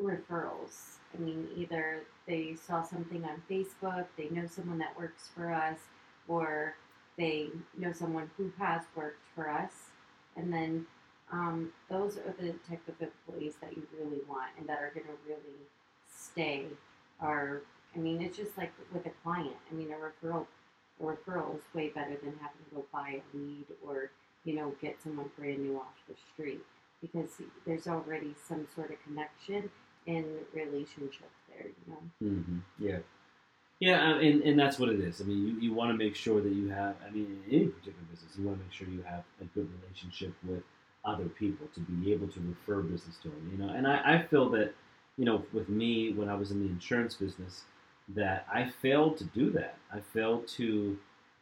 referrals. 0.00 0.96
I 1.14 1.20
mean, 1.20 1.48
either 1.56 2.02
they 2.26 2.54
saw 2.54 2.82
something 2.82 3.24
on 3.24 3.42
Facebook, 3.50 4.06
they 4.16 4.28
know 4.30 4.46
someone 4.46 4.78
that 4.78 4.98
works 4.98 5.28
for 5.34 5.52
us, 5.52 5.78
or 6.28 6.74
they 7.18 7.48
know 7.76 7.92
someone 7.92 8.30
who 8.36 8.52
has 8.58 8.82
worked 8.96 9.24
for 9.34 9.50
us. 9.50 9.72
And 10.36 10.52
then 10.52 10.86
um, 11.32 11.72
those 11.88 12.16
are 12.16 12.34
the 12.38 12.54
type 12.68 12.82
of 12.88 12.94
employees 13.00 13.54
that 13.60 13.76
you 13.76 13.86
really 13.98 14.20
want 14.28 14.50
and 14.58 14.68
that 14.68 14.78
are 14.78 14.90
going 14.94 15.06
to 15.06 15.12
really 15.28 15.58
stay 16.08 16.66
are 17.20 17.62
I 17.94 17.98
mean 17.98 18.20
it's 18.20 18.36
just 18.36 18.56
like 18.56 18.72
with 18.92 19.06
a 19.06 19.12
client. 19.22 19.56
I 19.70 19.74
mean 19.74 19.90
a 19.92 19.94
referral 19.94 20.46
a 21.00 21.04
referral 21.04 21.56
is 21.56 21.62
way 21.74 21.88
better 21.88 22.16
than 22.22 22.34
having 22.40 22.64
to 22.68 22.74
go 22.74 22.84
buy 22.92 23.20
a 23.20 23.36
lead 23.36 23.66
or, 23.86 24.10
you 24.44 24.54
know, 24.54 24.74
get 24.80 24.96
someone 25.02 25.30
brand 25.36 25.60
new 25.60 25.76
off 25.76 25.94
the 26.08 26.14
street 26.32 26.60
because 27.00 27.30
there's 27.66 27.86
already 27.86 28.34
some 28.46 28.66
sort 28.74 28.90
of 28.90 28.96
connection 29.04 29.70
and 30.06 30.26
relationship 30.52 31.30
there, 31.48 31.66
you 31.66 31.92
know. 31.92 32.30
Mm-hmm. 32.30 32.58
Yeah, 32.78 32.98
yeah, 33.80 34.12
uh, 34.12 34.18
and, 34.18 34.42
and 34.42 34.58
that's 34.58 34.78
what 34.78 34.90
it 34.90 35.00
is. 35.00 35.22
I 35.22 35.24
mean, 35.24 35.46
you, 35.46 35.60
you 35.70 35.74
want 35.74 35.90
to 35.90 35.96
make 35.96 36.14
sure 36.14 36.42
that 36.42 36.52
you 36.52 36.68
have. 36.68 36.96
I 37.06 37.10
mean, 37.10 37.42
in 37.48 37.54
any 37.54 37.66
particular 37.68 38.04
business, 38.10 38.32
you 38.38 38.46
want 38.46 38.58
to 38.58 38.64
make 38.64 38.72
sure 38.72 38.86
you 38.86 39.02
have 39.02 39.24
a 39.40 39.44
good 39.44 39.68
relationship 39.80 40.34
with 40.46 40.62
other 41.02 41.24
people 41.24 41.66
to 41.74 41.80
be 41.80 42.12
able 42.12 42.28
to 42.28 42.40
refer 42.40 42.82
business 42.82 43.16
to 43.22 43.28
them. 43.28 43.50
You 43.50 43.64
know, 43.64 43.72
and 43.72 43.86
I, 43.86 44.16
I 44.16 44.26
feel 44.26 44.50
that 44.50 44.74
you 45.16 45.24
know 45.24 45.42
with 45.54 45.70
me 45.70 46.12
when 46.12 46.28
I 46.28 46.34
was 46.34 46.50
in 46.50 46.62
the 46.62 46.68
insurance 46.68 47.14
business 47.14 47.62
that 48.14 48.46
I 48.52 48.68
failed 48.68 49.16
to 49.18 49.24
do 49.24 49.50
that. 49.50 49.76
I 49.92 50.00
failed 50.00 50.46
to 50.48 50.98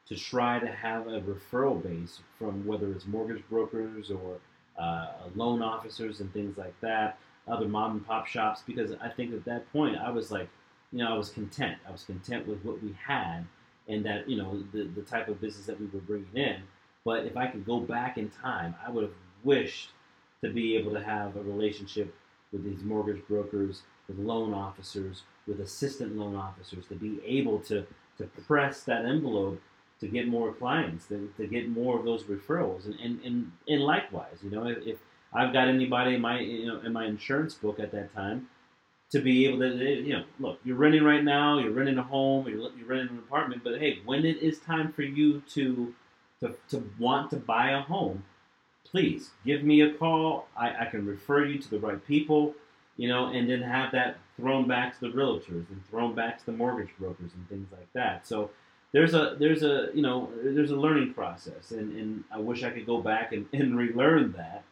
to 0.08 0.16
try 0.16 0.58
to 0.58 0.66
have 0.66 1.06
a 1.06 1.20
referral 1.20 1.82
base 1.82 2.20
from 2.38 2.66
whether 2.66 2.90
it's 2.92 3.06
mortgage 3.06 3.44
brokers 3.50 4.10
or 4.10 4.38
uh, 4.78 5.08
loan 5.34 5.60
officers 5.60 6.20
and 6.20 6.32
things 6.32 6.56
like 6.56 6.74
that, 6.80 7.18
other 7.46 7.68
mom 7.68 7.92
and 7.92 8.06
pop 8.06 8.26
shops, 8.26 8.62
because 8.66 8.92
I 9.02 9.10
think 9.10 9.34
at 9.34 9.44
that 9.44 9.70
point 9.70 9.98
I 9.98 10.10
was 10.10 10.30
like, 10.30 10.48
you 10.92 11.00
know, 11.00 11.12
I 11.12 11.16
was 11.18 11.28
content. 11.28 11.76
I 11.86 11.90
was 11.90 12.04
content 12.04 12.46
with 12.48 12.64
what 12.64 12.82
we 12.82 12.94
had 13.06 13.44
and 13.86 14.04
that, 14.06 14.28
you 14.28 14.38
know, 14.38 14.62
the, 14.72 14.84
the 14.84 15.02
type 15.02 15.28
of 15.28 15.40
business 15.42 15.66
that 15.66 15.78
we 15.78 15.86
were 15.86 16.00
bringing 16.00 16.34
in. 16.34 16.62
But 17.04 17.26
if 17.26 17.36
I 17.36 17.46
could 17.46 17.66
go 17.66 17.80
back 17.80 18.16
in 18.16 18.30
time, 18.30 18.74
I 18.86 18.90
would 18.90 19.02
have 19.02 19.12
wished 19.44 19.90
to 20.42 20.50
be 20.50 20.76
able 20.76 20.92
to 20.92 21.02
have 21.02 21.36
a 21.36 21.42
relationship 21.42 22.14
with 22.52 22.64
these 22.64 22.82
mortgage 22.82 23.26
brokers, 23.28 23.82
with 24.08 24.18
loan 24.18 24.54
officers, 24.54 25.22
with 25.46 25.60
assistant 25.60 26.16
loan 26.16 26.34
officers, 26.34 26.86
to 26.86 26.94
be 26.94 27.20
able 27.24 27.58
to, 27.60 27.86
to 28.16 28.24
press 28.46 28.82
that 28.84 29.04
envelope 29.04 29.60
to 30.00 30.06
get 30.06 30.28
more 30.28 30.52
clients, 30.52 31.06
to, 31.06 31.32
to 31.36 31.46
get 31.46 31.68
more 31.68 31.98
of 31.98 32.04
those 32.04 32.22
referrals, 32.24 32.86
and, 32.86 32.94
and, 33.00 33.20
and, 33.24 33.52
and 33.66 33.82
likewise, 33.82 34.36
you 34.42 34.50
know, 34.50 34.66
if, 34.66 34.78
if 34.86 34.98
I've 35.32 35.52
got 35.52 35.68
anybody 35.68 36.14
in 36.14 36.20
my 36.20 36.40
you 36.40 36.66
know 36.66 36.80
in 36.80 36.92
my 36.92 37.06
insurance 37.06 37.54
book 37.54 37.78
at 37.80 37.92
that 37.92 38.14
time, 38.14 38.48
to 39.10 39.20
be 39.20 39.46
able 39.46 39.58
to 39.58 39.84
you 39.84 40.14
know 40.14 40.24
look, 40.38 40.58
you're 40.64 40.76
renting 40.76 41.04
right 41.04 41.22
now, 41.22 41.58
you're 41.58 41.72
renting 41.72 41.98
a 41.98 42.02
home, 42.02 42.46
you're, 42.48 42.58
you're 42.76 42.86
renting 42.86 43.16
an 43.16 43.18
apartment, 43.18 43.62
but 43.62 43.78
hey, 43.78 43.98
when 44.04 44.24
it 44.24 44.38
is 44.38 44.58
time 44.60 44.92
for 44.92 45.02
you 45.02 45.42
to 45.54 45.94
to, 46.40 46.54
to 46.70 46.88
want 46.98 47.30
to 47.30 47.36
buy 47.36 47.70
a 47.70 47.80
home, 47.80 48.24
please 48.84 49.30
give 49.44 49.64
me 49.64 49.80
a 49.80 49.92
call. 49.94 50.48
I, 50.56 50.82
I 50.82 50.84
can 50.86 51.04
refer 51.04 51.44
you 51.44 51.58
to 51.58 51.70
the 51.70 51.80
right 51.80 52.04
people, 52.06 52.54
you 52.98 53.08
know, 53.08 53.28
and 53.28 53.48
then 53.48 53.62
have 53.62 53.92
that 53.92 54.18
thrown 54.36 54.68
back 54.68 54.98
to 54.98 55.08
the 55.08 55.16
realtors 55.16 55.70
and 55.70 55.82
thrown 55.88 56.14
back 56.14 56.38
to 56.38 56.46
the 56.46 56.52
mortgage 56.52 56.90
brokers 56.98 57.30
and 57.34 57.48
things 57.48 57.68
like 57.72 57.90
that. 57.94 58.26
So 58.26 58.50
there's 58.92 59.14
a 59.14 59.36
there's 59.38 59.62
a 59.62 59.88
you 59.94 60.02
know 60.02 60.30
there's 60.42 60.70
a 60.70 60.76
learning 60.76 61.14
process, 61.14 61.70
and, 61.70 61.96
and 61.96 62.24
I 62.32 62.38
wish 62.38 62.64
I 62.64 62.70
could 62.70 62.84
go 62.84 63.00
back 63.00 63.32
and, 63.32 63.46
and 63.52 63.76
relearn 63.76 64.32
that. 64.32 64.64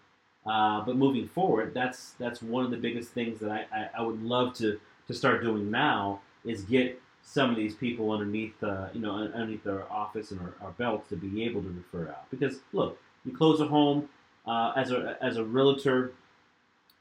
Uh, 0.45 0.85
but 0.85 0.97
moving 0.97 1.29
forward, 1.29 1.73
that's 1.75 2.13
that's 2.19 2.43
one 2.43 2.65
of 2.65 2.71
the 2.71 2.77
biggest 2.77 3.11
things 3.11 3.41
that 3.41 3.51
I, 3.51 3.67
I, 3.73 3.89
I 3.99 4.03
would 4.03 4.23
love 4.23 4.55
to 4.55 4.79
to 5.07 5.15
start 5.15 5.43
doing 5.43 5.71
now 5.71 6.21
is 6.45 6.63
get 6.63 7.01
some 7.23 7.51
of 7.51 7.57
these 7.57 7.75
people 7.75 8.13
underneath 8.13 8.63
uh, 8.63 8.87
you 8.93 9.01
know 9.01 9.15
underneath 9.15 9.67
our 9.67 9.91
office 9.91 10.31
and 10.31 10.41
our, 10.41 10.55
our 10.63 10.71
belts 10.73 11.09
to 11.11 11.17
be 11.17 11.45
able 11.45 11.63
to 11.63 11.69
refer 11.69 12.11
out. 12.11 12.31
Because 12.31 12.61
look, 12.73 12.99
you 13.25 13.37
close 13.37 13.61
a 13.61 13.67
home 13.67 14.09
uh, 14.47 14.73
as 14.77 14.93
a 14.93 15.19
as 15.21 15.37
a 15.37 15.45
realtor, 15.45 16.13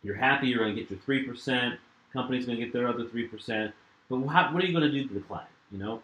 you're 0.06 0.16
happy 0.16 0.48
you're 0.48 0.60
going 0.60 0.76
to 0.76 0.80
get 0.80 0.90
your 0.90 1.00
three 1.00 1.24
percent. 1.24 1.80
Company's 2.14 2.46
going 2.46 2.58
to 2.58 2.64
get 2.64 2.72
their 2.72 2.88
other 2.88 3.06
three 3.06 3.28
percent. 3.28 3.74
But 4.10 4.26
how, 4.28 4.54
what 4.54 4.64
are 4.64 4.68
you 4.68 4.72
going 4.72 4.90
to 4.90 4.92
do 4.92 5.08
to 5.08 5.14
the 5.14 5.20
client? 5.20 5.50
You 5.72 5.80
know, 5.80 6.02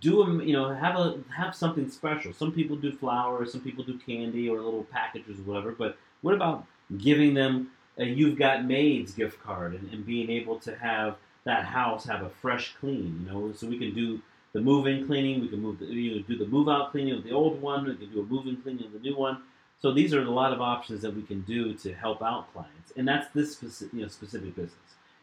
do 0.00 0.24
them. 0.24 0.40
You 0.40 0.54
know, 0.54 0.72
have 0.72 0.96
a 0.96 1.18
have 1.36 1.54
something 1.54 1.90
special. 1.90 2.32
Some 2.32 2.52
people 2.52 2.76
do 2.76 2.92
flowers. 2.92 3.52
Some 3.52 3.60
people 3.62 3.84
do 3.84 3.98
candy 3.98 4.48
or 4.48 4.60
little 4.60 4.84
packages 4.84 5.40
or 5.40 5.42
whatever. 5.42 5.72
But 5.72 5.98
what 6.22 6.34
about 6.34 6.64
giving 6.98 7.34
them 7.34 7.72
a 7.98 8.04
"You've 8.04 8.38
Got 8.38 8.64
Maids" 8.64 9.12
gift 9.12 9.42
card 9.42 9.74
and, 9.74 9.92
and 9.92 10.06
being 10.06 10.30
able 10.30 10.58
to 10.60 10.76
have 10.76 11.16
that 11.44 11.64
house 11.64 12.04
have 12.06 12.22
a 12.22 12.30
fresh 12.30 12.74
clean? 12.80 13.24
You 13.24 13.32
know, 13.32 13.52
so 13.52 13.66
we 13.66 13.78
can 13.78 13.92
do 13.92 14.22
the 14.52 14.60
move-in 14.60 15.06
cleaning. 15.06 15.40
We 15.40 15.48
can 15.48 15.60
move 15.60 15.78
the, 15.80 15.86
you 15.86 16.16
know, 16.16 16.22
do 16.22 16.38
the 16.38 16.46
move-out 16.46 16.92
cleaning 16.92 17.14
of 17.14 17.24
the 17.24 17.32
old 17.32 17.60
one. 17.60 17.84
We 17.84 17.96
can 17.96 18.10
do 18.12 18.20
a 18.20 18.24
move-in 18.24 18.56
cleaning 18.62 18.86
of 18.86 18.92
the 18.92 18.98
new 19.00 19.16
one. 19.16 19.42
So 19.80 19.92
these 19.92 20.12
are 20.12 20.22
a 20.22 20.30
lot 20.30 20.52
of 20.52 20.60
options 20.60 21.00
that 21.02 21.14
we 21.14 21.22
can 21.22 21.40
do 21.42 21.72
to 21.74 21.94
help 21.94 22.22
out 22.22 22.52
clients, 22.52 22.92
and 22.96 23.08
that's 23.08 23.28
this 23.32 23.52
specific, 23.52 23.94
you 23.94 24.02
know, 24.02 24.08
specific 24.08 24.54
business. 24.54 24.76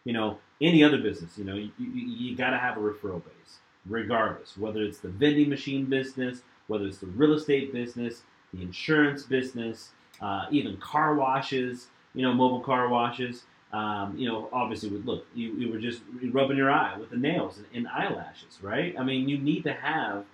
You 0.04 0.14
know, 0.14 0.38
any 0.62 0.84
other 0.84 0.98
business, 0.98 1.38
you 1.38 1.44
know, 1.44 1.56
you, 1.56 1.70
you, 1.78 1.90
you 1.92 2.36
got 2.36 2.52
to 2.52 2.58
have 2.58 2.78
a 2.78 2.80
referral 2.80 3.24
base, 3.24 3.60
regardless 3.86 4.58
whether 4.58 4.82
it's 4.82 5.00
the 5.00 5.10
vending 5.10 5.50
machine 5.50 5.86
business, 5.86 6.42
whether 6.68 6.86
it's 6.86 6.98
the 6.98 7.08
real 7.08 7.34
estate 7.34 7.72
business, 7.74 8.24
the 8.54 8.62
insurance 8.62 9.24
business, 9.24 9.90
uh, 10.22 10.46
even 10.50 10.78
car 10.78 11.16
washes, 11.16 11.88
you 12.16 12.24
know, 12.24 12.34
mobile 12.34 12.62
car 12.62 12.90
washes. 12.90 13.44
Um, 13.74 14.18
you 14.18 14.28
know, 14.28 14.50
obviously, 14.54 14.90
with 14.90 15.06
look, 15.06 15.28
you, 15.36 15.54
you 15.56 15.72
were 15.72 15.78
just 15.78 16.02
rubbing 16.32 16.58
your 16.58 16.72
eye 16.72 16.98
with 16.98 17.10
the 17.10 17.18
nails 17.18 17.58
and, 17.58 17.68
and 17.76 17.88
eyelashes, 17.90 18.58
right? 18.62 18.96
I 18.98 19.04
mean, 19.04 19.28
you 19.28 19.38
need 19.38 19.64
to 19.66 19.74
have 19.74 20.26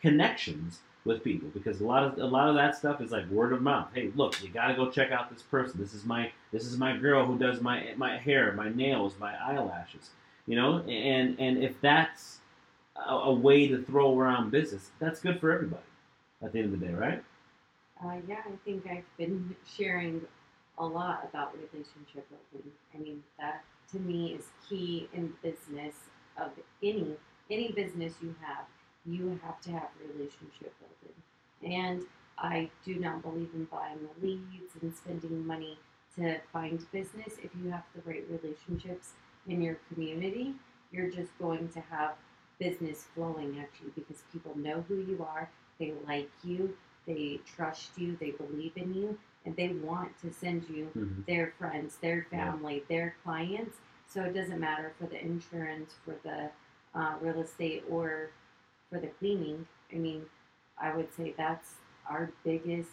connections 0.00 0.80
with 1.04 1.24
people 1.24 1.48
because 1.52 1.80
a 1.80 1.84
lot 1.84 2.04
of 2.04 2.18
a 2.18 2.26
lot 2.26 2.48
of 2.48 2.54
that 2.54 2.76
stuff 2.76 3.00
is 3.00 3.10
like 3.10 3.28
word 3.28 3.52
of 3.52 3.60
mouth. 3.60 3.88
Hey, 3.94 4.12
look, 4.14 4.40
you 4.42 4.48
got 4.48 4.68
to 4.68 4.74
go 4.74 4.90
check 4.90 5.10
out 5.10 5.30
this 5.30 5.42
person. 5.42 5.80
This 5.80 5.94
is 5.94 6.04
my 6.04 6.30
this 6.52 6.64
is 6.64 6.78
my 6.78 6.96
girl 6.96 7.26
who 7.26 7.38
does 7.38 7.60
my 7.60 7.92
my 7.96 8.18
hair, 8.18 8.52
my 8.52 8.68
nails, 8.68 9.14
my 9.18 9.34
eyelashes. 9.36 10.10
You 10.46 10.56
know, 10.56 10.78
and 10.80 11.38
and 11.38 11.62
if 11.62 11.80
that's 11.80 12.38
a, 12.96 13.14
a 13.14 13.32
way 13.32 13.68
to 13.68 13.82
throw 13.82 14.18
around 14.18 14.50
business, 14.50 14.90
that's 14.98 15.20
good 15.20 15.40
for 15.40 15.52
everybody 15.52 15.82
at 16.42 16.52
the 16.52 16.60
end 16.60 16.74
of 16.74 16.80
the 16.80 16.86
day, 16.86 16.92
right? 16.92 17.22
Uh, 18.04 18.16
yeah, 18.28 18.40
I 18.44 18.56
think 18.64 18.86
I've 18.86 19.16
been 19.16 19.54
sharing 19.76 20.22
a 20.78 20.84
lot 20.84 21.28
about 21.28 21.54
relationship 21.54 22.26
building. 22.52 22.72
I 22.94 22.98
mean, 22.98 23.22
that 23.38 23.62
to 23.92 23.98
me 24.00 24.34
is 24.34 24.46
key 24.68 25.08
in 25.12 25.32
business 25.42 25.94
of 26.36 26.50
any 26.82 27.16
any 27.50 27.72
business 27.72 28.14
you 28.22 28.34
have. 28.40 28.64
You 29.06 29.38
have 29.44 29.60
to 29.62 29.72
have 29.72 29.88
relationship 30.00 30.74
building, 30.80 31.76
and 31.80 32.02
I 32.38 32.70
do 32.84 32.96
not 32.96 33.22
believe 33.22 33.50
in 33.54 33.64
buying 33.66 33.98
the 33.98 34.26
leads 34.26 34.74
and 34.80 34.94
spending 34.94 35.46
money 35.46 35.78
to 36.16 36.38
find 36.52 36.84
business. 36.92 37.34
If 37.42 37.50
you 37.62 37.70
have 37.70 37.84
the 37.94 38.02
right 38.08 38.24
relationships 38.30 39.12
in 39.48 39.62
your 39.62 39.78
community, 39.92 40.54
you're 40.92 41.10
just 41.10 41.36
going 41.38 41.68
to 41.70 41.80
have 41.90 42.12
business 42.58 43.06
flowing 43.14 43.58
at 43.58 43.70
you 43.82 43.92
because 43.94 44.22
people 44.32 44.56
know 44.56 44.84
who 44.88 44.96
you 45.00 45.26
are, 45.28 45.50
they 45.78 45.92
like 46.06 46.30
you, 46.44 46.76
they 47.06 47.40
trust 47.56 47.90
you, 47.96 48.16
they 48.20 48.30
believe 48.32 48.72
in 48.76 48.94
you, 48.94 49.18
and 49.44 49.56
they 49.56 49.68
want 49.68 50.12
to 50.22 50.32
send 50.32 50.64
you 50.70 50.88
Mm-hmm. 50.96 51.22
their 51.26 51.52
friends, 51.58 51.96
their 51.96 52.26
Yeah. 52.32 52.52
family, 52.52 52.84
their 52.88 53.16
clients. 53.24 53.78
So 54.06 54.22
it 54.22 54.34
doesn't 54.34 54.60
matter 54.60 54.92
for 54.98 55.06
the 55.06 55.20
insurance, 55.20 55.94
for 56.04 56.14
the 56.22 56.50
uh, 56.98 57.14
real 57.20 57.40
estate, 57.40 57.82
or 57.90 58.30
for 58.92 59.00
the 59.00 59.08
cleaning. 59.18 59.66
I 59.92 59.96
mean, 59.96 60.22
I 60.80 60.94
would 60.94 61.12
say 61.16 61.34
that's 61.36 61.76
our 62.08 62.30
biggest 62.44 62.90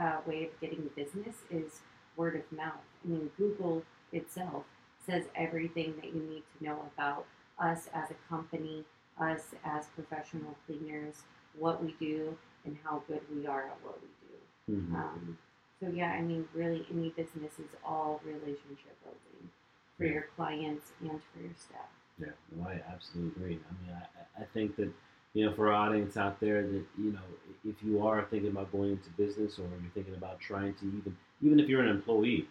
uh, 0.00 0.18
way 0.26 0.44
of 0.44 0.60
getting 0.60 0.88
business 0.94 1.36
is 1.50 1.80
word 2.16 2.36
of 2.36 2.56
mouth. 2.56 2.74
I 3.04 3.08
mean, 3.08 3.30
Google 3.38 3.82
itself 4.12 4.64
says 5.04 5.24
everything 5.34 5.94
that 5.96 6.06
you 6.14 6.20
need 6.22 6.42
to 6.58 6.64
know 6.64 6.90
about 6.94 7.24
us 7.58 7.88
as 7.94 8.10
a 8.10 8.28
company, 8.28 8.84
us 9.20 9.42
as 9.64 9.86
professional 9.94 10.54
cleaners, 10.66 11.22
what 11.58 11.82
we 11.82 11.94
do, 11.98 12.36
and 12.64 12.76
how 12.84 13.02
good 13.08 13.20
we 13.34 13.46
are 13.46 13.66
at 13.68 13.78
what 13.82 13.98
we 14.02 14.08
do. 14.28 14.80
Mhm. 14.80 14.94
Um, 14.94 15.38
so 15.80 15.88
yeah, 15.88 16.10
I 16.10 16.20
mean, 16.20 16.46
really, 16.52 16.86
any 16.92 17.10
business 17.10 17.58
is 17.58 17.70
all 17.84 18.20
relationship 18.24 18.96
building 19.02 19.50
for 19.96 20.04
Yeah. 20.04 20.12
your 20.12 20.22
clients 20.36 20.92
and 21.00 21.22
for 21.32 21.40
your 21.40 21.54
staff. 21.54 21.88
Yeah, 22.18 22.32
no, 22.52 22.68
I 22.68 22.82
absolutely 22.92 23.30
agree. 23.30 23.60
I 23.70 23.72
mean, 23.86 23.96
I, 23.96 24.42
I 24.42 24.44
think 24.46 24.76
that 24.76 24.92
you 25.34 25.44
know, 25.46 25.52
for 25.52 25.72
our 25.72 25.88
audience 25.88 26.16
out 26.16 26.40
there, 26.40 26.62
that 26.62 26.84
you 26.98 27.12
know, 27.12 27.20
if 27.64 27.76
you 27.82 28.06
are 28.06 28.26
thinking 28.30 28.50
about 28.50 28.72
going 28.72 28.92
into 28.92 29.10
business 29.10 29.58
or 29.58 29.62
you're 29.62 29.90
thinking 29.94 30.14
about 30.14 30.40
trying 30.40 30.74
to 30.74 30.86
even, 30.86 31.16
even 31.42 31.60
if 31.60 31.68
you're 31.68 31.82
an 31.82 31.88
employee 31.88 32.46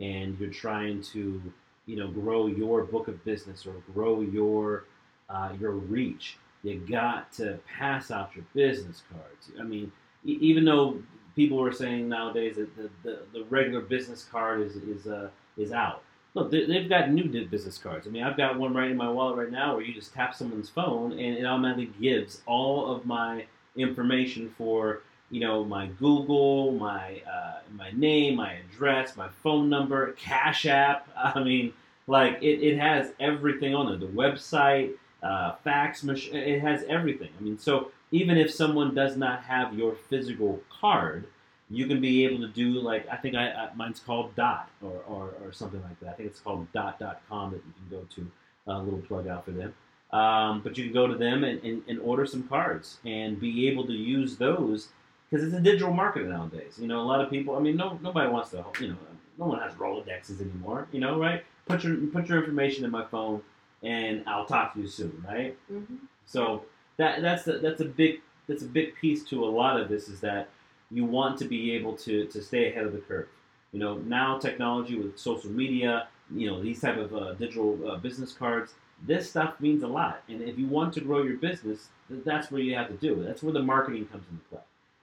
and 0.00 0.38
you're 0.38 0.50
trying 0.50 1.02
to, 1.02 1.40
you 1.86 1.96
know, 1.96 2.08
grow 2.08 2.46
your 2.46 2.84
book 2.84 3.08
of 3.08 3.24
business 3.24 3.66
or 3.66 3.74
grow 3.94 4.20
your 4.20 4.84
uh, 5.28 5.52
your 5.60 5.72
reach, 5.72 6.36
you 6.62 6.78
got 6.90 7.32
to 7.32 7.58
pass 7.78 8.10
out 8.10 8.30
your 8.34 8.44
business 8.54 9.02
cards. 9.10 9.50
I 9.60 9.62
mean, 9.62 9.90
even 10.24 10.64
though 10.64 11.02
people 11.36 11.62
are 11.62 11.72
saying 11.72 12.08
nowadays 12.08 12.56
that 12.56 12.74
the, 12.76 12.90
the, 13.02 13.18
the 13.32 13.44
regular 13.44 13.80
business 13.80 14.24
card 14.24 14.62
is 14.62 14.76
is 14.76 15.06
uh, 15.06 15.28
is 15.56 15.72
out. 15.72 16.02
Look, 16.36 16.50
they, 16.50 16.66
they've 16.66 16.86
got 16.86 17.10
new 17.10 17.46
business 17.46 17.78
cards. 17.78 18.06
I 18.06 18.10
mean, 18.10 18.22
I've 18.22 18.36
got 18.36 18.58
one 18.58 18.74
right 18.74 18.90
in 18.90 18.96
my 18.98 19.08
wallet 19.08 19.38
right 19.38 19.50
now 19.50 19.74
where 19.74 19.82
you 19.82 19.94
just 19.94 20.12
tap 20.12 20.34
someone's 20.34 20.68
phone 20.68 21.12
and 21.12 21.38
it 21.38 21.46
automatically 21.46 21.90
gives 21.98 22.42
all 22.44 22.94
of 22.94 23.06
my 23.06 23.46
information 23.74 24.54
for 24.58 25.00
you 25.30 25.40
know 25.40 25.64
my 25.64 25.86
Google, 25.86 26.72
my 26.72 27.22
uh, 27.26 27.60
my 27.74 27.90
name, 27.92 28.36
my 28.36 28.52
address, 28.52 29.16
my 29.16 29.30
phone 29.42 29.70
number, 29.70 30.12
Cash 30.12 30.66
App. 30.66 31.08
I 31.16 31.42
mean, 31.42 31.72
like 32.06 32.34
it, 32.42 32.62
it 32.62 32.78
has 32.78 33.12
everything 33.18 33.74
on 33.74 33.86
there. 33.86 33.96
The 33.96 34.14
website, 34.14 34.92
uh, 35.22 35.54
fax 35.64 36.04
machine, 36.04 36.36
it 36.36 36.60
has 36.60 36.84
everything. 36.86 37.30
I 37.40 37.42
mean, 37.42 37.58
so 37.58 37.92
even 38.10 38.36
if 38.36 38.52
someone 38.52 38.94
does 38.94 39.16
not 39.16 39.42
have 39.44 39.72
your 39.72 39.96
physical 40.10 40.60
card, 40.68 41.28
you 41.70 41.86
can 41.86 42.00
be 42.00 42.24
able 42.24 42.40
to 42.40 42.48
do 42.48 42.80
like 42.80 43.08
I 43.10 43.16
think 43.16 43.34
I, 43.34 43.50
I 43.50 43.74
mine's 43.74 44.00
called 44.00 44.34
Dot 44.36 44.68
or, 44.82 45.02
or, 45.08 45.34
or 45.44 45.52
something 45.52 45.82
like 45.82 45.98
that. 46.00 46.10
I 46.10 46.12
think 46.12 46.28
it's 46.28 46.40
called 46.40 46.70
Dot.com 46.72 47.50
that 47.52 47.56
you 47.56 47.72
can 47.78 47.98
go 47.98 48.06
to. 48.16 48.30
A 48.68 48.80
little 48.80 48.98
plug 48.98 49.28
out 49.28 49.44
for 49.44 49.52
them. 49.52 49.72
Um, 50.12 50.60
but 50.60 50.76
you 50.76 50.84
can 50.84 50.92
go 50.92 51.06
to 51.06 51.14
them 51.14 51.44
and, 51.44 51.62
and, 51.62 51.82
and 51.86 52.00
order 52.00 52.26
some 52.26 52.42
cards 52.48 52.98
and 53.04 53.38
be 53.38 53.68
able 53.68 53.86
to 53.86 53.92
use 53.92 54.36
those 54.36 54.88
because 55.30 55.46
it's 55.46 55.54
a 55.54 55.60
digital 55.60 55.92
market 55.92 56.26
nowadays. 56.26 56.76
You 56.80 56.88
know, 56.88 57.00
a 57.00 57.06
lot 57.06 57.20
of 57.20 57.30
people. 57.30 57.54
I 57.56 57.60
mean, 57.60 57.76
no 57.76 57.98
nobody 58.02 58.28
wants 58.28 58.50
to. 58.50 58.64
You 58.80 58.88
know, 58.88 58.96
no 59.38 59.46
one 59.46 59.60
has 59.60 59.72
Rolodexes 59.74 60.40
anymore. 60.40 60.88
You 60.92 61.00
know, 61.00 61.18
right? 61.18 61.44
Put 61.66 61.84
your 61.84 61.96
put 61.96 62.28
your 62.28 62.38
information 62.38 62.84
in 62.84 62.90
my 62.90 63.04
phone, 63.04 63.42
and 63.82 64.24
I'll 64.26 64.46
talk 64.46 64.74
to 64.74 64.80
you 64.80 64.88
soon, 64.88 65.24
right? 65.26 65.56
Mm-hmm. 65.72 65.96
So 66.24 66.64
that 66.96 67.22
that's 67.22 67.44
that's 67.44 67.80
a 67.80 67.84
big 67.84 68.20
that's 68.48 68.62
a 68.62 68.66
big 68.66 68.94
piece 68.96 69.24
to 69.24 69.44
a 69.44 69.46
lot 69.46 69.80
of 69.80 69.88
this 69.88 70.08
is 70.08 70.20
that 70.20 70.48
you 70.90 71.04
want 71.04 71.38
to 71.38 71.44
be 71.44 71.72
able 71.72 71.96
to 71.98 72.26
to 72.26 72.42
stay 72.42 72.70
ahead 72.70 72.84
of 72.86 72.92
the 72.92 72.98
curve. 72.98 73.28
You 73.72 73.80
know, 73.80 73.96
now 73.98 74.38
technology 74.38 74.96
with 74.96 75.18
social 75.18 75.50
media, 75.50 76.08
you 76.34 76.48
know, 76.48 76.62
these 76.62 76.80
type 76.80 76.96
of 76.96 77.14
uh, 77.14 77.34
digital 77.34 77.78
uh, 77.90 77.96
business 77.96 78.32
cards, 78.32 78.74
this 79.06 79.28
stuff 79.28 79.60
means 79.60 79.82
a 79.82 79.88
lot. 79.88 80.22
And 80.28 80.40
if 80.42 80.58
you 80.58 80.66
want 80.66 80.94
to 80.94 81.00
grow 81.00 81.22
your 81.22 81.36
business, 81.36 81.88
th- 82.08 82.24
that's 82.24 82.50
where 82.50 82.60
you 82.60 82.74
have 82.74 82.88
to 82.88 82.94
do 82.94 83.20
it. 83.20 83.24
That's 83.26 83.42
where 83.42 83.52
the 83.52 83.62
marketing 83.62 84.06
comes 84.06 84.24
into 84.30 84.42
play. 84.44 84.60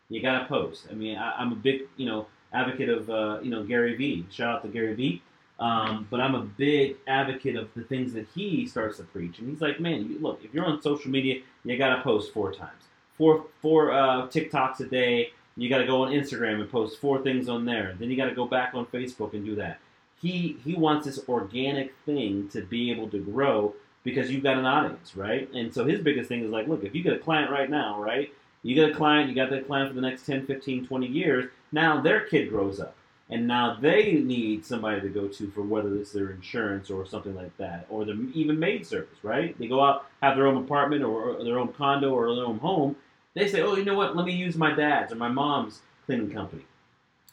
You 0.09 0.21
got 0.21 0.39
to 0.39 0.45
post. 0.45 0.87
I 0.89 0.93
mean, 0.93 1.17
I, 1.17 1.33
I'm 1.33 1.51
a 1.51 1.55
big, 1.55 1.81
you 1.97 2.05
know, 2.05 2.27
advocate 2.51 2.89
of, 2.89 3.09
uh, 3.09 3.39
you 3.41 3.51
know, 3.51 3.63
Gary 3.63 3.95
Vee. 3.95 4.25
Shout 4.31 4.55
out 4.55 4.63
to 4.63 4.69
Gary 4.69 4.93
Vee. 4.95 5.21
Um, 5.59 6.07
but 6.09 6.19
I'm 6.19 6.35
a 6.35 6.41
big 6.41 6.97
advocate 7.07 7.55
of 7.55 7.69
the 7.75 7.83
things 7.83 8.13
that 8.13 8.27
he 8.33 8.65
starts 8.65 8.97
to 8.97 9.03
preach. 9.03 9.39
And 9.39 9.49
he's 9.49 9.61
like, 9.61 9.79
man, 9.79 10.09
you, 10.09 10.19
look, 10.19 10.41
if 10.43 10.53
you're 10.53 10.65
on 10.65 10.81
social 10.81 11.11
media, 11.11 11.41
you 11.63 11.77
got 11.77 11.95
to 11.95 12.01
post 12.01 12.33
four 12.33 12.51
times, 12.51 12.83
four 13.17 13.45
four 13.61 13.91
uh, 13.91 14.27
TikToks 14.27 14.79
a 14.79 14.85
day. 14.85 15.31
You 15.55 15.69
got 15.69 15.79
to 15.79 15.85
go 15.85 16.03
on 16.03 16.11
Instagram 16.11 16.61
and 16.61 16.71
post 16.71 16.99
four 16.99 17.21
things 17.21 17.47
on 17.47 17.65
there. 17.65 17.95
Then 17.99 18.09
you 18.09 18.17
got 18.17 18.25
to 18.25 18.35
go 18.35 18.45
back 18.45 18.73
on 18.73 18.85
Facebook 18.87 19.33
and 19.33 19.45
do 19.45 19.55
that. 19.55 19.79
He 20.21 20.57
he 20.63 20.73
wants 20.75 21.05
this 21.05 21.19
organic 21.27 21.93
thing 22.05 22.49
to 22.49 22.61
be 22.61 22.91
able 22.91 23.09
to 23.09 23.19
grow 23.19 23.75
because 24.03 24.31
you've 24.31 24.43
got 24.43 24.57
an 24.57 24.65
audience, 24.65 25.15
right? 25.15 25.51
And 25.53 25.73
so 25.73 25.85
his 25.85 26.01
biggest 26.01 26.29
thing 26.29 26.43
is 26.43 26.51
like, 26.51 26.67
look, 26.67 26.83
if 26.83 26.95
you 26.95 27.03
get 27.03 27.13
a 27.13 27.19
client 27.19 27.51
right 27.51 27.69
now, 27.69 28.01
right? 28.01 28.33
You 28.61 28.75
get 28.75 28.91
a 28.91 28.93
client, 28.93 29.29
you 29.29 29.35
got 29.35 29.49
that 29.49 29.67
client 29.67 29.89
for 29.89 29.95
the 29.95 30.01
next 30.01 30.25
10, 30.25 30.45
15, 30.45 30.87
20 30.87 31.07
years. 31.07 31.51
Now 31.71 32.01
their 32.01 32.21
kid 32.21 32.49
grows 32.49 32.79
up. 32.79 32.95
And 33.29 33.47
now 33.47 33.77
they 33.79 34.13
need 34.13 34.65
somebody 34.65 35.01
to 35.01 35.09
go 35.09 35.27
to 35.27 35.51
for 35.51 35.61
whether 35.61 35.95
it's 35.95 36.11
their 36.11 36.31
insurance 36.31 36.89
or 36.89 37.05
something 37.05 37.33
like 37.33 37.55
that, 37.57 37.87
or 37.89 38.05
the 38.05 38.29
even 38.33 38.59
maid 38.59 38.85
service, 38.85 39.17
right? 39.23 39.57
They 39.57 39.67
go 39.67 39.83
out, 39.83 40.05
have 40.21 40.35
their 40.35 40.45
own 40.45 40.57
apartment 40.57 41.03
or 41.03 41.43
their 41.43 41.57
own 41.57 41.69
condo 41.73 42.13
or 42.13 42.35
their 42.35 42.45
own 42.45 42.59
home. 42.59 42.95
They 43.35 43.47
say, 43.47 43.61
oh, 43.61 43.75
you 43.75 43.85
know 43.85 43.95
what? 43.95 44.15
Let 44.15 44.25
me 44.25 44.33
use 44.33 44.55
my 44.55 44.73
dad's 44.73 45.11
or 45.11 45.15
my 45.15 45.29
mom's 45.29 45.81
cleaning 46.05 46.31
company. 46.31 46.65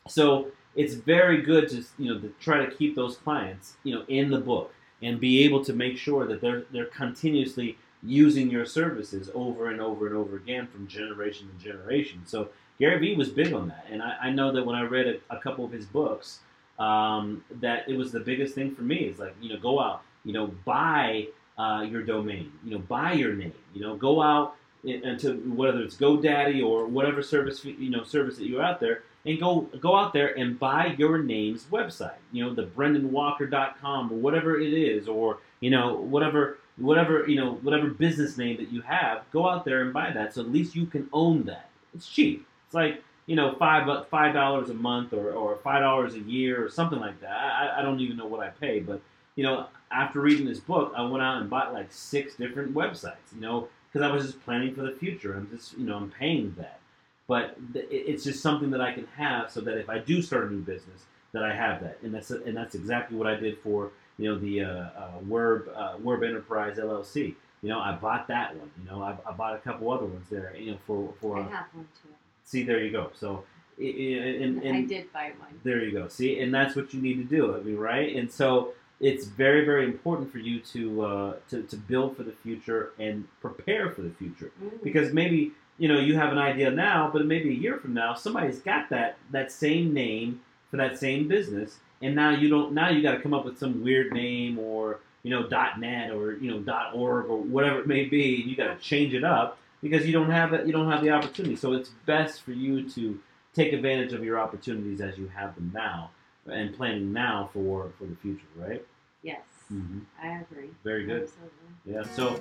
So 0.09 0.51
it's 0.75 0.95
very 0.95 1.43
good 1.43 1.69
to 1.69 1.85
you 1.99 2.13
know 2.13 2.21
to 2.21 2.33
try 2.41 2.65
to 2.65 2.71
keep 2.71 2.95
those 2.95 3.17
clients 3.17 3.75
you 3.83 3.95
know 3.95 4.05
in 4.09 4.31
the 4.31 4.39
book 4.39 4.73
and 5.03 5.19
be 5.19 5.45
able 5.45 5.65
to 5.65 5.73
make 5.73 5.97
sure 5.97 6.27
that 6.27 6.41
they're 6.41 6.65
they're 6.73 6.87
continuously 6.87 7.77
using 8.03 8.51
your 8.51 8.65
services 8.65 9.31
over 9.35 9.71
and 9.71 9.81
over 9.81 10.07
and 10.07 10.17
over 10.17 10.37
again 10.37 10.67
from 10.67 10.87
generation 10.87 11.49
to 11.49 11.65
generation. 11.65 12.23
So 12.25 12.49
Gary 12.79 12.99
Vee 12.99 13.15
was 13.15 13.29
big 13.29 13.53
on 13.53 13.69
that, 13.69 13.87
and 13.91 14.03
I, 14.03 14.17
I 14.23 14.31
know 14.31 14.53
that 14.53 14.65
when 14.65 14.75
I 14.75 14.83
read 14.83 15.07
a, 15.07 15.35
a 15.35 15.39
couple 15.39 15.65
of 15.67 15.73
his 15.73 15.85
books, 15.85 16.41
um, 16.79 17.45
that 17.61 17.87
it 17.89 17.97
was 17.97 18.11
the 18.11 18.21
biggest 18.21 18.55
thing 18.55 18.75
for 18.75 18.83
me. 18.83 18.97
Is 18.97 19.19
like 19.19 19.35
you 19.41 19.51
know 19.51 19.59
go 19.59 19.81
out, 19.81 20.03
you 20.25 20.33
know 20.33 20.47
buy 20.65 21.27
uh, 21.59 21.87
your 21.89 22.03
domain, 22.03 22.53
you 22.65 22.71
know 22.73 22.79
buy 22.79 23.13
your 23.13 23.35
name, 23.35 23.53
you 23.75 23.83
know 23.83 23.97
go 23.97 24.23
out 24.23 24.57
and 24.85 25.05
into 25.05 25.35
whether 25.55 25.81
it's 25.81 25.97
GoDaddy 25.97 26.65
or 26.65 26.87
whatever 26.87 27.23
service 27.23 27.65
you 27.65 27.91
know 27.91 28.03
service 28.03 28.37
that 28.37 28.47
you're 28.47 28.63
out 28.63 28.81
there, 28.81 29.03
and 29.27 29.39
go 29.39 29.63
go 29.81 29.97
out 29.97 30.13
there 30.13 30.39
and 30.39 30.59
buy 30.59 30.95
your 30.99 31.19
name's 31.19 31.65
website. 31.65 32.19
You 32.33 32.45
know 32.45 32.55
the 32.55 32.65
BrendanWalker.com 32.65 34.13
or 34.13 34.17
whatever 34.17 34.59
it 34.61 34.73
is, 34.73 35.09
or 35.09 35.39
you 35.61 35.71
know 35.71 35.95
whatever 35.95 36.59
whatever 36.77 37.29
you 37.29 37.37
know 37.37 37.55
whatever 37.63 37.89
business 37.89 38.39
name 38.39 38.57
that 38.57 38.73
you 38.73 38.81
have. 38.83 39.23
Go 39.33 39.49
out 39.49 39.65
there 39.65 39.83
and 39.83 39.93
buy 39.93 40.11
that, 40.13 40.35
so 40.35 40.41
at 40.41 40.51
least 40.51 40.75
you 40.75 40.87
can 40.87 41.09
own 41.13 41.45
that. 41.45 41.69
It's 41.95 42.09
cheap. 42.09 42.47
It's 42.67 42.75
like 42.75 43.03
you 43.27 43.37
know 43.37 43.55
five 43.59 43.87
bu- 43.87 44.05
five 44.05 44.35
dollars 44.35 44.71
a 44.71 44.75
month 44.75 45.13
or, 45.13 45.33
or 45.33 45.57
five 45.57 45.83
dollars 45.83 46.15
a 46.15 46.21
year 46.21 46.65
or 46.65 46.71
something 46.71 46.99
like 46.99 47.21
that. 47.21 47.37
I, 47.37 47.81
I 47.81 47.83
don't 47.83 48.01
even 48.01 48.17
know 48.17 48.27
what 48.27 48.41
I 48.41 48.49
pay, 48.49 48.81
but 48.81 49.01
you 49.37 49.45
know 49.45 49.67
after 49.93 50.21
reading 50.21 50.47
this 50.47 50.61
book, 50.61 50.93
I 50.97 51.03
went 51.03 51.23
out 51.23 51.41
and 51.41 51.51
bought 51.51 51.73
like 51.73 51.93
six 51.93 52.35
different 52.37 52.75
websites. 52.75 53.35
You 53.35 53.43
know 53.43 53.69
because 53.93 54.09
I 54.09 54.13
was 54.13 54.25
just 54.27 54.45
planning 54.45 54.75
for 54.75 54.83
the 54.83 54.93
future. 54.93 55.35
I'm 55.35 55.49
just 55.51 55.77
you 55.77 55.87
know 55.87 55.97
I'm 55.97 56.11
paying 56.11 56.55
that, 56.59 56.81
but 57.27 57.57
th- 57.73 57.87
it's 57.91 58.25
just 58.25 58.41
something 58.41 58.71
that 58.71 58.81
I 58.81 58.93
can 58.93 59.07
have 59.17 59.51
so 59.51 59.61
that 59.63 59.79
if 59.79 59.89
I 59.89 59.99
do 59.99 60.23
start 60.23 60.51
a 60.51 60.51
new 60.53 60.61
business, 60.61 61.07
that 61.33 61.43
I 61.43 61.55
have 61.55 61.83
that, 61.83 61.99
and 62.03 62.15
that's 62.15 62.31
and 62.31 62.57
that's 62.57 62.75
exactly 62.75 63.17
what 63.17 63.27
I 63.27 63.35
did 63.35 63.59
for 63.59 63.91
you 64.19 64.31
know 64.31 64.39
the 64.39 64.63
uh, 64.63 64.69
uh, 64.69 65.11
Werb 65.29 65.69
uh, 65.75 65.97
Werb 65.99 66.27
Enterprise 66.27 66.77
LLC. 66.77 67.35
You 67.63 67.69
know 67.69 67.81
I 67.81 67.93
bought 67.93 68.29
that 68.29 68.57
one. 68.57 68.71
You 68.83 68.91
know 68.91 69.03
I, 69.03 69.17
I 69.29 69.33
bought 69.33 69.55
a 69.55 69.59
couple 69.59 69.91
other 69.91 70.07
ones 70.07 70.27
there. 70.31 70.55
You 70.57 70.73
know 70.73 70.79
for 70.87 71.13
for 71.21 71.39
I 71.39 71.41
uh, 71.41 71.49
have 71.49 71.67
one 71.73 71.89
too. 72.03 72.09
see 72.45 72.63
there 72.63 72.83
you 72.83 72.93
go. 72.93 73.11
So 73.15 73.45
and, 73.79 74.63
and 74.63 74.77
I 74.77 74.83
did 74.83 75.13
buy 75.13 75.33
one. 75.39 75.59
there 75.65 75.83
you 75.83 75.93
go. 75.93 76.09
See, 76.09 76.41
and 76.41 76.53
that's 76.53 76.77
what 76.77 76.93
you 76.93 77.01
need 77.01 77.17
to 77.17 77.25
do. 77.25 77.57
I 77.57 77.61
mean, 77.61 77.77
right? 77.77 78.15
And 78.15 78.31
so 78.31 78.75
it's 79.01 79.25
very, 79.27 79.65
very 79.65 79.85
important 79.85 80.31
for 80.31 80.39
you 80.39 80.61
to 80.61 81.03
uh, 81.03 81.35
to 81.49 81.63
to 81.65 81.77
build 81.77 82.17
for 82.17 82.23
the 82.23 82.33
future 82.33 82.93
and 82.99 83.27
prepare 83.41 83.91
for 83.91 84.03
the 84.03 84.11
future 84.11 84.53
Mm. 84.63 84.83
because 84.83 85.13
maybe 85.13 85.53
you 85.79 85.89
know 85.89 85.99
you 85.99 86.17
have 86.17 86.33
an 86.33 86.39
idea 86.39 86.71
now, 86.71 87.11
but 87.13 87.27
maybe 87.27 87.49
a 87.51 87.53
year 87.53 87.77
from 87.79 87.95
now 87.95 88.15
somebody's 88.15 88.61
got 88.61 88.91
that 88.91 89.17
that 89.31 89.51
same 89.51 89.93
name 89.95 90.41
for 90.71 90.77
that 90.77 90.99
same 90.99 91.27
business, 91.29 91.79
and 92.03 92.15
now 92.15 92.31
you 92.31 92.49
don't. 92.49 92.73
Now 92.73 92.91
you 92.91 93.03
got 93.03 93.13
to 93.13 93.21
come 93.21 93.35
up 93.35 93.45
with 93.45 93.59
some 93.59 93.83
weird 93.83 94.13
name 94.13 94.59
or 94.59 95.01
you 95.23 95.31
know 95.31 95.47
.net 95.79 96.11
or 96.13 96.35
you 96.35 96.51
know 96.51 96.93
.org 96.95 97.27
or 97.27 97.39
whatever 97.39 97.81
it 97.81 97.87
may 97.87 98.05
be. 98.05 98.45
You 98.47 98.55
got 98.57 98.69
to 98.75 98.79
change 98.79 99.15
it 99.15 99.25
up 99.25 99.59
because 99.83 100.07
you 100.07 100.13
don't 100.13 100.31
have 100.31 100.53
it. 100.53 100.67
You 100.67 100.73
don't 100.73 100.91
have 100.91 101.03
the 101.03 101.11
opportunity. 101.11 101.57
So 101.57 101.73
it's 101.73 101.89
best 102.07 102.43
for 102.43 102.53
you 102.53 102.89
to 102.91 103.19
take 103.55 103.73
advantage 103.73 104.13
of 104.13 104.23
your 104.23 104.39
opportunities 104.39 105.01
as 105.01 105.19
you 105.19 105.27
have 105.29 105.55
them 105.57 105.73
now 105.75 106.11
and 106.47 106.75
planning 106.77 107.13
now 107.13 107.51
for 107.53 107.91
for 107.99 108.05
the 108.07 108.17
future. 108.17 108.47
Right? 108.57 108.85
Yes, 109.23 109.41
Mm-hmm. 109.73 109.99
I 110.23 110.41
agree. 110.41 110.71
Very 110.83 111.05
good. 111.07 111.23
Absolutely. 111.23 111.53
Yeah. 111.87 112.03
So, 112.15 112.41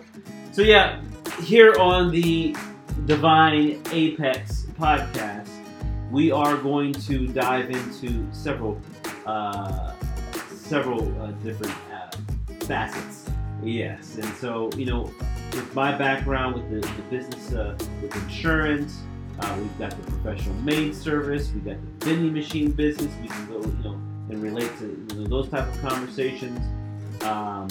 so 0.52 0.62
yeah, 0.62 1.02
here 1.44 1.76
on 1.78 2.10
the 2.12 2.56
Divine 3.06 3.82
Apex 3.92 4.66
podcast, 4.80 5.50
we 6.12 6.32
are 6.32 6.58
going 6.58 6.94
to 6.94 7.28
dive 7.28 7.70
into 7.70 8.26
several, 8.34 8.82
uh, 9.26 9.94
several 10.56 11.04
uh, 11.22 11.32
different 11.44 11.74
uh, 11.94 12.10
facets. 12.66 13.30
Yes, 13.62 14.16
and 14.16 14.34
so 14.36 14.70
you 14.76 14.86
know, 14.86 15.04
with 15.54 15.76
my 15.76 15.92
background 15.96 16.56
with 16.56 16.70
the, 16.82 16.88
the 16.96 17.02
business, 17.10 17.54
uh, 17.54 17.78
with 18.02 18.16
insurance, 18.24 19.00
uh, 19.40 19.56
we've 19.60 19.80
got 19.80 19.92
the 19.92 20.12
professional 20.12 20.56
maid 20.56 20.96
service, 20.96 21.52
we've 21.54 21.66
got 21.66 21.78
the 22.00 22.06
vending 22.06 22.34
machine 22.34 22.72
business. 22.72 23.12
We 23.22 23.28
can 23.28 23.48
go, 23.48 23.62
you 23.62 23.84
know, 23.84 23.94
and 24.30 24.42
relate 24.42 24.78
to 24.80 25.06
you 25.10 25.22
know, 25.22 25.28
those 25.28 25.50
type 25.50 25.68
of 25.68 25.82
conversations. 25.82 26.60
Um, 27.24 27.68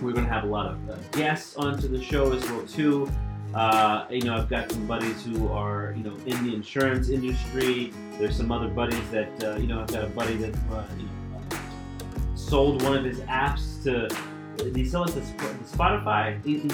we're 0.00 0.12
going 0.12 0.24
to 0.24 0.32
have 0.32 0.44
a 0.44 0.48
lot 0.48 0.66
of 0.66 0.90
uh, 0.90 0.96
guests 1.12 1.56
onto 1.56 1.88
the 1.88 2.02
show 2.02 2.32
as 2.32 2.42
well 2.50 2.66
too. 2.66 3.10
Uh, 3.54 4.06
you 4.10 4.22
know, 4.22 4.34
I've 4.34 4.48
got 4.48 4.72
some 4.72 4.86
buddies 4.86 5.24
who 5.24 5.48
are 5.48 5.94
you 5.96 6.02
know 6.04 6.16
in 6.26 6.44
the 6.44 6.54
insurance 6.54 7.08
industry. 7.08 7.92
There's 8.18 8.36
some 8.36 8.50
other 8.50 8.68
buddies 8.68 9.10
that 9.10 9.44
uh, 9.44 9.56
you 9.56 9.66
know. 9.66 9.80
I've 9.80 9.92
got 9.92 10.04
a 10.04 10.08
buddy 10.08 10.36
that 10.36 10.54
uh, 10.72 10.84
you 10.96 11.04
know 11.04 11.58
sold 12.34 12.82
one 12.82 12.96
of 12.96 13.04
his 13.04 13.20
apps 13.20 13.82
to. 13.84 14.08
He 14.74 14.84
sell 14.84 15.04
it 15.04 15.12
to 15.12 15.20
Spotify? 15.20 16.42
He- 16.44 16.68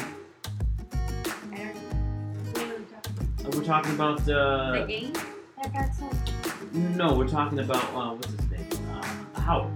we're 3.52 3.64
talking 3.64 3.92
about. 3.94 4.20
Uh, 4.28 4.72
the 4.80 4.86
game 4.86 5.12
that 5.62 5.72
got 5.72 5.94
sold. 5.94 6.14
No, 6.96 7.14
we're 7.14 7.28
talking 7.28 7.60
about 7.60 7.84
uh, 7.94 8.14
what's 8.14 8.26
his 8.30 8.50
name? 8.50 8.68
Uh, 9.34 9.40
Howard. 9.40 9.72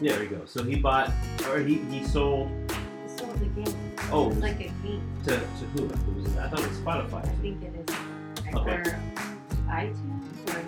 There 0.00 0.22
you 0.22 0.28
go. 0.28 0.42
So 0.44 0.62
he 0.62 0.76
bought, 0.76 1.10
or 1.48 1.58
he, 1.60 1.76
he 1.90 2.04
sold. 2.04 2.50
He 2.70 3.08
sold 3.18 3.38
the 3.38 3.46
game. 3.46 3.74
Oh, 4.12 4.30
It's 4.30 4.40
like 4.40 4.60
a 4.60 4.64
game. 4.82 5.02
to, 5.24 5.30
to 5.30 5.36
who? 5.74 5.86
It 5.86 6.14
was, 6.16 6.36
I 6.36 6.48
thought 6.48 6.60
it 6.60 6.68
was 6.68 6.78
Spotify. 6.78 7.24
I 7.24 7.28
think 7.40 7.62
it 7.62 7.90
is. 7.90 8.54
Okay. 8.54 8.70
Or 8.76 9.00
iTunes 9.68 10.54
or 10.54 10.62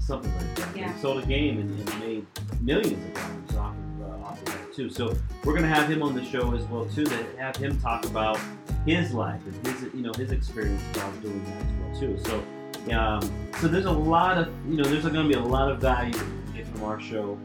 something 0.00 0.34
like 0.36 0.54
that. 0.56 0.76
Yeah. 0.76 0.92
He 0.92 1.00
sold 1.00 1.22
a 1.22 1.26
game 1.26 1.58
and, 1.60 1.88
and 1.88 2.00
made 2.00 2.26
millions 2.60 3.02
of 3.06 3.14
dollars 3.14 3.56
off 3.56 3.74
of, 4.00 4.02
uh, 4.22 4.26
off 4.26 4.38
of 4.40 4.44
that 4.46 4.74
too. 4.74 4.90
So 4.90 5.14
we're 5.44 5.54
gonna 5.54 5.66
have 5.68 5.88
him 5.90 6.02
on 6.02 6.14
the 6.14 6.24
show 6.24 6.54
as 6.54 6.64
well 6.64 6.84
too. 6.86 7.04
To 7.06 7.24
have 7.38 7.56
him 7.56 7.80
talk 7.80 8.04
about 8.04 8.38
his 8.86 9.12
life 9.12 9.40
and 9.46 9.66
his 9.66 9.94
you 9.94 10.02
know 10.02 10.12
his 10.14 10.32
experience 10.32 10.82
while 10.94 11.12
doing 11.12 11.44
that 11.44 11.62
as 11.62 11.72
well 11.80 12.00
too. 12.00 12.18
So 12.24 12.44
um, 12.92 13.50
so 13.60 13.68
there's 13.68 13.86
a 13.86 13.90
lot 13.90 14.36
of 14.36 14.48
you 14.68 14.76
know 14.76 14.84
there's 14.84 15.04
gonna 15.04 15.28
be 15.28 15.34
a 15.34 15.40
lot 15.40 15.70
of 15.70 15.80
value 15.80 16.12
get 16.54 16.66
from 16.66 16.84
our 16.84 17.00
show, 17.00 17.38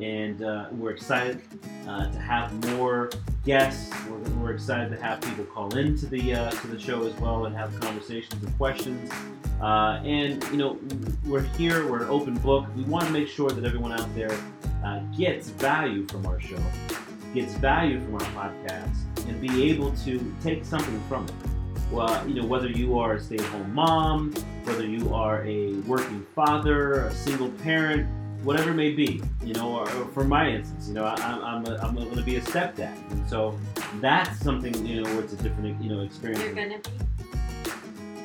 and 0.00 0.42
uh, 0.42 0.66
we're 0.72 0.92
excited 0.92 1.40
uh, 1.88 2.10
to 2.10 2.18
have 2.18 2.52
more 2.70 3.10
guests. 3.44 3.92
We're, 4.08 4.18
we're 4.40 4.52
excited 4.52 4.90
to 4.90 5.02
have 5.02 5.20
people 5.20 5.44
call 5.44 5.76
into 5.76 6.06
the 6.06 6.34
uh, 6.34 6.50
to 6.50 6.66
the 6.68 6.78
show 6.78 7.06
as 7.06 7.14
well 7.14 7.46
and 7.46 7.56
have 7.56 7.78
conversations 7.80 8.42
and 8.42 8.56
questions. 8.56 9.10
Uh, 9.60 10.00
and 10.04 10.42
you 10.50 10.56
know, 10.56 10.78
we're 11.26 11.42
here. 11.42 11.90
We're 11.90 12.02
an 12.02 12.10
open 12.10 12.34
book. 12.38 12.66
We 12.76 12.84
want 12.84 13.06
to 13.06 13.12
make 13.12 13.28
sure 13.28 13.50
that 13.50 13.64
everyone 13.64 13.92
out 13.92 14.14
there 14.14 14.36
uh, 14.84 15.00
gets 15.16 15.48
value 15.48 16.06
from 16.06 16.26
our 16.26 16.40
show, 16.40 16.62
gets 17.34 17.54
value 17.54 18.00
from 18.00 18.14
our 18.14 18.52
podcast, 18.52 19.28
and 19.28 19.40
be 19.40 19.70
able 19.70 19.90
to 20.04 20.34
take 20.42 20.64
something 20.64 21.02
from 21.08 21.24
it. 21.24 21.32
Well, 21.90 22.26
you 22.28 22.34
know, 22.34 22.46
whether 22.46 22.68
you 22.68 22.98
are 22.98 23.14
a 23.14 23.20
stay-at-home 23.20 23.74
mom, 23.74 24.32
whether 24.64 24.86
you 24.86 25.12
are 25.12 25.44
a 25.44 25.74
working 25.80 26.24
father, 26.34 27.06
a 27.06 27.14
single 27.14 27.50
parent, 27.50 28.08
whatever 28.44 28.70
it 28.70 28.74
may 28.74 28.92
be, 28.92 29.22
you 29.42 29.54
know, 29.54 29.76
or, 29.76 29.82
or 29.82 30.06
for 30.06 30.24
my 30.24 30.48
instance, 30.48 30.88
you 30.88 30.94
know, 30.94 31.04
I, 31.04 31.14
I'm 31.14 31.42
I'm, 31.42 31.66
a, 31.66 31.76
I'm 31.78 31.94
going 31.94 32.14
to 32.14 32.22
be 32.22 32.36
a 32.36 32.40
stepdad, 32.40 32.96
and 33.10 33.28
so 33.28 33.58
that's 34.00 34.38
something 34.40 34.74
you 34.86 35.02
know, 35.02 35.14
where 35.14 35.24
it's 35.24 35.32
a 35.32 35.36
different 35.36 35.82
you 35.82 35.90
know 35.90 36.02
experience. 36.02 36.42
you're 36.44 36.54
gonna 36.54 36.78
be. 36.78 36.90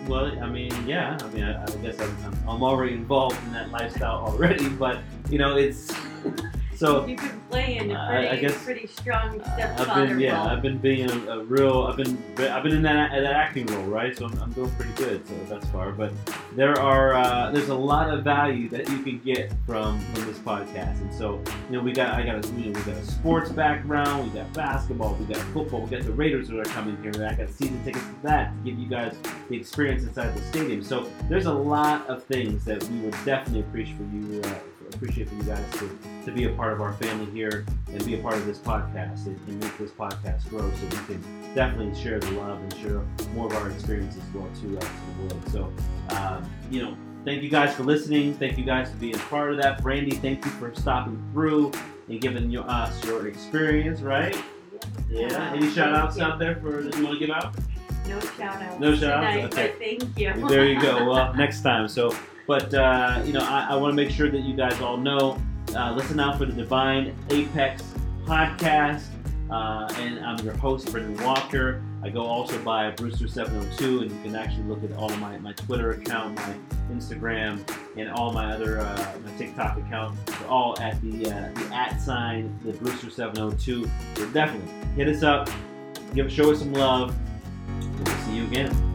Well, 0.07 0.26
I 0.41 0.49
mean, 0.49 0.72
yeah. 0.88 1.18
I 1.22 1.28
mean, 1.30 1.43
I, 1.43 1.64
I 1.64 1.76
guess 1.78 1.99
I'm, 1.99 2.36
I'm 2.47 2.64
already 2.64 2.93
involved 2.93 3.38
in 3.45 3.53
that 3.53 3.70
lifestyle 3.72 4.26
already, 4.26 4.68
but 4.86 4.99
you 5.30 5.38
know, 5.38 5.57
it's 5.57 5.91
so. 6.80 7.05
You've 7.05 7.17
been 7.19 7.41
playing 7.49 7.91
a 7.91 8.07
pretty, 8.09 8.27
I 8.27 8.36
guess- 8.38 8.63
pretty 8.63 8.88
strong 8.88 9.41
stepfather 9.41 9.91
I've 9.91 10.07
been, 10.09 10.19
yeah, 10.19 10.38
role. 10.38 10.47
I've 10.47 10.61
been 10.61 10.77
being 10.77 11.09
a, 11.09 11.39
a 11.39 11.43
real, 11.43 11.84
I've 11.84 11.97
been, 11.97 12.17
I've 12.39 12.63
been 12.63 12.73
in 12.73 12.82
that, 12.84 13.11
that 13.11 13.25
acting 13.25 13.65
role, 13.67 13.86
right? 13.86 14.15
So 14.17 14.25
I'm, 14.25 14.39
I'm 14.41 14.51
doing 14.53 14.71
pretty 14.71 14.93
good, 14.93 15.27
so 15.27 15.34
that's 15.47 15.67
far. 15.69 15.91
But 15.91 16.13
there 16.55 16.80
are, 16.80 17.13
uh, 17.13 17.51
there's 17.51 17.69
a 17.69 17.75
lot 17.75 18.09
of 18.09 18.23
value 18.23 18.69
that 18.69 18.89
you 18.89 19.03
can 19.03 19.19
get 19.19 19.51
from 19.65 19.99
from 19.99 20.25
this 20.25 20.39
podcast, 20.39 21.01
and 21.01 21.13
so 21.13 21.41
you 21.69 21.77
know, 21.77 21.84
we 21.84 21.91
got, 21.91 22.13
I 22.13 22.23
got 22.23 22.43
a, 22.43 22.47
you 22.53 22.71
know, 22.71 22.80
we 22.80 22.86
got 22.86 22.97
a 23.01 23.05
sports 23.05 23.51
background, 23.51 24.32
we 24.32 24.39
got 24.39 24.51
basketball, 24.53 25.15
we 25.15 25.25
got 25.25 25.43
football, 25.53 25.82
we 25.82 25.89
got 25.89 26.03
the 26.03 26.11
Raiders 26.11 26.47
that 26.49 26.59
are 26.59 26.63
coming 26.65 26.97
here. 27.01 27.11
I 27.25 27.34
got 27.34 27.49
season 27.49 27.84
tickets 27.84 28.05
to 28.05 28.15
that 28.23 28.53
to 28.55 28.69
give 28.71 28.80
you 28.80 28.88
guys 28.88 29.15
the 29.49 29.57
experience 29.57 30.03
inside 30.03 30.36
the 30.36 30.41
stadium. 30.43 30.84
So 30.84 31.09
there's 31.27 31.45
a 31.45 31.53
lot 31.53 32.07
of 32.07 32.23
things 32.23 32.63
that 32.65 32.84
we 32.84 32.99
would 32.99 33.15
definitely 33.25 33.61
appreciate 33.61 33.97
for 33.97 34.03
you, 34.15 34.41
uh, 34.41 34.53
appreciate 34.93 35.29
for 35.29 35.35
you 35.35 35.43
guys 35.43 35.63
to, 35.73 35.97
to 36.25 36.31
be 36.31 36.45
a 36.45 36.49
part 36.49 36.73
of 36.73 36.81
our 36.81 36.93
family 36.93 37.31
here 37.31 37.65
and 37.91 38.05
be 38.05 38.15
a 38.15 38.21
part 38.21 38.35
of 38.35 38.45
this 38.45 38.57
podcast 38.57 39.25
and, 39.25 39.39
and 39.47 39.59
make 39.59 39.77
this 39.77 39.91
podcast 39.91 40.47
grow 40.49 40.59
so 40.59 40.85
we 40.85 41.05
can 41.05 41.53
definitely 41.55 41.99
share 41.99 42.19
the 42.19 42.31
love 42.31 42.59
and 42.59 42.73
share 42.75 43.01
more 43.33 43.47
of 43.47 43.53
our 43.53 43.69
experiences 43.69 44.21
as 44.21 44.33
well 44.33 44.49
too 44.59 44.75
out 44.77 44.81
to 44.81 44.87
the 44.87 45.35
world. 45.35 45.49
So, 45.51 46.15
um, 46.15 46.49
you 46.69 46.83
know, 46.83 46.97
thank 47.25 47.43
you 47.43 47.49
guys 47.49 47.73
for 47.73 47.83
listening. 47.83 48.33
Thank 48.33 48.57
you 48.57 48.65
guys 48.65 48.89
for 48.89 48.97
being 48.97 49.15
a 49.15 49.19
part 49.19 49.51
of 49.51 49.61
that. 49.61 49.81
Brandy, 49.81 50.11
thank 50.11 50.43
you 50.45 50.51
for 50.51 50.73
stopping 50.75 51.21
through 51.33 51.71
and 52.07 52.19
giving 52.21 52.49
you, 52.49 52.61
us 52.61 53.03
your 53.05 53.27
experience, 53.27 54.01
right? 54.01 54.35
Yeah. 55.09 55.53
Any 55.53 55.69
shout 55.71 55.93
outs 55.93 56.19
out 56.19 56.39
there 56.39 56.55
for 56.55 56.81
that 56.81 56.95
you 56.95 57.03
want 57.03 57.19
to 57.19 57.25
give 57.25 57.35
out? 57.35 57.55
No 58.07 58.19
shout 58.19 58.61
outs. 58.61 58.79
No 58.79 58.95
shout 58.95 59.23
outs? 59.23 59.57
Okay. 59.57 59.97
Thank 59.97 60.17
you. 60.17 60.47
there 60.47 60.65
you 60.65 60.81
go. 60.81 61.05
Well, 61.09 61.33
next 61.35 61.61
time. 61.61 61.87
So, 61.87 62.15
but 62.49 62.73
uh, 62.73 63.21
you 63.25 63.31
know, 63.31 63.41
I, 63.41 63.67
I 63.69 63.75
want 63.75 63.91
to 63.91 63.95
make 63.95 64.09
sure 64.09 64.27
that 64.27 64.39
you 64.39 64.55
guys 64.55 64.81
all 64.81 64.97
know. 64.97 65.39
Uh, 65.75 65.93
listen 65.93 66.19
out 66.19 66.39
for 66.39 66.45
the 66.45 66.51
Divine 66.51 67.15
Apex 67.29 67.83
podcast, 68.25 69.03
uh, 69.51 69.87
and 69.99 70.25
I'm 70.25 70.43
your 70.43 70.57
host, 70.57 70.91
Brendan 70.91 71.23
Walker. 71.23 71.83
I 72.01 72.09
go 72.09 72.21
also 72.21 72.57
by 72.63 72.89
Brewster702, 72.93 74.01
and 74.01 74.11
you 74.11 74.21
can 74.23 74.35
actually 74.35 74.63
look 74.63 74.83
at 74.83 74.91
all 74.93 75.09
my, 75.17 75.37
my 75.37 75.53
Twitter 75.53 75.91
account, 75.91 76.37
my 76.37 76.55
Instagram, 76.91 77.61
and 77.95 78.09
all 78.09 78.33
my 78.33 78.51
other 78.51 78.79
uh, 78.79 79.13
my 79.23 79.31
TikTok 79.37 79.77
account. 79.77 80.17
They're 80.25 80.47
all 80.47 80.75
at 80.79 80.99
the 81.03 81.27
uh, 81.27 81.53
the 81.53 81.75
at 81.75 82.01
sign 82.01 82.57
the 82.63 82.71
Brewster702. 82.71 83.87
So 84.17 84.29
definitely 84.31 84.73
hit 84.95 85.07
us 85.07 85.21
up, 85.21 85.51
give 86.15 86.31
show 86.31 86.51
us 86.51 86.57
some 86.57 86.73
love. 86.73 87.15
We'll 88.03 88.15
see 88.25 88.37
you 88.37 88.45
again. 88.45 88.88